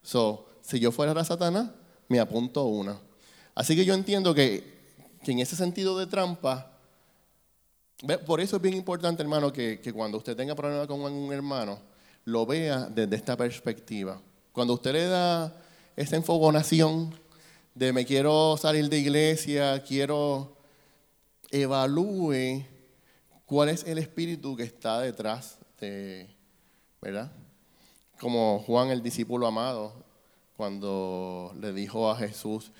So, 0.01 0.47
si 0.61 0.79
yo 0.79 0.91
fuera 0.91 1.11
a 1.19 1.25
Satanás, 1.25 1.71
me 2.07 2.19
apunto 2.19 2.65
una. 2.65 2.99
Así 3.55 3.75
que 3.75 3.85
yo 3.85 3.93
entiendo 3.93 4.33
que, 4.33 4.73
en 5.25 5.39
ese 5.39 5.55
sentido 5.55 5.97
de 5.97 6.07
trampa, 6.07 6.77
por 8.25 8.41
eso 8.41 8.57
es 8.57 8.61
bien 8.61 8.75
importante, 8.75 9.21
hermano, 9.23 9.53
que, 9.53 9.79
que 9.79 9.93
cuando 9.93 10.17
usted 10.17 10.35
tenga 10.35 10.55
problemas 10.55 10.87
con 10.87 10.99
un 11.01 11.31
hermano, 11.31 11.79
lo 12.25 12.45
vea 12.45 12.87
desde 12.89 13.15
esta 13.15 13.37
perspectiva. 13.37 14.21
Cuando 14.51 14.73
usted 14.73 14.93
le 14.93 15.05
da 15.05 15.55
esa 15.95 16.15
enfogonación 16.15 17.13
de 17.73 17.93
me 17.93 18.05
quiero 18.05 18.57
salir 18.57 18.89
de 18.89 18.99
iglesia, 18.99 19.81
quiero 19.83 20.57
evalúe 21.51 22.65
cuál 23.45 23.69
es 23.69 23.83
el 23.85 23.97
espíritu 23.97 24.55
que 24.55 24.63
está 24.63 24.99
detrás 24.99 25.57
de, 25.79 26.32
¿verdad? 27.03 27.29
Como 28.19 28.59
Juan 28.59 28.89
el 28.89 29.03
discípulo 29.03 29.45
amado, 29.45 29.93
cuando 30.55 31.53
le 31.59 31.73
dijo 31.73 32.09
a 32.09 32.15
Jesús, 32.15 32.71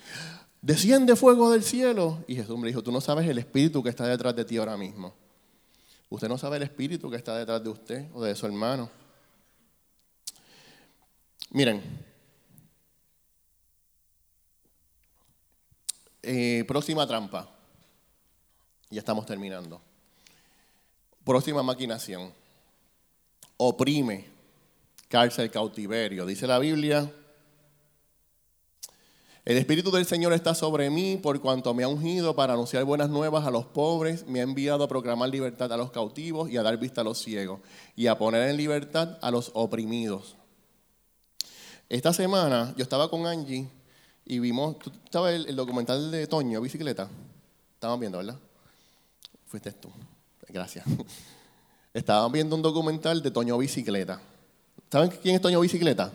desciende 0.62 1.14
fuego 1.14 1.50
del 1.50 1.62
cielo. 1.62 2.24
Y 2.26 2.36
Jesús 2.36 2.58
me 2.58 2.68
dijo, 2.68 2.82
tú 2.82 2.90
no 2.90 3.02
sabes 3.02 3.28
el 3.28 3.36
espíritu 3.36 3.82
que 3.82 3.90
está 3.90 4.06
detrás 4.06 4.34
de 4.34 4.46
ti 4.46 4.56
ahora 4.56 4.78
mismo. 4.78 5.12
Usted 6.08 6.28
no 6.28 6.38
sabe 6.38 6.56
el 6.56 6.62
espíritu 6.62 7.10
que 7.10 7.16
está 7.16 7.36
detrás 7.36 7.62
de 7.62 7.68
usted 7.68 8.08
o 8.14 8.22
de 8.22 8.34
su 8.34 8.46
hermano. 8.46 8.88
Miren, 11.50 11.82
eh, 16.22 16.64
próxima 16.66 17.06
trampa. 17.06 17.50
Ya 18.88 19.00
estamos 19.00 19.26
terminando. 19.26 19.82
Próxima 21.24 21.62
maquinación. 21.62 22.43
Oprime, 23.66 24.26
cárcel, 25.08 25.50
cautiverio. 25.50 26.26
Dice 26.26 26.46
la 26.46 26.58
Biblia, 26.58 27.10
el 29.42 29.56
Espíritu 29.56 29.90
del 29.90 30.04
Señor 30.04 30.34
está 30.34 30.54
sobre 30.54 30.90
mí 30.90 31.16
por 31.16 31.40
cuanto 31.40 31.72
me 31.72 31.82
ha 31.82 31.88
ungido 31.88 32.36
para 32.36 32.52
anunciar 32.52 32.84
buenas 32.84 33.08
nuevas 33.08 33.46
a 33.46 33.50
los 33.50 33.64
pobres, 33.64 34.26
me 34.26 34.40
ha 34.40 34.42
enviado 34.42 34.84
a 34.84 34.88
proclamar 34.88 35.30
libertad 35.30 35.72
a 35.72 35.78
los 35.78 35.90
cautivos 35.92 36.50
y 36.50 36.58
a 36.58 36.62
dar 36.62 36.76
vista 36.76 37.00
a 37.00 37.04
los 37.04 37.22
ciegos 37.22 37.60
y 37.96 38.06
a 38.06 38.18
poner 38.18 38.50
en 38.50 38.58
libertad 38.58 39.16
a 39.22 39.30
los 39.30 39.50
oprimidos. 39.54 40.36
Esta 41.88 42.12
semana 42.12 42.74
yo 42.76 42.82
estaba 42.82 43.08
con 43.08 43.24
Angie 43.24 43.66
y 44.26 44.40
vimos, 44.40 44.78
¿tú 44.78 44.92
estabas 45.06 45.32
el, 45.32 45.46
el 45.46 45.56
documental 45.56 46.10
de 46.10 46.26
Toño, 46.26 46.60
bicicleta? 46.60 47.08
Estaban 47.72 47.98
viendo, 47.98 48.18
¿verdad? 48.18 48.38
Fuiste 49.46 49.72
tú. 49.72 49.90
Gracias. 50.50 50.84
Estaban 51.94 52.30
viendo 52.30 52.54
un 52.54 52.60
documental 52.60 53.22
de 53.22 53.30
Toño 53.30 53.56
Bicicleta. 53.56 54.20
¿Saben 54.90 55.10
quién 55.22 55.36
es 55.36 55.40
Toño 55.40 55.60
Bicicleta? 55.60 56.12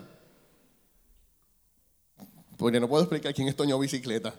porque 2.60 2.78
no 2.78 2.88
puedo 2.88 3.04
explicar 3.04 3.32
quién 3.32 3.48
es 3.48 3.56
Toño 3.56 3.78
Bicicleta. 3.78 4.34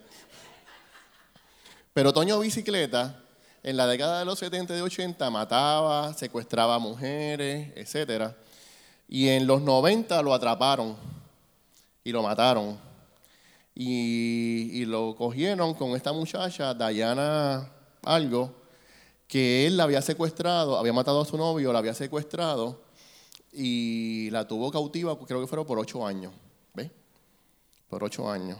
Pero 1.92 2.12
Toño 2.12 2.38
Bicicleta, 2.38 3.20
en 3.64 3.76
la 3.76 3.88
década 3.88 4.20
de 4.20 4.24
los 4.24 4.38
70 4.38 4.78
y 4.78 4.80
80, 4.80 5.28
mataba, 5.28 6.14
secuestraba 6.14 6.78
mujeres, 6.78 7.72
etc. 7.74 8.32
Y 9.08 9.28
en 9.28 9.48
los 9.48 9.60
90 9.60 10.22
lo 10.22 10.32
atraparon 10.32 10.96
y 12.04 12.12
lo 12.12 12.22
mataron. 12.22 12.78
Y, 13.74 14.84
lo 14.84 15.16
cogieron 15.16 15.74
con 15.74 15.96
esta 15.96 16.12
muchacha, 16.12 16.74
Dayana 16.74 17.68
Algo, 18.04 18.54
que 19.32 19.66
él 19.66 19.78
la 19.78 19.84
había 19.84 20.02
secuestrado, 20.02 20.78
había 20.78 20.92
matado 20.92 21.22
a 21.22 21.24
su 21.24 21.38
novio, 21.38 21.72
la 21.72 21.78
había 21.78 21.94
secuestrado 21.94 22.82
y 23.52 24.28
la 24.30 24.46
tuvo 24.46 24.70
cautiva, 24.70 25.18
creo 25.26 25.40
que 25.40 25.46
fueron 25.46 25.66
por 25.66 25.78
ocho 25.78 26.06
años 26.06 26.32
por 27.92 28.04
ocho 28.04 28.30
años. 28.30 28.58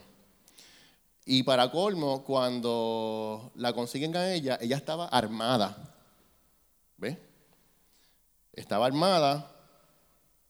Y 1.25 1.43
para 1.43 1.71
colmo, 1.71 2.23
cuando 2.23 3.51
la 3.55 3.73
consiguen 3.73 4.15
a 4.15 4.31
ella, 4.31 4.59
ella 4.61 4.77
estaba 4.77 5.07
armada. 5.07 5.97
¿Ve? 6.99 7.19
Estaba 8.53 8.85
armada 8.85 9.51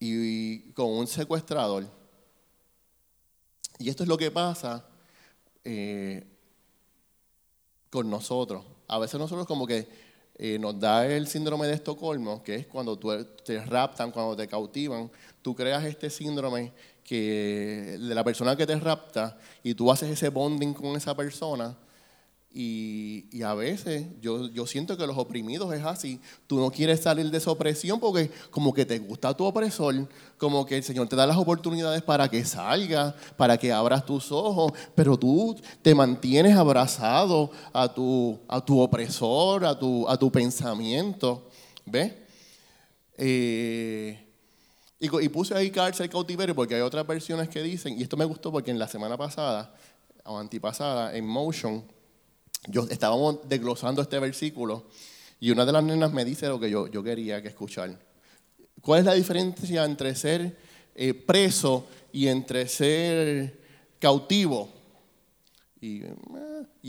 y, 0.01 0.73
con 0.73 0.87
un 0.87 1.07
secuestrador. 1.07 1.87
Y 3.79 3.89
esto 3.89 4.03
es 4.03 4.09
lo 4.09 4.19
que 4.19 4.33
pasa 4.33 4.85
eh, 5.63 6.27
con 7.89 8.11
nosotros. 8.11 8.65
A 8.89 8.99
veces 8.99 9.21
nosotros 9.21 9.47
como 9.47 9.65
que 9.65 10.12
eh, 10.45 10.59
nos 10.59 10.81
da 10.81 11.07
el 11.07 11.29
síndrome 11.29 11.69
de 11.69 11.75
Estocolmo, 11.75 12.43
que 12.43 12.57
es 12.57 12.67
cuando 12.67 12.99
te 12.99 13.65
raptan, 13.65 14.11
cuando 14.11 14.35
te 14.35 14.49
cautivan, 14.49 15.09
tú 15.41 15.55
creas 15.55 15.85
este 15.85 16.11
síndrome 16.11 16.73
que 17.05 17.97
de 18.01 18.13
la 18.13 18.25
persona 18.25 18.57
que 18.57 18.67
te 18.67 18.75
rapta 18.75 19.39
y 19.63 19.75
tú 19.75 19.89
haces 19.93 20.11
ese 20.11 20.31
bonding 20.31 20.75
con 20.75 20.97
esa 20.97 21.15
persona. 21.15 21.77
Y, 22.55 23.43
a 23.43 23.55
veces 23.55 24.07
yo, 24.21 24.49
yo, 24.49 24.67
siento 24.67 24.97
que 24.97 25.07
los 25.07 25.17
oprimidos 25.17 25.73
es 25.75 25.85
así. 25.85 26.21
Tú 26.47 26.61
no 26.61 26.71
quieres 26.71 27.01
salir 27.01 27.31
de 27.31 27.39
esa 27.39 27.51
opresión 27.51 27.99
porque 27.99 28.31
como 28.51 28.75
que 28.75 28.85
te 28.85 28.99
gusta 28.99 29.35
tu 29.35 29.45
opresor, 29.45 30.09
como 30.37 30.67
que 30.67 30.77
el 30.77 30.83
Señor 30.83 31.09
te 31.09 31.17
da 31.17 31.27
las 31.27 31.37
oportunidades 31.37 32.03
para 32.03 32.29
que 32.29 32.45
salgas, 32.45 33.15
para 33.37 33.57
que 33.57 33.73
abras 33.73 34.05
tus 34.05 34.31
ojos, 34.31 34.73
pero 34.95 35.19
tú 35.19 35.57
te 35.81 35.95
mantienes 35.95 36.57
abrazado 36.57 37.51
a 37.73 37.93
tu, 37.93 38.39
a 38.49 38.65
tu 38.65 38.81
opresor, 38.81 39.65
a 39.65 39.79
tu, 39.79 40.09
a 40.09 40.17
tu 40.19 40.31
pensamiento. 40.31 41.49
¿Ves? 41.87 42.13
Eh, 43.17 44.19
y, 44.99 45.29
puse 45.31 45.55
ahí 45.55 45.71
cárcel 45.71 46.09
cautiverio 46.09 46.55
porque 46.55 46.77
hay 46.77 46.81
otras 46.81 47.05
versiones 47.05 47.49
que 47.49 47.61
dicen, 47.61 47.99
y 47.99 48.03
esto 48.03 48.17
me 48.17 48.25
gustó 48.25 48.53
porque 48.53 48.71
en 48.71 48.79
la 48.79 48.87
semana 48.87 49.17
pasada, 49.17 49.75
o 50.25 50.39
antipasada, 50.39 51.17
en 51.17 51.27
Motion, 51.27 51.85
yo 52.69 52.87
estábamos 52.91 53.49
desglosando 53.49 54.03
este 54.03 54.19
versículo 54.19 54.85
y 55.41 55.51
una 55.51 55.65
de 55.65 55.73
las 55.73 55.83
nenas 55.83 56.13
me 56.13 56.25
dice 56.25 56.49
lo 56.49 56.61
que 56.61 56.71
yo, 56.71 56.87
yo 56.87 57.03
quería 57.03 57.43
que 57.43 57.49
escuchar. 57.49 57.99
¿Cuál 58.81 59.01
es 59.01 59.07
la 59.07 59.15
diferencia 59.15 59.85
entre 59.85 60.15
ser 60.15 60.57
eh, 60.95 61.15
preso 61.15 61.87
y 62.13 62.29
entre 62.29 62.69
ser 62.69 63.61
cautivo? 63.99 64.69
Y, 65.81 66.05
eh, 66.05 66.15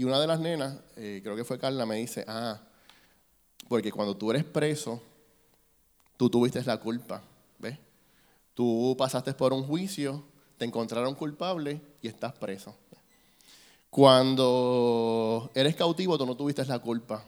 una 0.06 0.20
de 0.20 0.28
las 0.28 0.40
nenas, 0.40 0.78
eh, 0.96 1.22
creo 1.24 1.36
que 1.36 1.44
fue 1.44 1.58
Carla, 1.58 1.86
me 1.86 1.96
dice, 1.96 2.24
ah, 2.28 2.62
porque 3.68 3.92
cuando 3.92 4.16
tú 4.16 4.30
eres 4.32 4.44
preso, 4.44 5.02
tú 6.18 6.30
tuviste 6.30 6.64
la 6.64 6.78
culpa. 6.78 7.24
Tú 8.54 8.96
pasaste 8.98 9.34
por 9.34 9.52
un 9.52 9.64
juicio, 9.64 10.24
te 10.58 10.66
encontraron 10.66 11.16
culpable 11.16 11.82
y 12.02 12.08
estás 12.08 12.34
preso. 12.34 12.76
Cuando 13.94 15.52
eres 15.54 15.76
cautivo, 15.76 16.18
tú 16.18 16.26
no 16.26 16.36
tuviste 16.36 16.66
la 16.66 16.80
culpa. 16.80 17.24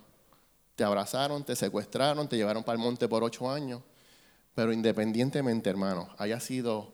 Te 0.75 0.83
abrazaron, 0.83 1.43
te 1.43 1.55
secuestraron, 1.55 2.27
te 2.27 2.37
llevaron 2.37 2.63
para 2.63 2.75
el 2.75 2.83
monte 2.83 3.07
por 3.07 3.23
ocho 3.23 3.51
años. 3.51 3.83
Pero 4.55 4.73
independientemente, 4.73 5.69
hermano, 5.69 6.09
haya 6.17 6.39
sido 6.39 6.91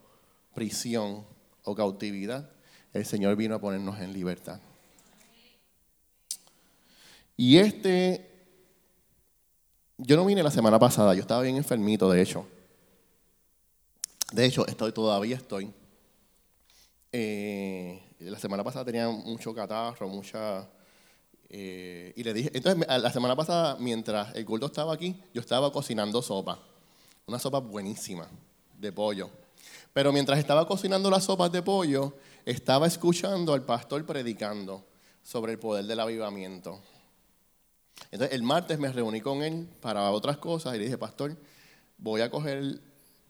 prisión 0.54 1.26
o 1.64 1.74
cautividad, 1.74 2.50
el 2.92 3.06
Señor 3.06 3.38
vino 3.38 3.56
a 3.56 3.62
ponernos 3.62 3.98
en 4.02 4.12
libertad. 4.12 4.60
Y 7.38 7.56
este, 7.56 8.30
yo 9.98 10.18
no 10.18 10.26
vine 10.26 10.44
la 10.44 10.52
semana 10.52 10.80
pasada, 10.80 11.14
yo 11.14 11.22
estaba 11.22 11.44
bien 11.44 11.56
enfermito, 11.56 12.12
de 12.12 12.22
hecho. 12.22 12.46
De 14.34 14.44
hecho, 14.44 14.68
estoy, 14.68 14.92
todavía 14.92 15.38
estoy. 15.38 15.72
Eh, 17.14 18.11
la 18.30 18.40
semana 18.40 18.64
pasada 18.64 18.86
tenía 18.86 19.10
mucho 19.10 19.54
catarro, 19.54 20.08
mucha... 20.08 20.68
Eh, 21.50 22.14
y 22.16 22.24
le 22.24 22.34
dije, 22.34 22.52
entonces 22.54 22.88
la 22.88 23.12
semana 23.12 23.36
pasada, 23.36 23.76
mientras 23.80 24.34
el 24.36 24.46
culto 24.46 24.68
estaba 24.68 24.94
aquí, 24.94 25.22
yo 25.34 25.42
estaba 25.42 25.72
cocinando 25.72 26.22
sopa. 26.22 26.60
Una 27.26 27.40
sopa 27.40 27.60
buenísima, 27.60 28.28
de 28.78 28.92
pollo. 28.92 29.30
Pero 29.94 30.14
mientras 30.14 30.40
estaba 30.40 30.66
cocinando 30.66 31.10
las 31.10 31.26
sopas 31.26 31.52
de 31.52 31.62
pollo, 31.62 32.14
estaba 32.46 32.88
escuchando 32.88 33.54
al 33.54 33.64
pastor 33.64 34.06
predicando 34.06 34.86
sobre 35.22 35.54
el 35.54 35.60
poder 35.60 35.86
del 35.86 36.00
avivamiento. 36.00 36.80
Entonces 38.12 38.36
el 38.36 38.44
martes 38.44 38.80
me 38.80 38.92
reuní 38.92 39.22
con 39.22 39.44
él 39.44 39.68
para 39.82 40.10
otras 40.12 40.38
cosas 40.38 40.76
y 40.76 40.78
le 40.78 40.86
dije, 40.86 40.98
pastor, 40.98 41.36
voy 41.98 42.22
a 42.22 42.30
coger 42.32 42.80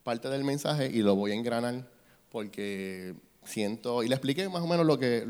parte 0.04 0.30
del 0.30 0.44
mensaje 0.44 0.88
y 0.88 1.02
lo 1.02 1.16
voy 1.16 1.32
a 1.32 1.36
engranar 1.36 1.90
porque 2.30 3.16
siento, 3.44 4.04
y 4.04 4.08
le 4.08 4.16
expliqué 4.16 4.48
más 4.50 4.62
o 4.62 4.68
menos 4.68 4.86
lo 4.86 5.00
que 5.00 5.26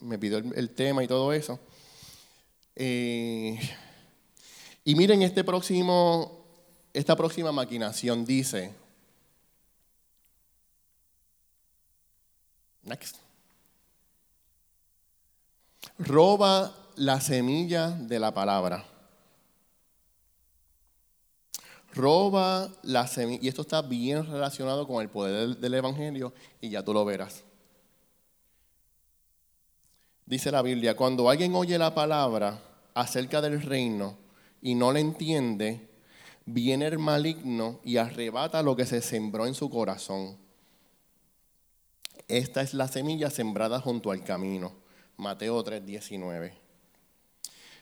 me 0.00 0.18
pidió 0.18 0.38
el, 0.38 0.70
tema 0.70 1.04
y 1.04 1.08
todo 1.08 1.32
eso. 1.32 1.58
Eh, 2.76 3.58
y 4.84 4.94
miren 4.94 5.22
este 5.22 5.44
próximo, 5.44 6.44
esta 6.92 7.16
próxima 7.16 7.52
maquinación 7.52 8.24
dice, 8.24 8.74
next, 12.82 13.16
roba 15.98 16.74
la 16.96 17.20
semilla 17.20 17.90
de 17.90 18.18
la 18.18 18.34
palabra 18.34 18.84
roba 21.98 22.72
la 22.82 23.06
semilla. 23.06 23.40
Y 23.42 23.48
esto 23.48 23.62
está 23.62 23.82
bien 23.82 24.24
relacionado 24.24 24.86
con 24.86 25.02
el 25.02 25.10
poder 25.10 25.56
del, 25.56 25.74
Evangelio 25.74 26.32
y 26.60 26.70
ya 26.70 26.82
tú 26.82 26.94
lo 26.94 27.04
verás. 27.04 27.44
Dice 30.24 30.50
la 30.50 30.62
Biblia, 30.62 30.96
cuando 30.96 31.28
alguien 31.28 31.54
oye 31.54 31.76
la 31.76 31.94
palabra 31.94 32.62
acerca 32.94 33.40
del 33.40 33.60
reino 33.62 34.16
y 34.62 34.74
no 34.74 34.92
la 34.92 35.00
entiende, 35.00 35.88
viene 36.44 36.86
el 36.86 36.98
maligno 36.98 37.80
y 37.82 37.96
arrebata 37.96 38.62
lo 38.62 38.76
que 38.76 38.86
se 38.86 39.02
sembró 39.02 39.46
en 39.46 39.54
su 39.54 39.68
corazón. 39.68 40.36
Esta 42.28 42.60
es 42.60 42.74
la 42.74 42.88
semilla 42.88 43.30
sembrada 43.30 43.80
junto 43.80 44.10
al 44.10 44.22
camino. 44.22 44.72
Mateo 45.16 45.64
3:19. 45.64 46.52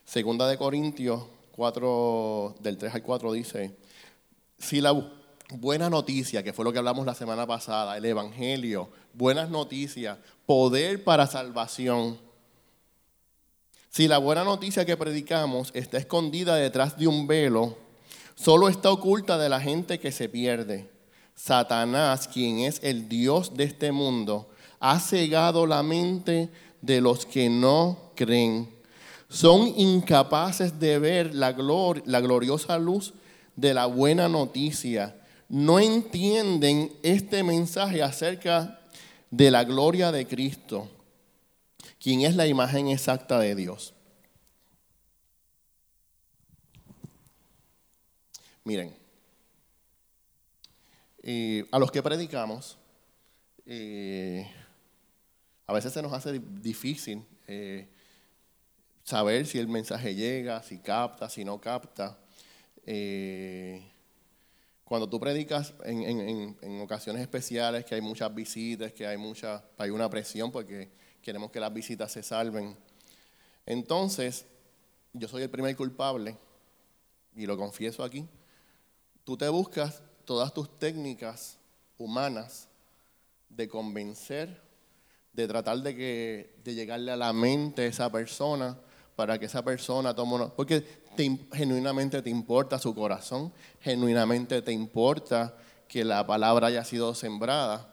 Segunda 0.05 0.47
de 0.47 0.57
Corintios 0.57 1.25
4, 1.57 2.57
del 2.61 2.79
3 2.79 2.95
al 2.95 3.03
4 3.03 3.33
dice, 3.33 3.77
si 4.59 4.81
la 4.81 4.95
buena 5.51 5.89
noticia, 5.91 6.43
que 6.43 6.53
fue 6.53 6.65
lo 6.65 6.73
que 6.73 6.79
hablamos 6.79 7.07
la 7.07 7.15
semana 7.15 7.47
pasada, 7.47 7.97
el 7.97 8.05
Evangelio, 8.05 8.89
buenas 9.15 9.51
noticias, 9.51 10.19
poder 10.47 11.05
para 11.05 11.27
salvación, 11.27 12.19
si 13.97 14.09
la 14.09 14.19
buena 14.19 14.45
noticia 14.45 14.85
que 14.85 14.99
predicamos 14.99 15.71
está 15.73 15.97
escondida 15.97 16.55
detrás 16.57 16.99
de 16.99 17.07
un 17.07 17.27
velo, 17.27 17.79
solo 18.35 18.69
está 18.69 18.91
oculta 18.91 19.39
de 19.39 19.49
la 19.49 19.59
gente 19.59 19.99
que 19.99 20.13
se 20.13 20.29
pierde. 20.29 20.91
Satanás, 21.35 22.29
quien 22.29 22.59
es 22.59 22.79
el 22.83 23.09
Dios 23.09 23.57
de 23.57 23.65
este 23.65 23.93
mundo, 23.93 24.51
ha 24.81 25.01
cegado 25.01 25.67
la 25.67 25.83
mente 25.83 26.51
de 26.83 27.01
los 27.01 27.25
que 27.25 27.49
no 27.49 28.11
creen. 28.15 28.69
Son 29.31 29.67
incapaces 29.67 30.79
de 30.79 30.99
ver 30.99 31.35
la, 31.35 31.57
la 32.05 32.21
gloriosa 32.21 32.79
luz 32.79 33.15
de 33.57 33.75
la 33.75 33.87
buena 33.87 34.29
noticia. 34.29 35.17
No 35.49 35.81
entienden 35.81 36.93
este 37.03 37.43
mensaje 37.43 38.03
acerca 38.03 38.81
de 39.31 39.51
la 39.51 39.65
gloria 39.65 40.13
de 40.13 40.27
Cristo 40.27 40.89
quien 42.07 42.21
es 42.21 42.37
la 42.37 42.47
imagen 42.47 42.87
exacta 42.87 43.41
de 43.41 43.57
Dios. 43.57 43.93
Miren, 48.63 48.95
a 51.73 51.79
los 51.81 51.91
que 51.91 52.03
predicamos, 52.05 52.79
eh, 53.65 54.49
a 55.67 55.73
veces 55.73 55.93
se 55.93 56.01
nos 56.01 56.13
hace 56.13 56.39
difícil 56.39 57.25
eh, 57.49 57.89
saber 59.03 59.45
si 59.45 59.59
el 59.59 59.67
mensaje 59.67 60.15
llega, 60.15 60.63
si 60.63 60.79
capta, 60.79 61.29
si 61.29 61.45
no 61.45 61.61
capta. 61.61 62.17
Eh, 62.87 63.93
cuando 64.85 65.09
tú 65.09 65.19
predicas 65.19 65.75
en, 65.85 66.57
en, 66.63 66.81
ocasiones 66.81 67.21
especiales, 67.21 67.85
que 67.85 67.97
hay 67.97 68.01
muchas 68.01 68.33
visitas, 68.33 68.93
que 68.93 69.05
hay, 69.05 69.17
mucha, 69.17 69.65
hay 69.77 69.91
una 69.91 70.09
presión, 70.09 70.53
porque 70.53 70.91
queremos 71.21 71.51
que 71.51 71.59
las 71.59 71.73
visitas 71.75 72.13
se 72.13 72.23
salven. 72.23 72.77
Entonces, 73.67 74.47
yo 75.13 75.27
soy 75.27 75.43
el 75.43 75.51
primer 75.51 75.75
culpable, 75.77 76.37
y 77.35 77.47
lo 77.47 77.57
confieso 77.57 78.05
aquí, 78.05 78.27
tú 79.25 79.37
te 79.37 79.49
buscas 79.49 80.03
todas 80.25 80.55
tus 80.55 80.79
técnicas 80.79 81.59
humanas 81.99 82.69
de 83.49 83.69
convencer, 83.69 84.63
de 85.33 85.49
tratar 85.49 85.79
de, 85.79 85.97
que, 85.97 86.55
de 86.63 86.75
llegarle 86.75 87.11
a 87.11 87.17
la 87.17 87.33
mente 87.33 87.83
a 87.83 87.87
esa 87.87 88.11
persona 88.11 88.79
para 89.17 89.39
que 89.39 89.47
esa 89.47 89.65
persona 89.65 90.15
tome 90.15 90.35
una... 90.35 90.49
Porque 90.49 90.85
genuinamente 91.53 92.23
te 92.23 92.31
importa 92.31 92.79
su 92.79 92.95
corazón, 92.95 93.53
genuinamente 93.81 94.63
te 94.63 94.73
importa 94.73 95.55
que 95.89 96.05
la 96.05 96.27
palabra 96.27 96.69
haya 96.69 96.85
sido 96.85 97.15
sembrada. 97.15 97.93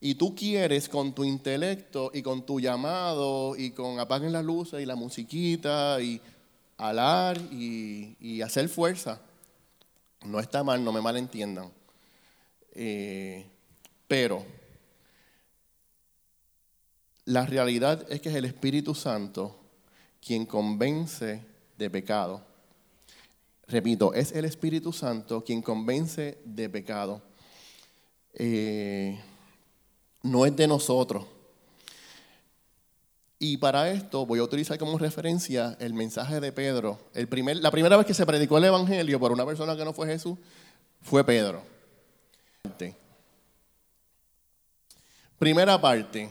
Y 0.00 0.14
tú 0.14 0.34
quieres 0.34 0.88
con 0.88 1.12
tu 1.14 1.24
intelecto 1.24 2.10
y 2.14 2.22
con 2.22 2.46
tu 2.46 2.60
llamado 2.60 3.56
y 3.56 3.72
con 3.72 3.98
apaguen 3.98 4.32
las 4.32 4.44
luces 4.44 4.80
y 4.80 4.86
la 4.86 4.94
musiquita 4.94 6.00
y 6.00 6.20
alar 6.76 7.38
y, 7.50 8.40
hacer 8.42 8.68
fuerza. 8.68 9.20
No 10.24 10.38
está 10.38 10.62
mal, 10.62 10.84
no 10.84 10.92
me 10.92 11.00
malentiendan. 11.00 11.70
Eh, 12.74 13.44
pero 14.06 14.44
la 17.24 17.44
realidad 17.44 18.06
es 18.08 18.20
que 18.20 18.28
es 18.28 18.36
el 18.36 18.44
Espíritu 18.44 18.94
Santo 18.94 19.58
quien 20.24 20.46
convence 20.46 21.44
de 21.78 21.88
pecado. 21.88 22.42
Repito, 23.68 24.12
es 24.12 24.32
el 24.32 24.44
Espíritu 24.44 24.92
Santo 24.92 25.44
quien 25.44 25.62
convence 25.62 26.38
de 26.44 26.68
pecado. 26.68 27.22
Eh, 28.34 29.18
no 30.22 30.44
es 30.44 30.56
de 30.56 30.66
nosotros. 30.66 31.24
Y 33.38 33.58
para 33.58 33.90
esto 33.90 34.26
voy 34.26 34.40
a 34.40 34.42
utilizar 34.42 34.78
como 34.78 34.98
referencia 34.98 35.76
el 35.78 35.94
mensaje 35.94 36.40
de 36.40 36.50
Pedro. 36.50 36.98
El 37.14 37.28
primer, 37.28 37.58
la 37.58 37.70
primera 37.70 37.96
vez 37.96 38.04
que 38.04 38.14
se 38.14 38.26
predicó 38.26 38.58
el 38.58 38.64
Evangelio 38.64 39.20
por 39.20 39.30
una 39.30 39.46
persona 39.46 39.76
que 39.76 39.84
no 39.84 39.92
fue 39.92 40.08
Jesús 40.08 40.36
fue 41.02 41.24
Pedro. 41.24 41.62
Primera 45.38 45.80
parte, 45.80 46.28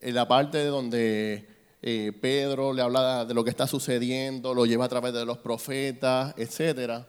la 0.00 0.28
parte 0.28 0.58
de 0.58 0.66
donde 0.66 1.51
eh, 1.84 2.12
Pedro 2.20 2.72
le 2.72 2.80
habla 2.80 3.24
de 3.24 3.34
lo 3.34 3.42
que 3.42 3.50
está 3.50 3.66
sucediendo, 3.66 4.54
lo 4.54 4.66
lleva 4.66 4.84
a 4.84 4.88
través 4.88 5.12
de 5.12 5.26
los 5.26 5.38
profetas, 5.38 6.32
etc. 6.38 7.04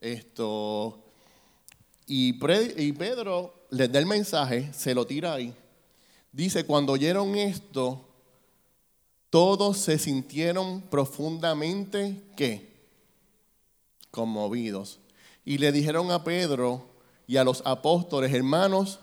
Esto, 0.00 1.04
y, 2.06 2.38
y 2.76 2.92
Pedro 2.92 3.66
les 3.70 3.90
da 3.90 3.98
el 3.98 4.06
mensaje, 4.06 4.72
se 4.72 4.94
lo 4.94 5.04
tira 5.04 5.34
ahí. 5.34 5.52
Dice, 6.30 6.64
cuando 6.64 6.92
oyeron 6.92 7.34
esto, 7.34 8.08
todos 9.30 9.78
se 9.78 9.98
sintieron 9.98 10.82
profundamente, 10.82 12.22
¿qué? 12.36 12.68
Conmovidos. 14.12 15.00
Y 15.44 15.58
le 15.58 15.72
dijeron 15.72 16.12
a 16.12 16.22
Pedro 16.22 16.86
y 17.26 17.36
a 17.36 17.44
los 17.44 17.62
apóstoles, 17.64 18.32
hermanos, 18.32 19.00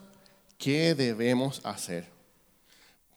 ¿qué 0.57 0.95
debemos 0.95 1.59
hacer? 1.65 2.14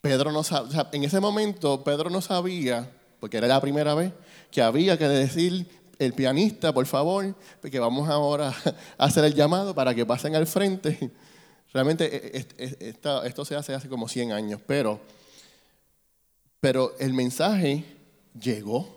Pedro 0.08 0.32
no 0.32 0.42
sabía, 0.42 0.88
en 0.90 1.04
ese 1.04 1.20
momento 1.20 1.84
Pedro 1.84 2.08
no 2.08 2.22
sabía, 2.22 2.90
porque 3.20 3.36
era 3.36 3.46
la 3.46 3.60
primera 3.60 3.92
vez, 3.92 4.10
que 4.50 4.62
había 4.62 4.96
que 4.96 5.06
decir 5.06 5.66
el 5.98 6.14
pianista, 6.14 6.72
por 6.72 6.86
favor, 6.86 7.34
porque 7.60 7.78
vamos 7.78 8.08
ahora 8.08 8.48
a 8.96 9.04
hacer 9.04 9.22
el 9.26 9.34
llamado 9.34 9.74
para 9.74 9.94
que 9.94 10.06
pasen 10.06 10.34
al 10.34 10.46
frente. 10.46 11.10
Realmente 11.74 12.38
e, 12.38 12.46
e, 12.56 12.94
esto 13.26 13.44
se 13.44 13.54
hace 13.54 13.74
hace 13.74 13.86
como 13.90 14.08
100 14.08 14.32
años, 14.32 14.62
pero, 14.66 14.98
pero 16.58 16.94
el 16.98 17.12
mensaje 17.12 17.84
llegó. 18.40 18.88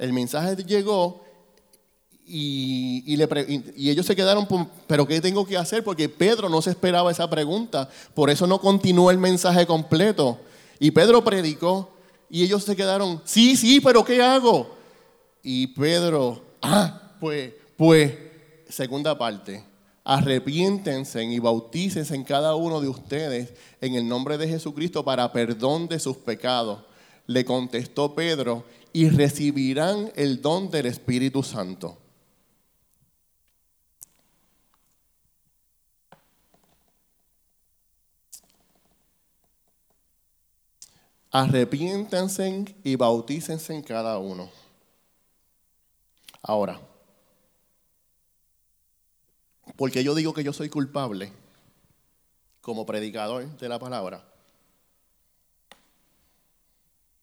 El 0.00 0.12
mensaje 0.12 0.56
llegó 0.64 1.23
y, 2.26 3.04
ellos 3.76 4.06
se 4.06 4.16
quedaron, 4.16 4.46
pero 4.86 5.06
¿qué 5.06 5.20
tengo 5.20 5.46
que 5.46 5.56
hacer? 5.56 5.84
Porque 5.84 6.08
Pedro 6.08 6.48
no 6.48 6.62
se 6.62 6.70
esperaba 6.70 7.10
esa 7.10 7.28
pregunta, 7.28 7.88
por 8.14 8.30
eso 8.30 8.46
no 8.46 8.60
continuó 8.60 9.10
el 9.10 9.18
mensaje 9.18 9.66
completo. 9.66 10.38
Y 10.78 10.90
Pedro 10.90 11.22
predicó 11.22 11.90
y 12.30 12.42
ellos 12.42 12.64
se 12.64 12.76
quedaron, 12.76 13.20
sí, 13.24 13.56
sí, 13.56 13.80
pero 13.80 14.04
¿qué 14.04 14.20
hago? 14.22 14.74
Y 15.42 15.68
Pedro, 15.68 16.42
ah, 16.62 17.12
pues, 17.20 17.52
pues, 17.76 18.12
segunda 18.68 19.16
parte, 19.16 19.64
arrepiéntense 20.02 21.22
y 21.24 21.38
bautícense 21.38 22.14
en 22.14 22.24
cada 22.24 22.54
uno 22.54 22.80
de 22.80 22.88
ustedes 22.88 23.52
en 23.80 23.94
el 23.94 24.08
nombre 24.08 24.38
de 24.38 24.48
Jesucristo 24.48 25.04
para 25.04 25.32
perdón 25.32 25.88
de 25.88 26.00
sus 26.00 26.16
pecados. 26.16 26.80
Le 27.26 27.44
contestó 27.44 28.14
Pedro, 28.14 28.64
y 28.94 29.10
recibirán 29.10 30.12
el 30.14 30.40
don 30.40 30.70
del 30.70 30.86
Espíritu 30.86 31.42
Santo. 31.42 31.98
Arrepiéntanse 41.34 42.76
y 42.84 42.94
bautícense 42.94 43.74
en 43.74 43.82
cada 43.82 44.18
uno. 44.18 44.48
Ahora, 46.40 46.80
porque 49.74 50.04
yo 50.04 50.14
digo 50.14 50.32
que 50.32 50.44
yo 50.44 50.52
soy 50.52 50.68
culpable 50.68 51.32
como 52.60 52.86
predicador 52.86 53.44
de 53.58 53.68
la 53.68 53.80
palabra. 53.80 54.24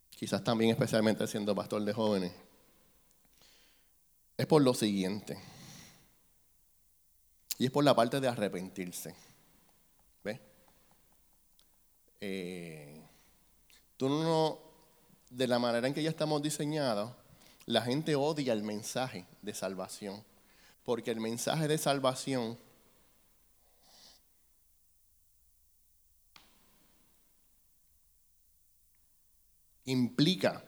Quizás 0.09 0.43
también 0.43 0.71
especialmente 0.71 1.25
siendo 1.25 1.55
pastor 1.55 1.81
de 1.85 1.93
jóvenes. 1.93 2.33
Es 4.35 4.45
por 4.45 4.61
lo 4.61 4.73
siguiente. 4.73 5.39
Y 7.57 7.67
es 7.67 7.71
por 7.71 7.85
la 7.85 7.95
parte 7.95 8.19
de 8.19 8.27
arrepentirse. 8.27 9.15
¿Ves? 10.21 10.41
Eh, 12.19 12.90
tú 14.01 14.09
no, 14.09 14.57
de 15.29 15.45
la 15.45 15.59
manera 15.59 15.87
en 15.87 15.93
que 15.93 16.01
ya 16.01 16.09
estamos 16.09 16.41
diseñados, 16.41 17.11
la 17.67 17.83
gente 17.83 18.15
odia 18.15 18.51
el 18.51 18.63
mensaje 18.63 19.27
de 19.43 19.53
salvación 19.53 20.23
porque 20.83 21.11
el 21.11 21.19
mensaje 21.19 21.67
de 21.67 21.77
salvación 21.77 22.57
implica 29.85 30.63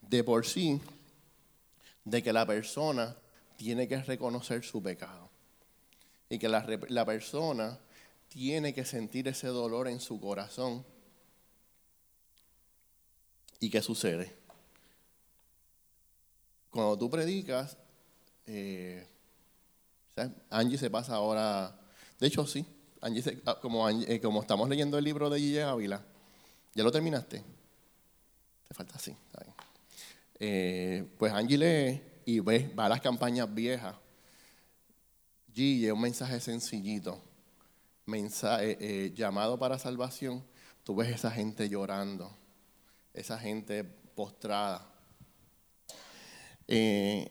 de 0.00 0.24
por 0.24 0.46
sí 0.46 0.80
de 2.06 2.22
que 2.22 2.32
la 2.32 2.46
persona 2.46 3.14
tiene 3.58 3.86
que 3.88 4.02
reconocer 4.02 4.64
su 4.64 4.82
pecado 4.82 5.28
y 6.30 6.38
que 6.38 6.48
la, 6.48 6.64
la 6.88 7.04
persona 7.04 7.78
tiene 8.28 8.72
que 8.72 8.86
sentir 8.86 9.28
ese 9.28 9.48
dolor 9.48 9.86
en 9.86 10.00
su 10.00 10.18
corazón. 10.18 10.82
¿Y 13.60 13.68
qué 13.68 13.82
sucede? 13.82 14.34
Cuando 16.70 16.96
tú 16.96 17.10
predicas, 17.10 17.76
eh, 18.46 19.06
Angie 20.48 20.78
se 20.78 20.88
pasa 20.88 21.16
ahora, 21.16 21.78
de 22.18 22.26
hecho 22.26 22.46
sí, 22.46 22.64
Angie 23.02 23.22
ah, 23.44 23.58
como, 23.60 23.88
eh, 23.88 24.20
como 24.20 24.40
estamos 24.40 24.68
leyendo 24.68 24.96
el 24.96 25.04
libro 25.04 25.28
de 25.28 25.40
Gille 25.40 25.62
Ávila, 25.62 26.02
¿ya 26.74 26.82
lo 26.82 26.90
terminaste? 26.90 27.42
Te 28.68 28.74
falta 28.74 28.96
así. 28.96 29.14
Eh, 30.38 31.06
pues 31.18 31.32
Angie 31.32 31.58
lee 31.58 32.02
y 32.24 32.40
ve, 32.40 32.72
va 32.78 32.86
a 32.86 32.88
las 32.88 33.02
campañas 33.02 33.52
viejas. 33.52 33.94
Gille, 35.52 35.92
un 35.92 36.00
mensaje 36.00 36.40
sencillito 36.40 37.22
mensaje, 38.06 39.12
llamado 39.14 39.56
para 39.56 39.78
salvación, 39.78 40.44
tú 40.82 40.96
ves 40.96 41.10
esa 41.10 41.30
gente 41.30 41.68
llorando, 41.68 42.36
esa 43.14 43.38
gente 43.38 43.84
postrada. 43.84 44.86
Eh, 46.68 47.30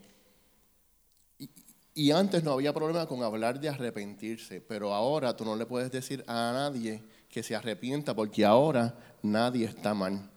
y, 1.95 2.11
antes 2.11 2.43
no 2.43 2.51
había 2.51 2.73
problema 2.73 3.05
con 3.07 3.23
hablar 3.23 3.59
de 3.59 3.69
arrepentirse, 3.69 4.61
pero 4.61 4.93
ahora 4.93 5.35
tú 5.35 5.45
no 5.45 5.55
le 5.55 5.65
puedes 5.65 5.91
decir 5.91 6.23
a 6.27 6.51
nadie 6.53 7.03
que 7.29 7.43
se 7.43 7.55
arrepienta 7.55 8.15
porque 8.15 8.45
ahora 8.45 8.97
nadie 9.21 9.65
está 9.65 9.93
mal. 9.93 10.29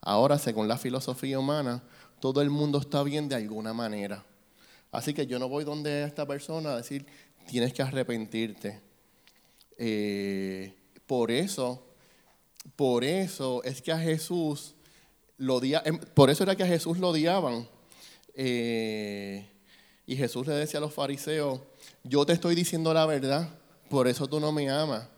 Ahora, 0.00 0.38
según 0.38 0.68
la 0.68 0.78
filosofía 0.78 1.38
humana, 1.38 1.82
todo 2.20 2.42
el 2.42 2.50
mundo 2.50 2.78
está 2.78 3.02
bien 3.02 3.28
de 3.28 3.36
alguna 3.36 3.72
manera. 3.72 4.24
Así 4.90 5.14
que 5.14 5.26
yo 5.26 5.38
no 5.38 5.48
voy 5.48 5.64
donde 5.64 6.04
esta 6.04 6.26
persona 6.26 6.72
a 6.72 6.76
decir, 6.76 7.06
tienes 7.46 7.72
que 7.72 7.82
arrepentirte. 7.82 8.80
Eh, 9.76 10.74
por 11.06 11.30
eso, 11.30 11.93
por 12.76 13.04
eso 13.04 13.62
es 13.64 13.80
que 13.82 13.92
a 13.92 13.98
Jesús 13.98 14.74
lo 15.36 15.62
em, 15.62 15.98
por 16.14 16.30
eso 16.30 16.42
era 16.44 16.56
que 16.56 16.62
a 16.62 16.66
Jesús 16.66 16.98
lo 16.98 17.10
odiaban. 17.10 17.68
Eh, 18.34 19.46
y 20.06 20.16
Jesús 20.16 20.46
le 20.46 20.54
decía 20.54 20.78
a 20.78 20.80
los 20.80 20.92
fariseos, 20.92 21.60
yo 22.02 22.26
te 22.26 22.32
estoy 22.32 22.54
diciendo 22.54 22.92
la 22.92 23.06
verdad, 23.06 23.48
por 23.88 24.08
eso 24.08 24.26
tú 24.26 24.40
no 24.40 24.52
me 24.52 24.70
amas. 24.70 25.08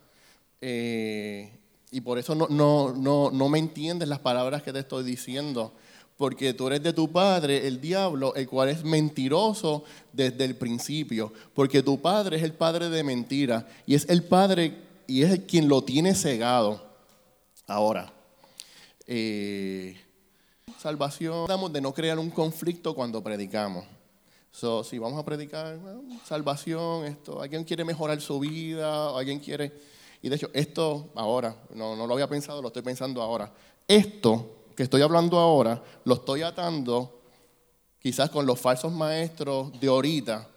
Eh, 0.61 1.51
y 1.91 2.01
por 2.01 2.19
eso 2.19 2.35
no, 2.35 2.47
no, 2.49 2.93
no, 2.93 3.31
no 3.31 3.49
me 3.49 3.59
entiendes 3.59 4.09
las 4.09 4.19
palabras 4.21 4.63
que 4.63 4.73
te 4.73 4.81
estoy 4.81 5.05
diciendo 5.05 5.73
porque 6.17 6.55
tú 6.55 6.67
eres 6.69 6.83
de 6.83 6.93
tu 6.93 7.13
padre, 7.13 7.67
el 7.67 7.81
diablo, 7.81 8.35
el 8.35 8.49
cual 8.49 8.71
es 8.71 8.85
mentiroso 8.85 9.85
desde 10.13 10.45
el 10.45 10.57
principio, 10.57 11.33
porque 11.55 11.83
tu 11.83 12.01
padre 12.01 12.39
es 12.39 12.43
el 12.43 12.55
padre 12.55 12.89
de 12.89 13.05
mentira 13.05 13.69
y 13.87 13.95
es 13.95 14.09
el 14.09 14.25
padre 14.25 14.79
y 15.07 15.23
es 15.23 15.41
quien 15.41 15.69
lo 15.69 15.83
tiene 15.83 16.15
cegado. 16.15 16.85
Ahora, 17.67 18.13
eh, 19.07 20.01
salvación, 20.79 21.47
damos 21.49 21.73
de 21.73 21.81
no 21.81 21.93
crear 21.93 22.19
un 22.19 22.31
conflicto 22.31 22.95
cuando 22.95 23.23
predicamos. 23.23 23.85
So, 24.53 24.85
si 24.85 24.99
vamos 24.99 25.19
a 25.19 25.25
predicar 25.25 25.79
salvación, 26.25 27.05
esto, 27.05 27.43
alguien 27.43 27.65
quiere 27.65 27.85
mejorar 27.85 28.21
su 28.21 28.39
vida, 28.39 29.11
alguien 29.17 29.41
quiere, 29.41 29.73
y 30.23 30.29
de 30.29 30.37
hecho 30.37 30.49
esto 30.55 31.11
ahora, 31.15 31.57
no, 31.75 31.97
no 31.97 32.07
lo 32.07 32.15
había 32.15 32.29
pensado, 32.29 32.63
lo 32.63 32.69
estoy 32.69 32.83
pensando 32.83 33.21
ahora. 33.21 33.53
Esto 33.89 34.49
que 34.77 34.85
estoy 34.85 35.03
hablando 35.03 35.39
ahora, 35.39 35.83
lo 36.05 36.15
estoy 36.15 36.43
atando 36.43 37.21
quizás 37.99 38.31
con 38.31 38.47
los 38.47 38.61
falsos 38.61 38.93
maestros 38.93 39.79
de 39.81 39.89
ahorita, 39.89 40.49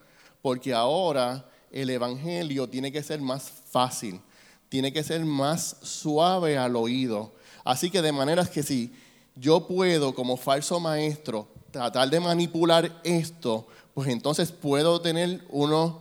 porque 0.44 0.74
ahora 0.74 1.50
el 1.72 1.90
Evangelio 1.90 2.70
tiene 2.70 2.92
que 2.92 3.02
ser 3.02 3.20
más 3.20 3.50
fácil, 3.50 4.22
tiene 4.70 4.94
que 4.94 5.04
ser 5.04 5.26
más 5.26 5.78
suave 5.82 6.58
al 6.58 6.76
oído. 6.76 7.34
Así 7.64 7.90
que 7.90 8.02
de 8.02 8.12
manera 8.12 8.46
que 8.46 8.64
si 8.64 8.94
yo 9.36 9.68
puedo 9.68 10.14
como 10.14 10.38
falso 10.38 10.80
maestro 10.80 11.48
tratar 11.72 12.10
de 12.10 12.20
manipular 12.20 13.02
esto, 13.04 13.68
pues 13.94 14.10
entonces 14.10 14.52
puedo 14.52 15.02
tener 15.02 15.44
unos, 15.50 15.96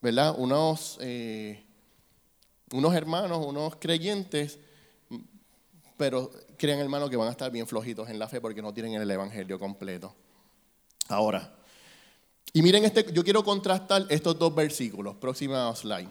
¿verdad? 0.00 0.34
Unos, 0.36 0.98
eh, 1.00 1.64
unos 2.72 2.94
hermanos, 2.94 3.44
unos 3.46 3.76
creyentes, 3.76 4.58
pero 5.96 6.30
crean, 6.56 6.78
hermano, 6.78 7.08
que 7.08 7.16
van 7.16 7.28
a 7.28 7.32
estar 7.32 7.50
bien 7.50 7.66
flojitos 7.66 8.08
en 8.08 8.18
la 8.18 8.28
fe 8.28 8.40
porque 8.40 8.62
no 8.62 8.72
tienen 8.72 8.94
el 8.94 9.10
Evangelio 9.10 9.58
completo. 9.58 10.14
Ahora, 11.08 11.54
y 12.52 12.62
miren, 12.62 12.84
este, 12.84 13.12
yo 13.12 13.24
quiero 13.24 13.44
contrastar 13.44 14.06
estos 14.08 14.38
dos 14.38 14.54
versículos. 14.54 15.16
Próxima 15.16 15.74
slide. 15.74 16.08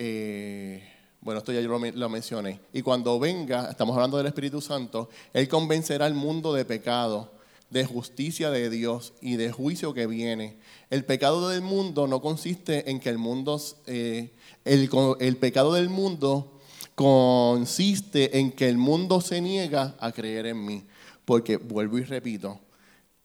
Eh, 0.00 0.80
bueno, 1.20 1.38
esto 1.38 1.52
ya 1.52 1.60
yo 1.60 1.68
lo, 1.68 1.78
lo, 1.78 2.08
mencioné. 2.08 2.60
Y 2.72 2.82
cuando 2.82 3.18
venga, 3.18 3.68
estamos 3.68 3.96
hablando 3.96 4.16
del 4.16 4.28
Espíritu 4.28 4.60
Santo, 4.60 5.08
Él 5.32 5.48
convencerá 5.48 6.06
al 6.06 6.14
mundo 6.14 6.54
de 6.54 6.64
pecado, 6.64 7.32
de 7.68 7.84
justicia 7.84 8.50
de 8.50 8.70
Dios 8.70 9.12
y 9.20 9.34
de 9.34 9.50
juicio 9.50 9.92
que 9.94 10.06
viene. 10.06 10.56
El 10.88 11.04
pecado 11.04 11.48
del 11.48 11.62
mundo 11.62 12.06
no 12.06 12.22
consiste 12.22 12.88
en 12.88 13.00
que 13.00 13.08
el 13.10 13.18
mundo, 13.18 13.60
eh, 13.86 14.30
el, 14.64 14.88
el 15.18 15.36
pecado 15.36 15.74
del 15.74 15.88
mundo 15.88 16.60
consiste 16.94 18.38
en 18.38 18.52
que 18.52 18.68
el 18.68 18.78
mundo 18.78 19.20
se 19.20 19.40
niega 19.40 19.96
a 19.98 20.12
creer 20.12 20.46
en 20.46 20.64
mí. 20.64 20.84
Porque, 21.24 21.56
vuelvo 21.56 21.98
y 21.98 22.04
repito, 22.04 22.60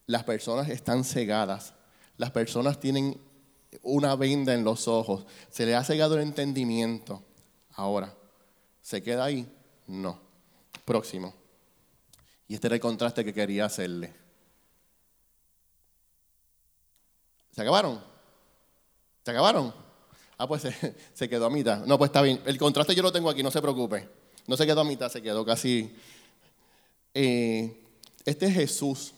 las 0.08 0.24
personas 0.24 0.70
están 0.70 1.04
cegadas, 1.04 1.76
las 2.18 2.32
personas 2.32 2.80
tienen 2.80 3.20
una 3.82 4.16
venda 4.16 4.54
en 4.54 4.64
los 4.64 4.88
ojos, 4.88 5.26
se 5.50 5.66
les 5.66 5.76
ha 5.76 5.84
cegado 5.84 6.16
el 6.16 6.22
entendimiento. 6.22 7.24
Ahora, 7.76 8.14
¿se 8.82 9.02
queda 9.02 9.26
ahí? 9.26 9.48
No. 9.88 10.20
Próximo. 10.86 11.34
Y 12.48 12.56
este 12.56 12.68
era 12.68 12.76
el 12.76 12.82
contraste 12.82 13.24
que 13.24 13.34
quería 13.34 13.66
hacerle. 13.66 14.14
¿Se 17.52 17.62
acabaron? 17.62 18.02
¿Se 19.24 19.32
acabaron? 19.32 19.74
Ah, 20.38 20.48
pues 20.48 20.68
se, 21.14 21.30
quedó 21.30 21.46
a 21.46 21.50
mitad. 21.50 21.86
No, 21.86 21.98
pues 21.98 22.10
está 22.10 22.22
bien. 22.22 22.42
El 22.46 22.58
contraste 22.58 22.96
yo 22.96 23.04
lo 23.04 23.12
tengo 23.12 23.30
aquí, 23.30 23.44
no 23.44 23.52
se 23.52 23.62
preocupe. 23.62 24.08
No 24.48 24.58
se 24.58 24.66
quedó 24.66 24.82
a 24.82 24.86
mitad, 24.86 25.10
se 25.10 25.22
quedó 25.22 25.46
casi. 25.46 25.96
Eh, 27.14 27.80
este 28.26 28.48
es 28.48 28.54
Jesús 28.54 29.14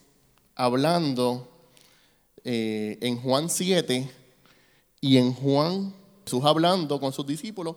hablando 0.54 1.50
eh, 2.44 2.98
en 3.02 3.20
Juan 3.22 3.50
7 3.50 4.25
y 5.02 5.18
en 5.18 5.34
Juan, 5.34 5.94
Jesús 6.24 6.44
hablando 6.44 7.00
con 7.00 7.14
sus 7.14 7.26
discípulos 7.26 7.76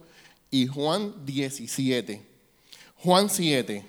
y 0.50 0.66
Juan 0.66 1.14
17. 1.24 2.26
Juan 2.96 3.30
7 3.30 3.84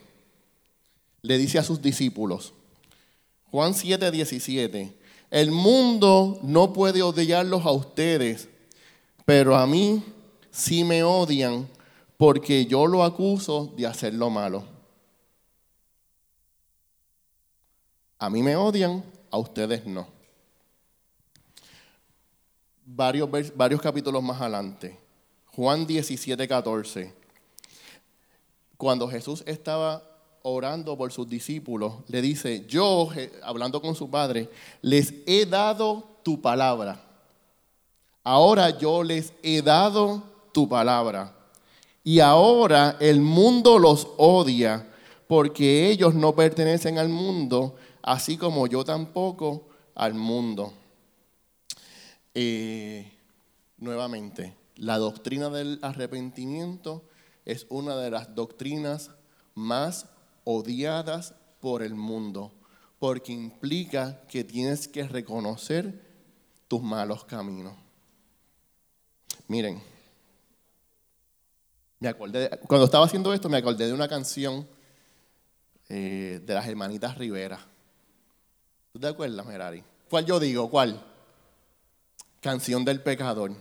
le 1.21 1.37
dice 1.37 1.59
a 1.59 1.63
sus 1.63 1.81
discípulos, 1.81 2.53
Juan 3.51 3.73
7, 3.73 4.11
17, 4.11 4.95
el 5.31 5.51
mundo 5.51 6.39
no 6.43 6.71
puede 6.73 7.01
odiarlos 7.01 7.65
a 7.65 7.71
ustedes 7.71 8.47
pero 9.29 9.55
a 9.55 9.67
mí 9.67 10.03
sí 10.49 10.83
me 10.83 11.03
odian 11.03 11.69
porque 12.17 12.65
yo 12.65 12.87
lo 12.87 13.03
acuso 13.03 13.71
de 13.77 13.85
hacer 13.85 14.15
lo 14.15 14.31
malo. 14.31 14.63
A 18.17 18.27
mí 18.31 18.41
me 18.41 18.55
odian, 18.55 19.03
a 19.29 19.37
ustedes 19.37 19.85
no. 19.85 20.07
Varios, 22.91 23.81
capítulos 23.81 24.23
más 24.23 24.41
adelante, 24.41 24.97
Juan 25.47 25.85
17, 25.85 26.47
14. 26.47 27.13
Cuando 28.77 29.07
Jesús 29.07 29.43
estaba 29.45 30.03
orando 30.41 30.97
por 30.97 31.11
sus 31.11 31.29
discípulos, 31.29 31.93
le 32.07 32.21
dice, 32.21 32.65
yo, 32.67 33.09
hablando 33.43 33.81
con 33.81 33.95
su 33.95 34.09
padre, 34.09 34.49
les 34.81 35.13
he 35.27 35.45
dado 35.45 36.03
tu 36.23 36.41
palabra 36.41 37.09
ahora 38.29 38.77
yo 38.77 39.03
les 39.03 39.33
he 39.41 39.61
dado 39.63 40.21
tu 40.51 40.69
palabra. 40.69 41.33
Y 42.03 42.19
ahora 42.19 42.95
el 42.99 43.21
mundo 43.21 43.79
los 43.79 44.07
odia 44.17 44.87
porque 45.27 45.89
ellos 45.89 46.13
no 46.13 46.35
pertenecen 46.35 46.99
al 46.99 47.09
mundo, 47.09 47.75
así 48.03 48.37
como 48.37 48.67
yo 48.67 48.83
tampoco 48.83 49.63
al 49.95 50.13
mundo. 50.13 50.73
Eh, 52.41 53.11
nuevamente, 53.79 54.55
la 54.77 54.97
doctrina 54.97 55.49
del 55.49 55.77
arrepentimiento 55.81 57.03
es 57.43 57.67
una 57.67 57.97
de 57.97 58.11
las 58.11 58.33
doctrinas 58.33 59.11
más 59.55 60.05
odiadas 60.45 61.33
por 61.59 61.83
el 61.83 61.95
mundo, 61.95 62.53
porque 62.97 63.33
implica 63.33 64.21
que 64.29 64.45
tienes 64.45 64.87
que 64.87 65.05
reconocer 65.05 66.01
tus 66.69 66.81
malos 66.81 67.25
caminos. 67.25 67.73
Miren, 69.49 69.83
me 71.99 72.07
acordé, 72.07 72.49
cuando 72.69 72.85
estaba 72.85 73.03
haciendo 73.03 73.33
esto, 73.33 73.49
me 73.49 73.57
acordé 73.57 73.85
de 73.85 73.93
una 73.93 74.07
canción 74.07 74.65
eh, 75.89 76.41
de 76.45 76.53
las 76.53 76.65
hermanitas 76.65 77.17
Rivera. 77.17 77.59
¿Tú 78.93 78.99
te 78.99 79.07
acuerdas, 79.07 79.45
Merari? 79.45 79.83
¿Cuál 80.09 80.25
yo 80.25 80.39
digo? 80.39 80.69
¿Cuál? 80.69 81.08
Canción 82.41 82.85
del 82.85 83.01
pecador. 83.01 83.51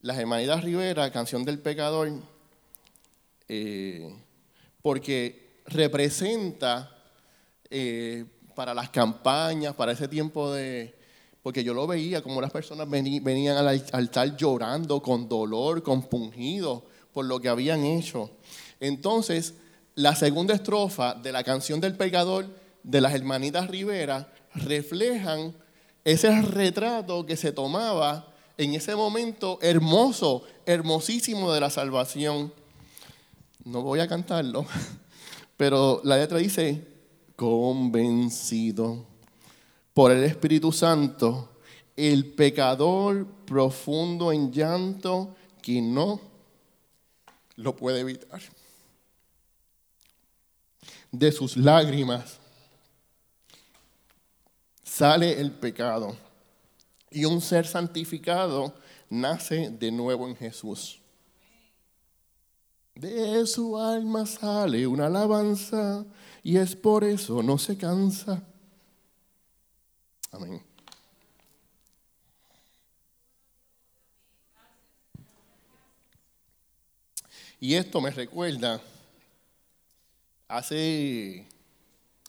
Las 0.00 0.16
hermanitas 0.16 0.64
Rivera, 0.64 1.12
Canción 1.12 1.44
del 1.44 1.58
pecador, 1.58 2.10
eh, 3.48 4.16
porque 4.80 5.60
representa 5.66 6.90
eh, 7.68 8.24
para 8.54 8.72
las 8.72 8.88
campañas, 8.88 9.74
para 9.74 9.92
ese 9.92 10.08
tiempo 10.08 10.52
de... 10.52 10.94
Porque 11.42 11.62
yo 11.62 11.74
lo 11.74 11.86
veía 11.86 12.22
como 12.22 12.40
las 12.40 12.50
personas 12.50 12.88
venían 12.88 13.58
al 13.58 13.84
altar 13.92 14.34
llorando 14.36 15.02
con 15.02 15.28
dolor, 15.28 15.82
compungido 15.82 16.84
por 17.12 17.26
lo 17.26 17.40
que 17.40 17.50
habían 17.50 17.84
hecho. 17.84 18.30
Entonces, 18.80 19.54
la 19.94 20.16
segunda 20.16 20.54
estrofa 20.54 21.12
de 21.14 21.32
la 21.32 21.44
canción 21.44 21.80
del 21.80 21.94
pecador 21.94 22.46
de 22.82 23.00
las 23.02 23.14
hermanitas 23.14 23.68
Rivera 23.68 24.32
reflejan 24.54 25.54
ese 26.12 26.40
retrato 26.40 27.26
que 27.26 27.36
se 27.36 27.52
tomaba 27.52 28.32
en 28.56 28.72
ese 28.72 28.96
momento 28.96 29.58
hermoso, 29.60 30.42
hermosísimo 30.64 31.52
de 31.52 31.60
la 31.60 31.68
salvación. 31.68 32.50
No 33.64 33.82
voy 33.82 34.00
a 34.00 34.08
cantarlo, 34.08 34.64
pero 35.58 36.00
la 36.04 36.16
letra 36.16 36.38
dice, 36.38 36.82
convencido 37.36 39.04
por 39.92 40.10
el 40.10 40.24
Espíritu 40.24 40.72
Santo, 40.72 41.50
el 41.94 42.24
pecador 42.32 43.26
profundo 43.44 44.32
en 44.32 44.50
llanto 44.50 45.36
que 45.60 45.82
no 45.82 46.22
lo 47.56 47.76
puede 47.76 48.00
evitar. 48.00 48.40
De 51.12 51.32
sus 51.32 51.58
lágrimas 51.58 52.37
sale 54.98 55.40
el 55.40 55.52
pecado 55.52 56.16
y 57.08 57.24
un 57.24 57.40
ser 57.40 57.68
santificado 57.68 58.74
nace 59.08 59.70
de 59.70 59.92
nuevo 59.92 60.26
en 60.26 60.34
Jesús. 60.34 61.00
De 62.96 63.46
su 63.46 63.78
alma 63.78 64.26
sale 64.26 64.88
una 64.88 65.06
alabanza 65.06 66.04
y 66.42 66.56
es 66.56 66.74
por 66.74 67.04
eso 67.04 67.44
no 67.44 67.58
se 67.58 67.78
cansa. 67.78 68.42
Amén. 70.32 70.60
Y 77.60 77.74
esto 77.74 78.00
me 78.00 78.10
recuerda 78.10 78.80
hace 80.48 81.46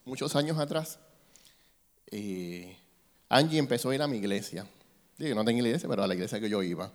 muchos 0.05 0.35
años 0.35 0.59
atrás, 0.59 0.99
eh, 2.11 2.75
Angie 3.29 3.59
empezó 3.59 3.89
a 3.89 3.95
ir 3.95 4.01
a 4.01 4.07
mi 4.07 4.17
iglesia. 4.17 4.65
Digo, 5.17 5.35
no 5.35 5.45
tengo 5.45 5.59
iglesia, 5.59 5.87
pero 5.89 6.03
a 6.03 6.07
la 6.07 6.13
iglesia 6.13 6.39
que 6.39 6.49
yo 6.49 6.63
iba. 6.63 6.91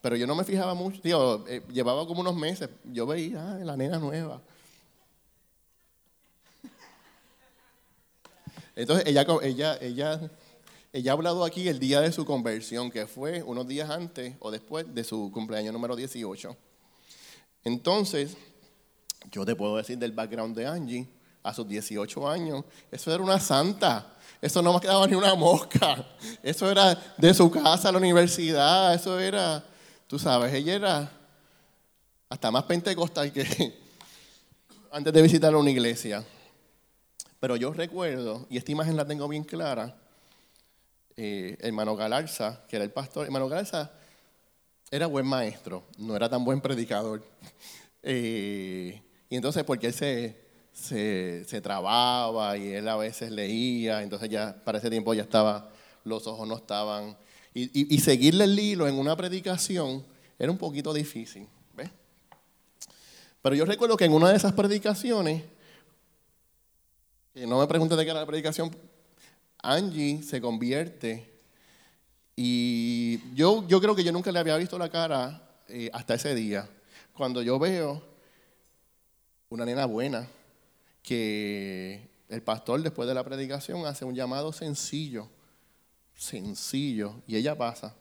Pero 0.00 0.16
yo 0.16 0.26
no 0.26 0.34
me 0.34 0.44
fijaba 0.44 0.74
mucho, 0.74 1.00
eh, 1.48 1.62
llevaba 1.72 2.06
como 2.06 2.20
unos 2.20 2.36
meses, 2.36 2.68
yo 2.92 3.06
veía, 3.06 3.54
ah, 3.54 3.58
la 3.58 3.76
nena 3.76 3.98
nueva. 3.98 4.40
Entonces 8.76 9.06
ella, 9.06 9.24
ella, 9.42 9.78
ella, 9.80 10.30
ella 10.92 11.10
ha 11.10 11.14
hablado 11.14 11.44
aquí 11.44 11.68
el 11.68 11.78
día 11.78 12.00
de 12.00 12.12
su 12.12 12.24
conversión, 12.24 12.90
que 12.90 13.06
fue 13.06 13.42
unos 13.42 13.66
días 13.66 13.88
antes 13.88 14.34
o 14.40 14.50
después 14.50 14.94
de 14.94 15.04
su 15.04 15.30
cumpleaños 15.32 15.72
número 15.72 15.96
18. 15.96 16.56
Entonces, 17.64 18.36
yo 19.30 19.46
te 19.46 19.56
puedo 19.56 19.76
decir 19.76 19.96
del 19.96 20.12
background 20.12 20.56
de 20.56 20.66
Angie, 20.66 21.08
a 21.44 21.52
sus 21.52 21.68
18 21.68 22.28
años, 22.28 22.64
eso 22.90 23.14
era 23.14 23.22
una 23.22 23.38
santa. 23.38 24.06
Eso 24.40 24.60
no 24.60 24.74
me 24.74 24.80
quedaba 24.80 25.06
ni 25.06 25.14
una 25.14 25.34
mosca. 25.34 26.04
Eso 26.42 26.70
era 26.70 26.94
de 27.16 27.32
su 27.32 27.50
casa 27.50 27.90
a 27.90 27.92
la 27.92 27.98
universidad. 27.98 28.94
Eso 28.94 29.20
era, 29.20 29.62
tú 30.06 30.18
sabes, 30.18 30.52
ella 30.52 30.74
era 30.74 31.12
hasta 32.28 32.50
más 32.50 32.64
pentecostal 32.64 33.32
que 33.32 33.44
antes 34.90 35.12
de 35.12 35.22
visitar 35.22 35.54
una 35.54 35.70
iglesia. 35.70 36.24
Pero 37.38 37.56
yo 37.56 37.72
recuerdo, 37.72 38.46
y 38.48 38.56
esta 38.56 38.72
imagen 38.72 38.96
la 38.96 39.06
tengo 39.06 39.28
bien 39.28 39.44
clara, 39.44 39.94
eh, 41.16 41.56
hermano 41.60 41.94
Galarza, 41.94 42.62
que 42.68 42.76
era 42.76 42.84
el 42.84 42.90
pastor, 42.90 43.26
hermano 43.26 43.48
Galarza 43.48 43.92
era 44.90 45.06
buen 45.06 45.26
maestro, 45.26 45.84
no 45.98 46.16
era 46.16 46.28
tan 46.28 46.44
buen 46.44 46.60
predicador. 46.60 47.22
Eh, 48.06 49.00
y 49.30 49.36
entonces, 49.36 49.64
porque 49.64 49.86
él 49.86 49.94
se, 49.94 50.43
se, 50.74 51.44
se 51.46 51.60
trababa 51.60 52.58
y 52.58 52.72
él 52.72 52.88
a 52.88 52.96
veces 52.96 53.30
leía, 53.30 54.02
entonces 54.02 54.28
ya 54.28 54.54
para 54.64 54.78
ese 54.78 54.90
tiempo 54.90 55.14
ya 55.14 55.22
estaba, 55.22 55.70
los 56.04 56.26
ojos 56.26 56.46
no 56.46 56.56
estaban. 56.56 57.16
Y, 57.54 57.94
y, 57.94 58.00
seguirle 58.00 58.44
el 58.44 58.58
hilo 58.58 58.88
en 58.88 58.98
una 58.98 59.14
predicación 59.14 60.04
era 60.40 60.50
un 60.50 60.58
poquito 60.58 60.92
difícil. 60.92 61.46
¿ves? 61.72 61.88
Pero 63.40 63.54
yo 63.54 63.64
recuerdo 63.64 63.96
que 63.96 64.04
en 64.04 64.12
una 64.12 64.30
de 64.30 64.36
esas 64.36 64.52
predicaciones, 64.54 65.44
que 67.32 67.46
no 67.46 67.60
me 67.60 67.68
preguntes 67.68 67.96
de 67.96 68.04
qué 68.04 68.10
era 68.10 68.20
la 68.20 68.26
predicación, 68.26 68.74
Angie 69.62 70.20
se 70.24 70.40
convierte 70.40 71.32
y 72.34 73.20
yo, 73.34 73.66
yo 73.68 73.80
creo 73.80 73.94
que 73.94 74.02
yo 74.02 74.10
nunca 74.10 74.32
le 74.32 74.40
había 74.40 74.56
visto 74.56 74.76
la 74.76 74.88
cara 74.88 75.48
eh, 75.68 75.90
hasta 75.92 76.14
ese 76.14 76.34
día. 76.34 76.68
Cuando 77.12 77.40
yo 77.40 77.60
veo 77.60 78.02
una 79.48 79.64
nena 79.64 79.86
buena, 79.86 80.28
que 81.04 82.10
el 82.28 82.42
pastor 82.42 82.82
después 82.82 83.06
de 83.06 83.14
la 83.14 83.22
predicación 83.22 83.86
hace 83.86 84.04
un 84.04 84.14
llamado 84.14 84.52
sencillo, 84.52 85.28
sencillo, 86.16 87.22
y 87.28 87.36
ella 87.36 87.56
pasa. 87.56 87.94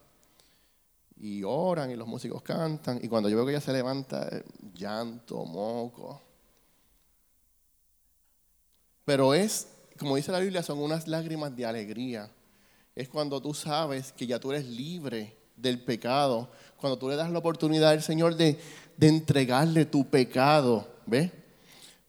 Y 1.17 1.43
oran 1.43 1.91
y 1.91 1.95
los 1.95 2.07
músicos 2.07 2.41
cantan, 2.41 2.99
y 3.03 3.07
cuando 3.07 3.29
yo 3.29 3.35
veo 3.35 3.45
que 3.45 3.51
ella 3.51 3.61
se 3.61 3.73
levanta, 3.73 4.29
llanto, 4.73 5.45
moco. 5.45 6.21
Pero 9.05 9.33
es, 9.33 9.67
como 9.99 10.15
dice 10.15 10.31
la 10.31 10.39
Biblia, 10.39 10.63
son 10.63 10.79
unas 10.79 11.07
lágrimas 11.07 11.55
de 11.55 11.65
alegría. 11.65 12.31
Es 12.95 13.09
cuando 13.09 13.41
tú 13.41 13.53
sabes 13.53 14.13
que 14.13 14.25
ya 14.25 14.39
tú 14.39 14.51
eres 14.51 14.65
libre 14.65 15.35
del 15.57 15.83
pecado, 15.83 16.49
cuando 16.77 16.97
tú 16.97 17.09
le 17.09 17.17
das 17.17 17.29
la 17.29 17.39
oportunidad 17.39 17.89
al 17.89 18.01
Señor 18.01 18.35
de, 18.35 18.57
de 18.95 19.07
entregarle 19.07 19.85
tu 19.85 20.09
pecado, 20.09 20.87
¿ves? 21.05 21.42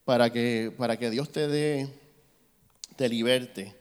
Para 0.05 0.31
que, 0.31 0.71
para 0.77 0.97
que 0.97 1.09
Dios 1.09 1.31
te 1.31 1.47
dé, 1.47 1.89
te 2.95 3.09
liberte. 3.09 3.75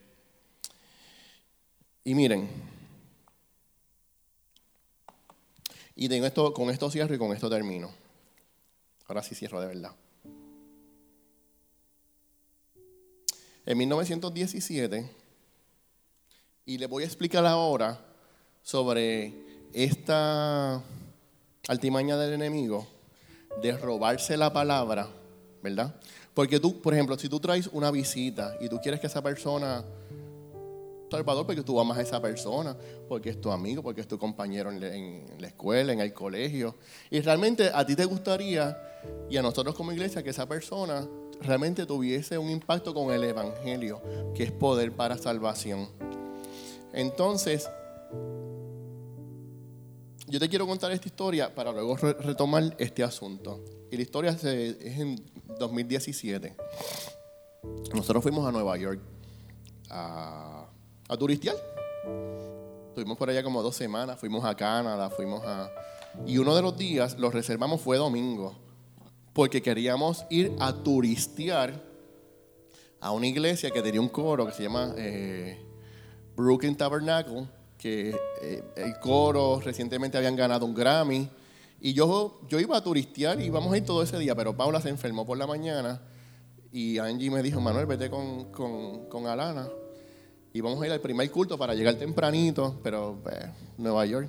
Y 2.03 2.15
miren, 2.15 2.49
y 5.94 6.12
esto, 6.12 6.53
con 6.53 6.70
esto 6.70 6.90
cierro 6.90 7.15
y 7.15 7.19
con 7.19 7.32
esto 7.32 7.49
termino. 7.49 7.93
Ahora 9.07 9.23
sí 9.23 9.35
cierro 9.35 9.61
de 9.61 9.66
verdad. 9.66 9.93
En 13.66 13.78
1917, 13.78 15.11
y 16.66 16.78
le 16.78 16.86
voy 16.86 17.03
a 17.03 17.07
explicar 17.07 17.44
ahora 17.47 18.03
sobre 18.62 19.35
esta 19.74 20.82
altimaña 21.69 22.16
del 22.16 22.35
enemigo 22.35 22.86
de 23.62 23.77
robarse 23.77 24.36
la 24.36 24.53
palabra 24.53 25.09
¿verdad? 25.65 25.94
Porque 26.35 26.59
tú, 26.59 26.81
por 26.81 26.93
ejemplo, 26.93 27.16
si 27.16 27.28
tú 27.28 27.39
traes 27.39 27.69
una 27.73 27.90
visita 27.90 28.56
y 28.61 28.69
tú 28.69 28.78
quieres 28.81 29.01
que 29.01 29.06
esa 29.06 29.23
persona, 29.23 29.85
Salvador, 31.11 31.47
porque 31.47 31.62
tú 31.62 31.78
amas 31.78 31.97
a 31.97 32.02
esa 32.02 32.20
persona, 32.20 32.77
porque 33.09 33.31
es 33.31 33.40
tu 33.40 33.52
amigo, 33.52 33.82
porque 33.82 34.01
es 34.01 34.09
tu 34.09 34.19
compañero 34.19 34.73
en 34.73 35.24
la 35.39 35.47
escuela, 35.47 35.93
en 35.93 36.01
el 36.01 36.12
colegio, 36.12 36.74
y 37.09 37.20
realmente 37.20 37.70
a 37.73 37.86
ti 37.86 37.94
te 37.94 38.05
gustaría, 38.05 38.77
y 39.31 39.36
a 39.36 39.43
nosotros 39.43 39.77
como 39.77 39.93
iglesia, 39.93 40.24
que 40.24 40.31
esa 40.31 40.48
persona 40.48 41.06
realmente 41.40 41.86
tuviese 41.86 42.36
un 42.36 42.51
impacto 42.51 42.93
con 42.93 43.12
el 43.12 43.23
Evangelio, 43.23 44.02
que 44.35 44.43
es 44.43 44.51
poder 44.51 44.90
para 44.90 45.16
salvación. 45.16 45.89
Entonces, 46.93 47.69
yo 50.27 50.41
te 50.41 50.49
quiero 50.49 50.67
contar 50.67 50.93
esta 50.93 51.07
historia 51.07 51.55
para 51.55 51.73
luego 51.73 51.97
retomar 51.97 52.75
este 52.79 53.03
asunto. 53.03 53.65
Y 53.91 53.97
la 53.97 54.03
historia 54.03 54.31
es 54.31 54.45
en 54.45 55.23
2017. 55.59 56.57
Nosotros 57.95 58.23
fuimos 58.23 58.47
a 58.47 58.53
Nueva 58.53 58.77
York 58.77 59.01
a, 59.91 60.67
a 61.09 61.17
turistear. 61.17 61.57
Estuvimos 62.89 63.19
por 63.19 63.29
allá 63.29 63.43
como 63.43 63.63
dos 63.63 63.77
semanas, 63.77 64.19
fuimos 64.19 64.45
a 64.45 64.55
Canadá, 64.55 65.11
fuimos 65.11 65.43
a... 65.45 65.71
Y 66.27 66.39
uno 66.39 66.55
de 66.55 66.63
los 66.63 66.77
días 66.77 67.19
los 67.19 67.35
reservamos 67.35 67.81
fue 67.81 67.97
domingo, 67.97 68.55
porque 69.33 69.61
queríamos 69.61 70.25
ir 70.31 70.53
a 70.61 70.73
turistear 70.73 71.83
a 73.01 73.11
una 73.11 73.27
iglesia 73.27 73.71
que 73.71 73.83
tenía 73.83 74.01
un 74.01 74.09
coro 74.09 74.47
que 74.47 74.53
se 74.53 74.63
llama 74.63 74.95
eh, 74.97 75.59
Brooklyn 76.37 76.77
Tabernacle, 76.77 77.47
que 77.77 78.17
eh, 78.43 78.62
el 78.77 78.98
coro 78.98 79.61
recientemente 79.61 80.19
habían 80.19 80.36
ganado 80.36 80.66
un 80.66 80.74
Grammy 80.74 81.28
Y 81.81 81.93
yo, 81.93 82.40
yo 82.48 82.61
iba 82.61 82.77
a 82.77 82.82
turistear 82.82 83.40
y 83.40 83.44
íbamos 83.44 83.73
a 83.73 83.77
ir 83.77 83.85
todo 83.85 84.02
ese 84.02 84.19
día, 84.19 84.35
pero 84.35 84.56
Paula 84.56 84.81
se 84.81 84.89
enfermó 84.89 85.27
por 85.27 85.39
la 85.39 85.47
mañana 85.47 86.01
y 86.73 86.98
Angie 86.98 87.31
me 87.31 87.43
dijo, 87.43 87.61
Manuel, 87.61 87.86
vete 87.86 88.11
con, 88.11 88.51
con, 88.51 89.06
con 89.09 89.27
Alana 89.27 89.69
y 90.52 90.61
vamos 90.61 90.81
a 90.81 90.86
ir 90.86 90.93
al 90.93 91.01
primer 91.01 91.31
culto 91.32 91.59
para 91.59 91.74
llegar 91.74 91.97
tempranito, 91.97 92.78
pero 92.82 93.19
pues, 93.23 93.36
Nueva 93.77 94.06
York. 94.06 94.28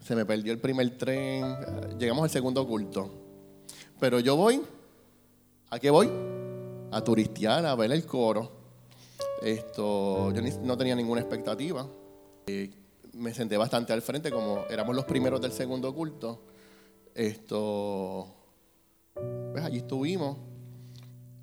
Se 0.00 0.14
me 0.14 0.24
perdió 0.24 0.52
el 0.52 0.60
primer 0.60 0.96
tren, 0.96 1.98
llegamos 1.98 2.22
al 2.24 2.30
segundo 2.30 2.66
culto. 2.66 3.10
Pero 3.98 4.20
yo 4.20 4.36
voy, 4.36 4.62
¿a 5.70 5.78
qué 5.80 5.90
voy? 5.90 6.08
A 6.92 7.02
turistear, 7.02 7.66
a 7.66 7.74
ver 7.74 7.90
el 7.90 8.06
coro. 8.06 8.52
Esto, 9.42 10.32
yo 10.32 10.42
no 10.62 10.76
tenía 10.76 10.94
ninguna 10.94 11.20
expectativa. 11.20 11.88
Eh, 12.46 12.70
me 13.14 13.34
senté 13.34 13.56
bastante 13.56 13.92
al 13.92 14.02
frente, 14.02 14.30
como 14.30 14.64
éramos 14.68 14.94
los 14.94 15.04
primeros 15.04 15.40
del 15.40 15.52
segundo 15.52 15.94
culto. 15.94 16.42
Esto, 17.14 18.26
pues 19.14 19.64
allí 19.64 19.78
estuvimos. 19.78 20.38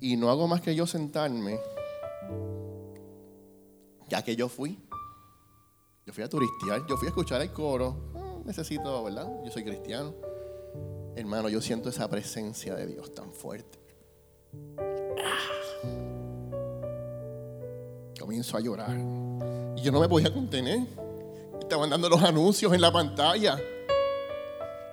Y 0.00 0.16
no 0.16 0.30
hago 0.30 0.48
más 0.48 0.60
que 0.60 0.74
yo 0.74 0.86
sentarme, 0.86 1.60
ya 4.08 4.22
que 4.22 4.34
yo 4.34 4.48
fui. 4.48 4.78
Yo 6.06 6.12
fui 6.12 6.24
a 6.24 6.28
turistear, 6.28 6.86
yo 6.88 6.96
fui 6.96 7.06
a 7.06 7.10
escuchar 7.10 7.42
el 7.42 7.52
coro. 7.52 8.10
Ah, 8.16 8.38
necesito, 8.44 9.04
¿verdad? 9.04 9.30
Yo 9.44 9.50
soy 9.50 9.62
cristiano. 9.62 10.14
Hermano, 11.14 11.48
yo 11.48 11.60
siento 11.60 11.90
esa 11.90 12.08
presencia 12.08 12.74
de 12.74 12.86
Dios 12.86 13.14
tan 13.14 13.32
fuerte. 13.32 13.78
Ah. 15.22 15.60
Comienzo 18.18 18.56
a 18.56 18.60
llorar. 18.60 18.96
Y 19.76 19.82
yo 19.82 19.92
no 19.92 20.00
me 20.00 20.08
podía 20.08 20.32
contener. 20.32 21.09
Estaban 21.70 21.88
dando 21.88 22.08
los 22.08 22.20
anuncios 22.24 22.72
en 22.72 22.80
la 22.80 22.90
pantalla. 22.90 23.56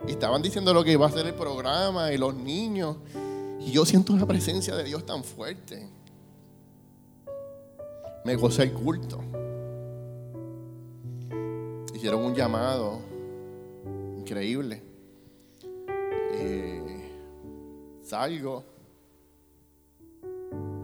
Estaban 0.08 0.44
diciendo 0.44 0.76
lo 0.76 0.84
que 0.84 0.91
iba 0.91 1.08
a 1.08 1.10
ser 1.10 1.26
el 1.26 1.34
programa 1.34 2.14
y 2.14 2.20
los 2.20 2.36
niños. 2.36 2.98
Y 3.60 3.72
yo 3.72 3.84
siento 3.84 4.14
una 4.14 4.28
presencia 4.28 4.76
de 4.76 4.84
Dios 4.84 5.04
tan 5.04 5.24
fuerte. 5.24 5.90
Me 8.24 8.36
gocé 8.36 8.62
el 8.62 8.74
culto. 8.74 9.24
Hicieron 11.95 12.24
un 12.24 12.36
llamado 12.36 12.99
increíble. 14.16 14.84
Eh, 16.34 17.10
salgo. 18.04 18.64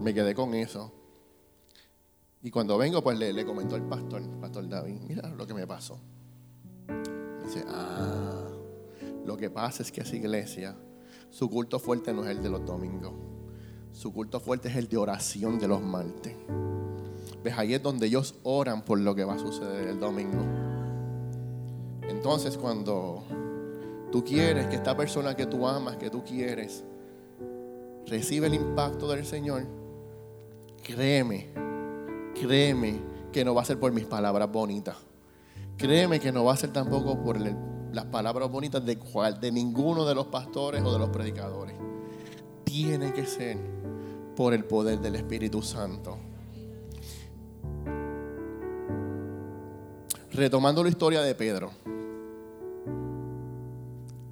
Me 0.01 0.11
quedé 0.11 0.33
con 0.33 0.55
eso. 0.55 0.91
Y 2.43 2.51
cuando 2.51 2.77
vengo, 2.77 3.01
pues 3.01 3.17
le, 3.17 3.45
comentó 3.45 3.77
el 3.77 3.83
pastor, 3.83 4.21
pastor 4.41 4.67
David, 4.67 4.99
mira 5.07 5.29
lo 5.29 5.47
que 5.47 5.53
me 5.53 5.65
pasó. 5.65 5.97
dice, 7.45 7.63
ah, 7.69 8.49
lo 9.25 9.37
que 9.37 9.49
pasa 9.49 9.81
es 9.81 9.91
que 9.93 10.01
esa 10.01 10.17
iglesia, 10.17 10.75
su 11.29 11.49
culto 11.49 11.79
fuerte 11.79 12.13
no 12.13 12.25
es 12.25 12.31
el 12.31 12.43
de 12.43 12.49
los 12.49 12.65
domingos. 12.65 13.13
Su 13.93 14.11
culto 14.11 14.41
fuerte 14.41 14.67
es 14.67 14.75
el 14.75 14.89
de 14.89 14.97
oración 14.97 15.57
de 15.57 15.69
los 15.69 15.81
martes. 15.81 16.35
¿Ves? 17.41 17.57
Ahí 17.57 17.75
es 17.75 17.81
donde 17.81 18.07
ellos 18.07 18.35
oran 18.43 18.83
por 18.83 18.99
lo 18.99 19.15
que 19.15 19.23
va 19.23 19.35
a 19.35 19.39
suceder 19.39 19.87
el 19.87 19.99
domingo. 19.99 20.43
Entonces, 22.09 22.57
cuando 22.57 23.23
tú 24.11 24.21
quieres 24.21 24.67
que 24.67 24.75
esta 24.75 24.97
persona 24.97 25.33
que 25.33 25.45
tú 25.45 25.65
amas, 25.65 25.95
que 25.95 26.09
tú 26.09 26.25
quieres, 26.25 26.83
recibe 28.05 28.47
el 28.47 28.55
impacto 28.55 29.07
del 29.07 29.25
Señor, 29.25 29.65
créeme, 30.83 31.72
créeme 32.43 32.99
que 33.31 33.45
no 33.45 33.55
va 33.55 33.61
a 33.61 33.65
ser 33.65 33.79
por 33.79 33.91
mis 33.93 34.05
palabras 34.05 34.51
bonitas. 34.51 34.97
Créeme 35.77 36.19
que 36.19 36.31
no 36.31 36.43
va 36.43 36.53
a 36.53 36.57
ser 36.57 36.71
tampoco 36.71 37.17
por 37.21 37.39
las 37.39 38.05
palabras 38.05 38.51
bonitas 38.51 38.85
de, 38.85 38.97
cual, 38.97 39.39
de 39.39 39.51
ninguno 39.51 40.05
de 40.05 40.13
los 40.13 40.27
pastores 40.27 40.83
o 40.83 40.91
de 40.91 40.99
los 40.99 41.09
predicadores. 41.09 41.75
Tiene 42.65 43.13
que 43.13 43.25
ser 43.25 43.57
por 44.35 44.53
el 44.53 44.65
poder 44.65 44.99
del 44.99 45.15
Espíritu 45.15 45.61
Santo. 45.61 46.17
Retomando 50.31 50.83
la 50.83 50.89
historia 50.89 51.21
de 51.21 51.35
Pedro, 51.35 51.71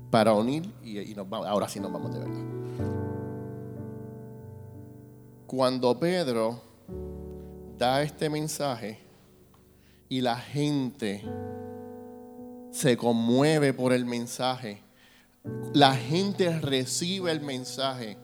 para 0.09 0.33
unir, 0.33 0.69
y, 0.83 1.15
ahora 1.17 1.69
sí 1.69 1.79
nos 1.79 1.93
vamos 1.93 2.13
de 2.13 2.19
verdad. 2.19 2.45
Cuando 5.47 5.97
Pedro 5.97 6.70
da 7.81 8.03
este 8.03 8.29
mensaje 8.29 8.99
y 10.07 10.21
la 10.21 10.35
gente 10.35 11.23
se 12.69 12.95
conmueve 12.95 13.73
por 13.73 13.91
el 13.91 14.05
mensaje. 14.05 14.83
La 15.73 15.95
gente 15.95 16.59
recibe 16.59 17.31
el 17.31 17.41
mensaje. 17.41 18.19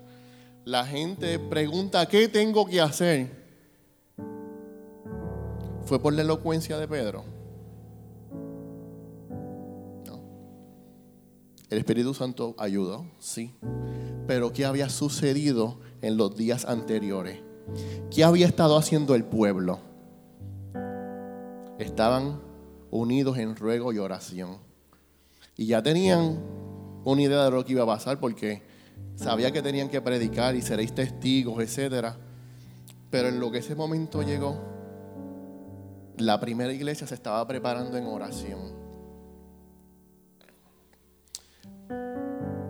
La 0.64 0.86
gente 0.86 1.40
pregunta, 1.40 2.06
¿qué 2.06 2.28
tengo 2.28 2.68
que 2.68 2.80
hacer? 2.80 3.32
¿Fue 5.86 6.00
por 6.00 6.14
la 6.14 6.22
elocuencia 6.22 6.78
de 6.78 6.88
Pedro? 6.88 7.26
No. 10.06 10.22
El 11.68 11.80
Espíritu 11.80 12.14
Santo 12.14 12.54
ayudó, 12.60 13.08
sí. 13.18 13.56
Pero 14.28 14.54
¿qué 14.54 14.66
había 14.66 14.90
sucedido 14.90 15.80
en 16.04 16.16
los 16.16 16.36
días 16.36 16.66
anteriores? 16.66 17.47
¿Qué 18.10 18.24
había 18.24 18.48
estado 18.48 18.78
haciendo 18.78 19.16
el 19.16 19.24
pueblo? 19.24 19.80
Estaban 21.80 22.40
unidos 22.92 23.38
en 23.38 23.56
ruego 23.56 23.94
y 23.94 24.00
oración. 24.00 24.58
Y 25.56 25.68
ya 25.68 25.82
tenían 25.82 26.40
una 27.04 27.22
idea 27.22 27.46
de 27.46 27.52
lo 27.52 27.66
que 27.66 27.74
iba 27.74 27.84
a 27.84 27.88
pasar 27.88 28.20
porque 28.20 28.62
sabía 29.16 29.52
que 29.52 29.62
tenían 29.62 29.90
que 29.90 30.02
predicar 30.02 30.56
y 30.56 30.62
seréis 30.62 30.94
testigos, 30.94 31.62
etc. 31.62 32.16
Pero 33.10 33.30
en 33.30 33.40
lo 33.40 33.52
que 33.52 33.60
ese 33.60 33.76
momento 33.76 34.22
llegó, 34.22 34.58
la 36.18 36.40
primera 36.40 36.74
iglesia 36.74 37.08
se 37.08 37.16
estaba 37.16 37.46
preparando 37.48 37.98
en 37.98 38.06
oración. 38.06 38.76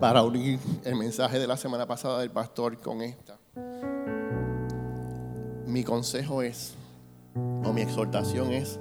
Para 0.00 0.22
unir 0.22 0.60
el 0.84 0.94
mensaje 0.94 1.38
de 1.38 1.46
la 1.46 1.56
semana 1.56 1.86
pasada 1.86 2.20
del 2.20 2.30
pastor 2.30 2.78
con 2.78 3.02
esta. 3.02 3.38
Mi 5.68 5.84
consejo 5.84 6.40
es, 6.40 6.72
o 7.36 7.74
mi 7.74 7.82
exhortación 7.82 8.54
es, 8.54 8.80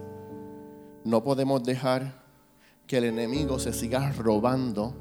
no 1.04 1.22
podemos 1.22 1.62
dejar 1.62 2.24
que 2.88 3.00
el 3.00 3.04
enemigo 3.04 3.60
se 3.60 3.74
siga 3.74 4.14
robando 4.14 4.94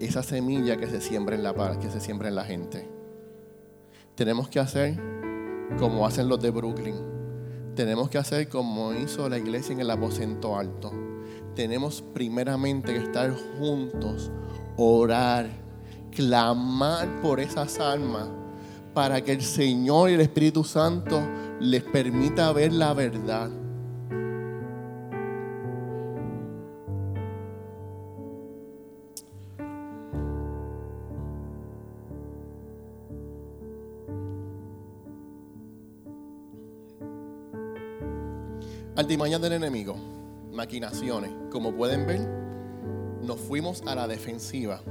esa 0.00 0.24
semilla 0.24 0.76
que 0.76 0.88
se 0.88 1.00
siembra 1.00 1.36
en 1.36 1.44
la, 1.44 1.78
que 1.78 1.88
se 1.88 2.00
siembra 2.00 2.30
en 2.30 2.34
la 2.34 2.42
gente. 2.42 2.88
Tenemos 4.16 4.48
que 4.48 4.58
hacer 4.58 5.00
como 5.78 6.04
hacen 6.04 6.28
los 6.28 6.40
de 6.40 6.50
Brooklyn. 6.50 6.96
Tenemos 7.76 8.10
que 8.10 8.18
hacer 8.18 8.48
como 8.48 8.92
hizo 8.92 9.28
la 9.28 9.38
iglesia 9.38 9.72
en 9.72 9.82
el 9.82 9.92
aposento 9.92 10.58
alto. 10.58 10.90
Tenemos 11.54 12.02
primeramente 12.02 12.92
que 12.92 13.04
estar 13.04 13.32
juntos, 13.60 14.32
orar, 14.76 15.48
clamar 16.10 17.20
por 17.20 17.38
esas 17.38 17.78
almas 17.78 18.30
para 18.94 19.22
que 19.22 19.32
el 19.32 19.42
Señor 19.42 20.10
y 20.10 20.14
el 20.14 20.20
Espíritu 20.20 20.64
Santo 20.64 21.20
les 21.60 21.82
permita 21.82 22.52
ver 22.52 22.72
la 22.72 22.94
verdad 22.94 23.50
Altimañas 38.96 39.42
del 39.42 39.54
enemigo, 39.54 39.96
maquinaciones. 40.52 41.32
Como 41.50 41.74
pueden 41.74 42.06
ver, 42.06 42.20
nos 43.22 43.40
fuimos 43.40 43.82
a 43.88 43.96
la 43.96 44.06
defensiva. 44.06 44.82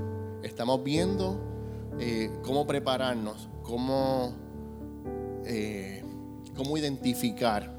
Estamos 0.44 0.84
viendo 0.84 1.40
eh, 2.00 2.30
cómo 2.44 2.68
prepararnos, 2.68 3.48
cómo, 3.64 4.34
eh, 5.46 6.04
cómo 6.56 6.78
identificar. 6.78 7.72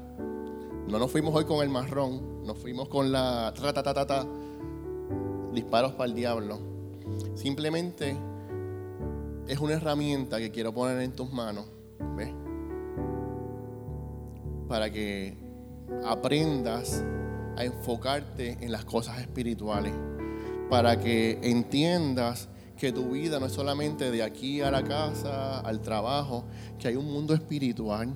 No 0.87 0.99
nos 0.99 1.11
fuimos 1.11 1.33
hoy 1.33 1.45
con 1.45 1.63
el 1.63 1.69
marrón, 1.69 2.43
nos 2.45 2.57
fuimos 2.57 2.89
con 2.89 3.11
la 3.11 3.53
ta, 3.55 4.27
disparos 5.53 5.93
para 5.93 6.05
el 6.05 6.15
diablo. 6.15 6.59
Simplemente 7.35 8.15
es 9.47 9.59
una 9.59 9.73
herramienta 9.73 10.37
que 10.37 10.51
quiero 10.51 10.73
poner 10.73 10.99
en 11.01 11.13
tus 11.13 11.31
manos, 11.31 11.65
¿ves? 12.15 12.29
Para 14.67 14.91
que 14.91 15.37
aprendas 16.05 17.03
a 17.55 17.63
enfocarte 17.63 18.57
en 18.61 18.71
las 18.71 18.85
cosas 18.85 19.19
espirituales, 19.19 19.93
para 20.69 20.99
que 20.99 21.39
entiendas 21.43 22.49
que 22.77 22.91
tu 22.91 23.11
vida 23.11 23.39
no 23.39 23.45
es 23.45 23.53
solamente 23.53 24.11
de 24.11 24.21
aquí 24.21 24.61
a 24.61 24.69
la 24.69 24.83
casa, 24.83 25.59
al 25.59 25.81
trabajo, 25.81 26.43
que 26.77 26.89
hay 26.89 26.95
un 26.95 27.11
mundo 27.11 27.33
espiritual, 27.33 28.13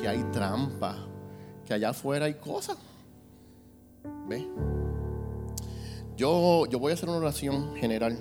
que 0.00 0.06
hay 0.06 0.22
trampa, 0.32 1.06
que 1.64 1.74
allá 1.74 1.90
afuera 1.90 2.26
hay 2.26 2.34
cosas. 2.34 2.76
¿Ves? 4.28 4.44
Yo, 6.16 6.66
yo 6.66 6.78
voy 6.78 6.90
a 6.90 6.94
hacer 6.94 7.08
una 7.08 7.18
oración 7.18 7.74
general. 7.76 8.18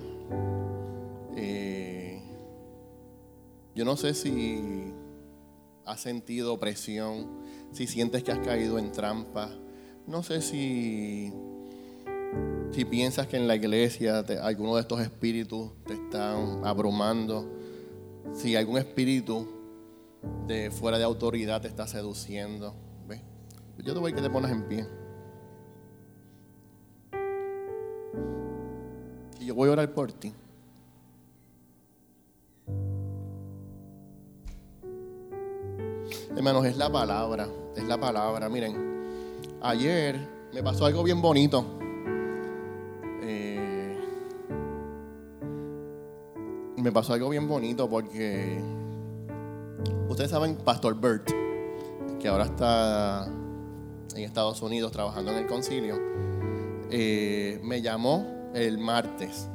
Eh, 1.36 2.22
yo 3.76 3.84
no 3.84 3.98
sé 3.98 4.14
si 4.14 4.94
has 5.86 6.00
sentido 6.00 6.60
presión, 6.60 7.28
si 7.72 7.88
sientes 7.88 8.24
que 8.24 8.32
has 8.32 8.40
caído 8.40 8.80
en 8.80 8.92
trampa. 8.92 9.50
No 10.08 10.24
sé 10.24 10.42
si, 10.42 11.34
si 12.72 12.86
piensas 12.86 13.28
que 13.28 13.38
en 13.38 13.48
la 13.48 13.56
iglesia 13.56 14.20
alguno 14.42 14.76
de 14.76 14.82
estos 14.82 15.02
espíritus 15.02 15.72
te 15.86 15.94
están 15.94 16.62
abrumando, 16.64 17.50
si 18.34 18.56
algún 18.56 18.78
espíritu 18.78 19.48
de 20.48 20.72
fuera 20.72 20.98
de 20.98 21.04
autoridad 21.04 21.62
te 21.62 21.68
está 21.68 21.88
seduciendo. 21.88 22.74
Yo 23.84 23.94
te 23.94 24.00
voy 24.00 24.12
a 24.12 24.16
que 24.16 24.22
te 24.22 24.30
pones 24.30 24.52
en 24.52 24.64
pie. 24.64 24.86
Y 29.40 29.46
yo 29.46 29.56
voy 29.56 29.70
a 29.70 29.72
orar 29.72 29.94
por 29.94 30.12
ti. 30.12 30.34
Hermanos, 36.36 36.66
es 36.66 36.78
la 36.78 36.92
palabra, 36.92 37.48
es 37.76 37.84
la 37.86 37.98
palabra. 37.98 38.50
Miren, 38.50 38.76
ayer 39.62 40.28
me 40.54 40.62
pasó 40.62 40.86
algo 40.86 41.02
bien 41.04 41.22
bonito. 41.22 41.79
Me 46.82 46.92
pasó 46.92 47.14
algo 47.14 47.30
bien 47.30 47.48
bonito 47.48 47.90
porque 47.90 48.60
ustedes 50.08 50.32
saben, 50.32 50.56
Pastor 50.58 51.00
Bert, 51.00 51.30
que 52.20 52.28
ahora 52.28 52.46
está 52.46 53.28
en 54.16 54.24
Estados 54.24 54.62
Unidos 54.62 54.92
trabajando 54.92 55.32
en 55.32 55.38
el 55.38 55.48
concilio, 55.48 55.96
eh, 56.92 57.60
me 57.64 57.82
llamó 57.82 58.52
el 58.54 58.78
martes. 58.78 59.48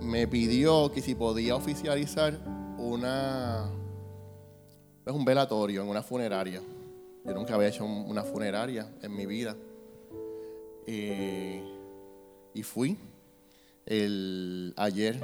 Me 0.00 0.26
pidió 0.26 0.90
que 0.92 1.02
si 1.02 1.14
podía 1.14 1.56
oficializar 1.56 2.38
una 2.78 3.70
es 5.06 5.12
un 5.12 5.24
velatorio 5.24 5.82
en 5.82 5.88
una 5.88 6.02
funeraria. 6.02 6.60
Yo 7.24 7.34
nunca 7.34 7.54
había 7.54 7.68
hecho 7.68 7.84
una 7.84 8.24
funeraria 8.24 8.92
en 9.02 9.14
mi 9.14 9.24
vida. 9.24 9.56
Eh, 10.86 11.62
y 12.54 12.62
fui 12.62 12.98
el, 13.84 14.74
ayer. 14.76 15.20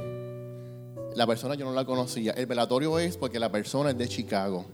La 1.14 1.26
persona 1.26 1.54
yo 1.54 1.64
no 1.64 1.72
la 1.72 1.84
conocía. 1.84 2.32
El 2.32 2.46
velatorio 2.46 2.98
es 2.98 3.16
porque 3.16 3.38
la 3.38 3.50
persona 3.50 3.90
es 3.90 3.98
de 3.98 4.08
Chicago. 4.08 4.64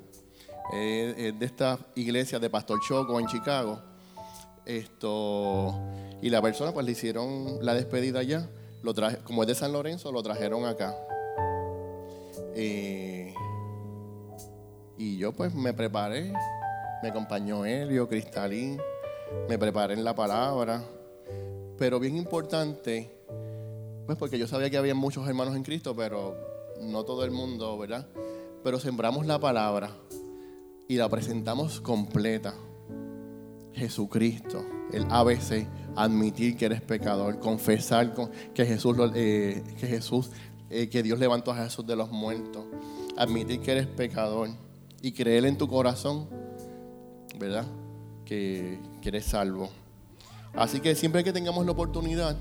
Es, 0.72 1.38
de 1.38 1.46
esta 1.46 1.78
iglesia 1.94 2.38
de 2.38 2.48
Pastor 2.48 2.78
Choco 2.86 3.18
en 3.18 3.26
Chicago. 3.26 3.80
Esto, 4.64 5.74
y 6.20 6.28
la 6.30 6.42
persona 6.42 6.72
pues 6.72 6.84
le 6.84 6.92
hicieron 6.92 7.58
la 7.62 7.74
despedida 7.74 8.20
allá. 8.20 8.48
Como 9.24 9.42
es 9.42 9.48
de 9.48 9.54
San 9.54 9.72
Lorenzo, 9.72 10.12
lo 10.12 10.22
trajeron 10.22 10.64
acá. 10.64 10.94
Eh, 12.54 13.34
y 14.96 15.16
yo 15.18 15.32
pues 15.32 15.54
me 15.54 15.72
preparé, 15.72 16.32
me 17.02 17.08
acompañó 17.08 17.64
Helio, 17.64 18.08
Cristalín, 18.08 18.80
me 19.48 19.58
preparé 19.58 19.94
en 19.94 20.04
la 20.04 20.14
palabra. 20.14 20.82
Pero 21.76 22.00
bien 22.00 22.16
importante, 22.16 23.17
pues 24.08 24.16
porque 24.16 24.38
yo 24.38 24.46
sabía 24.46 24.70
que 24.70 24.78
había 24.78 24.94
muchos 24.94 25.28
hermanos 25.28 25.54
en 25.54 25.62
Cristo, 25.62 25.94
pero 25.94 26.34
no 26.80 27.04
todo 27.04 27.26
el 27.26 27.30
mundo, 27.30 27.76
¿verdad? 27.76 28.08
Pero 28.64 28.80
sembramos 28.80 29.26
la 29.26 29.38
palabra 29.38 29.90
y 30.88 30.96
la 30.96 31.10
presentamos 31.10 31.82
completa. 31.82 32.54
Jesucristo, 33.74 34.64
el 34.94 35.04
ABC, 35.10 35.68
admitir 35.94 36.56
que 36.56 36.64
eres 36.64 36.80
pecador, 36.80 37.38
confesar 37.38 38.14
que 38.54 38.64
Jesús, 38.64 38.96
eh, 39.14 39.62
que, 39.78 39.86
Jesús 39.86 40.30
eh, 40.70 40.88
que 40.88 41.02
Dios 41.02 41.18
levantó 41.18 41.50
a 41.50 41.56
Jesús 41.56 41.86
de 41.86 41.94
los 41.94 42.10
muertos, 42.10 42.64
admitir 43.18 43.60
que 43.60 43.72
eres 43.72 43.86
pecador 43.88 44.48
y 45.02 45.12
creer 45.12 45.44
en 45.44 45.58
tu 45.58 45.68
corazón, 45.68 46.30
¿verdad? 47.38 47.66
Que, 48.24 48.80
que 49.02 49.10
eres 49.10 49.26
salvo. 49.26 49.68
Así 50.54 50.80
que 50.80 50.94
siempre 50.94 51.22
que 51.22 51.34
tengamos 51.34 51.66
la 51.66 51.72
oportunidad, 51.72 52.38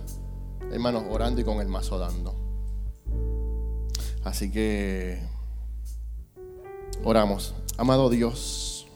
hermanos, 0.72 1.04
orando 1.10 1.42
y 1.42 1.44
con 1.44 1.60
el 1.60 1.68
mazo 1.68 1.98
dando. 1.98 2.36
Así 4.24 4.52
que 4.52 5.22
oramos. 7.04 7.56
Amado 7.78 8.10
Dios. 8.10 8.88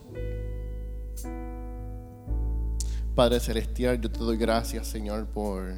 Padre 3.15 3.39
Celestial, 3.39 3.99
yo 4.01 4.09
te 4.09 4.19
doy 4.19 4.37
gracias, 4.37 4.87
Señor, 4.87 5.27
por, 5.27 5.73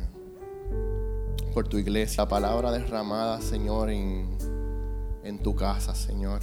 por 1.53 1.67
tu 1.67 1.77
iglesia. 1.77 2.23
La 2.23 2.29
palabra 2.29 2.71
derramada, 2.71 3.41
Señor, 3.41 3.89
en, 3.89 4.37
en 5.23 5.39
tu 5.39 5.55
casa, 5.55 5.95
Señor. 5.95 6.41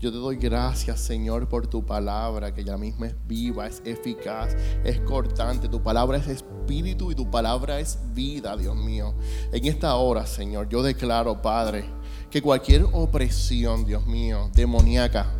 Yo 0.00 0.10
te 0.10 0.16
doy 0.16 0.36
gracias, 0.36 0.98
Señor, 0.98 1.46
por 1.46 1.66
tu 1.66 1.84
palabra, 1.84 2.54
que 2.54 2.64
ya 2.64 2.78
misma 2.78 3.08
es 3.08 3.14
viva, 3.26 3.66
es 3.66 3.82
eficaz, 3.84 4.56
es 4.82 4.98
cortante. 5.00 5.68
Tu 5.68 5.82
palabra 5.82 6.16
es 6.16 6.26
espíritu 6.26 7.12
y 7.12 7.14
tu 7.14 7.30
palabra 7.30 7.78
es 7.80 7.98
vida, 8.14 8.56
Dios 8.56 8.74
mío. 8.74 9.14
En 9.52 9.66
esta 9.66 9.94
hora, 9.96 10.26
Señor, 10.26 10.70
yo 10.70 10.82
declaro, 10.82 11.42
Padre, 11.42 11.84
que 12.30 12.40
cualquier 12.40 12.86
opresión, 12.92 13.84
Dios 13.84 14.06
mío, 14.06 14.50
demoníaca, 14.54 15.34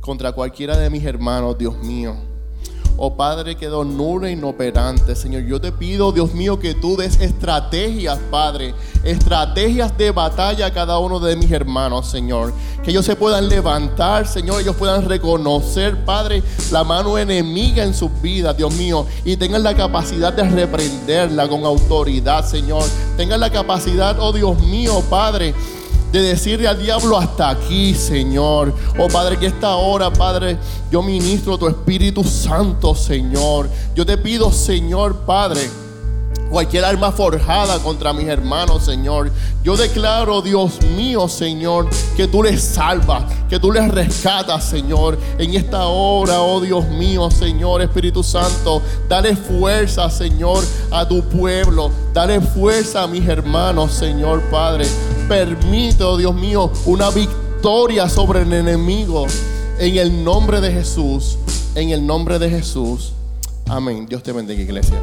contra 0.00 0.32
cualquiera 0.32 0.78
de 0.78 0.88
mis 0.88 1.04
hermanos, 1.04 1.58
Dios 1.58 1.76
mío, 1.84 2.16
Oh 2.96 3.16
Padre, 3.16 3.56
quedó 3.56 3.84
nula 3.84 4.28
e 4.28 4.32
inoperante. 4.32 5.16
Señor, 5.16 5.42
yo 5.42 5.60
te 5.60 5.72
pido, 5.72 6.12
Dios 6.12 6.32
mío, 6.32 6.60
que 6.60 6.74
tú 6.74 6.96
des 6.96 7.20
estrategias, 7.20 8.18
Padre. 8.30 8.72
Estrategias 9.02 9.96
de 9.98 10.12
batalla 10.12 10.66
a 10.66 10.72
cada 10.72 10.98
uno 10.98 11.18
de 11.18 11.34
mis 11.34 11.50
hermanos, 11.50 12.06
Señor. 12.06 12.52
Que 12.84 12.92
ellos 12.92 13.04
se 13.04 13.16
puedan 13.16 13.48
levantar, 13.48 14.28
Señor. 14.28 14.60
Ellos 14.60 14.76
puedan 14.76 15.08
reconocer, 15.08 16.04
Padre, 16.04 16.42
la 16.70 16.84
mano 16.84 17.18
enemiga 17.18 17.82
en 17.82 17.94
sus 17.94 18.10
vidas, 18.22 18.56
Dios 18.56 18.72
mío. 18.74 19.06
Y 19.24 19.36
tengan 19.36 19.64
la 19.64 19.74
capacidad 19.74 20.32
de 20.32 20.44
reprenderla 20.44 21.48
con 21.48 21.64
autoridad, 21.64 22.46
Señor. 22.46 22.84
Tengan 23.16 23.40
la 23.40 23.50
capacidad, 23.50 24.20
oh 24.20 24.32
Dios 24.32 24.60
mío, 24.60 25.02
Padre 25.10 25.52
de 26.14 26.28
decirle 26.28 26.68
al 26.68 26.80
diablo 26.80 27.18
hasta 27.18 27.50
aquí, 27.50 27.94
Señor. 27.94 28.74
Oh 28.98 29.08
Padre, 29.08 29.36
que 29.36 29.46
esta 29.46 29.74
hora, 29.76 30.12
Padre, 30.12 30.58
yo 30.90 31.02
ministro 31.02 31.58
tu 31.58 31.66
Espíritu 31.66 32.22
Santo, 32.22 32.94
Señor. 32.94 33.68
Yo 33.94 34.06
te 34.06 34.16
pido, 34.16 34.52
Señor, 34.52 35.16
Padre 35.26 35.83
cualquier 36.54 36.84
arma 36.84 37.10
forjada 37.10 37.80
contra 37.80 38.12
mis 38.12 38.28
hermanos, 38.28 38.84
Señor. 38.84 39.28
Yo 39.64 39.76
declaro, 39.76 40.40
Dios 40.40 40.80
mío, 40.96 41.26
Señor, 41.26 41.88
que 42.16 42.28
tú 42.28 42.44
les 42.44 42.62
salvas, 42.62 43.24
que 43.50 43.58
tú 43.58 43.72
les 43.72 43.92
rescatas, 43.92 44.62
Señor. 44.62 45.18
En 45.36 45.52
esta 45.54 45.88
hora, 45.88 46.40
oh 46.42 46.60
Dios 46.60 46.86
mío, 46.90 47.28
Señor, 47.28 47.82
Espíritu 47.82 48.22
Santo, 48.22 48.80
dale 49.08 49.34
fuerza, 49.34 50.08
Señor, 50.08 50.62
a 50.92 51.08
tu 51.08 51.24
pueblo. 51.24 51.90
Dale 52.12 52.40
fuerza 52.40 53.02
a 53.02 53.08
mis 53.08 53.26
hermanos, 53.26 53.92
Señor 53.92 54.40
Padre. 54.42 54.86
Permite, 55.28 56.04
oh 56.04 56.16
Dios 56.16 56.36
mío, 56.36 56.70
una 56.86 57.10
victoria 57.10 58.08
sobre 58.08 58.42
el 58.42 58.52
enemigo. 58.52 59.26
En 59.80 59.96
el 59.96 60.22
nombre 60.22 60.60
de 60.60 60.70
Jesús. 60.70 61.36
En 61.74 61.90
el 61.90 62.06
nombre 62.06 62.38
de 62.38 62.48
Jesús. 62.48 63.12
Amén. 63.66 64.06
Dios 64.08 64.22
te 64.22 64.30
bendiga, 64.30 64.62
iglesia. 64.62 65.02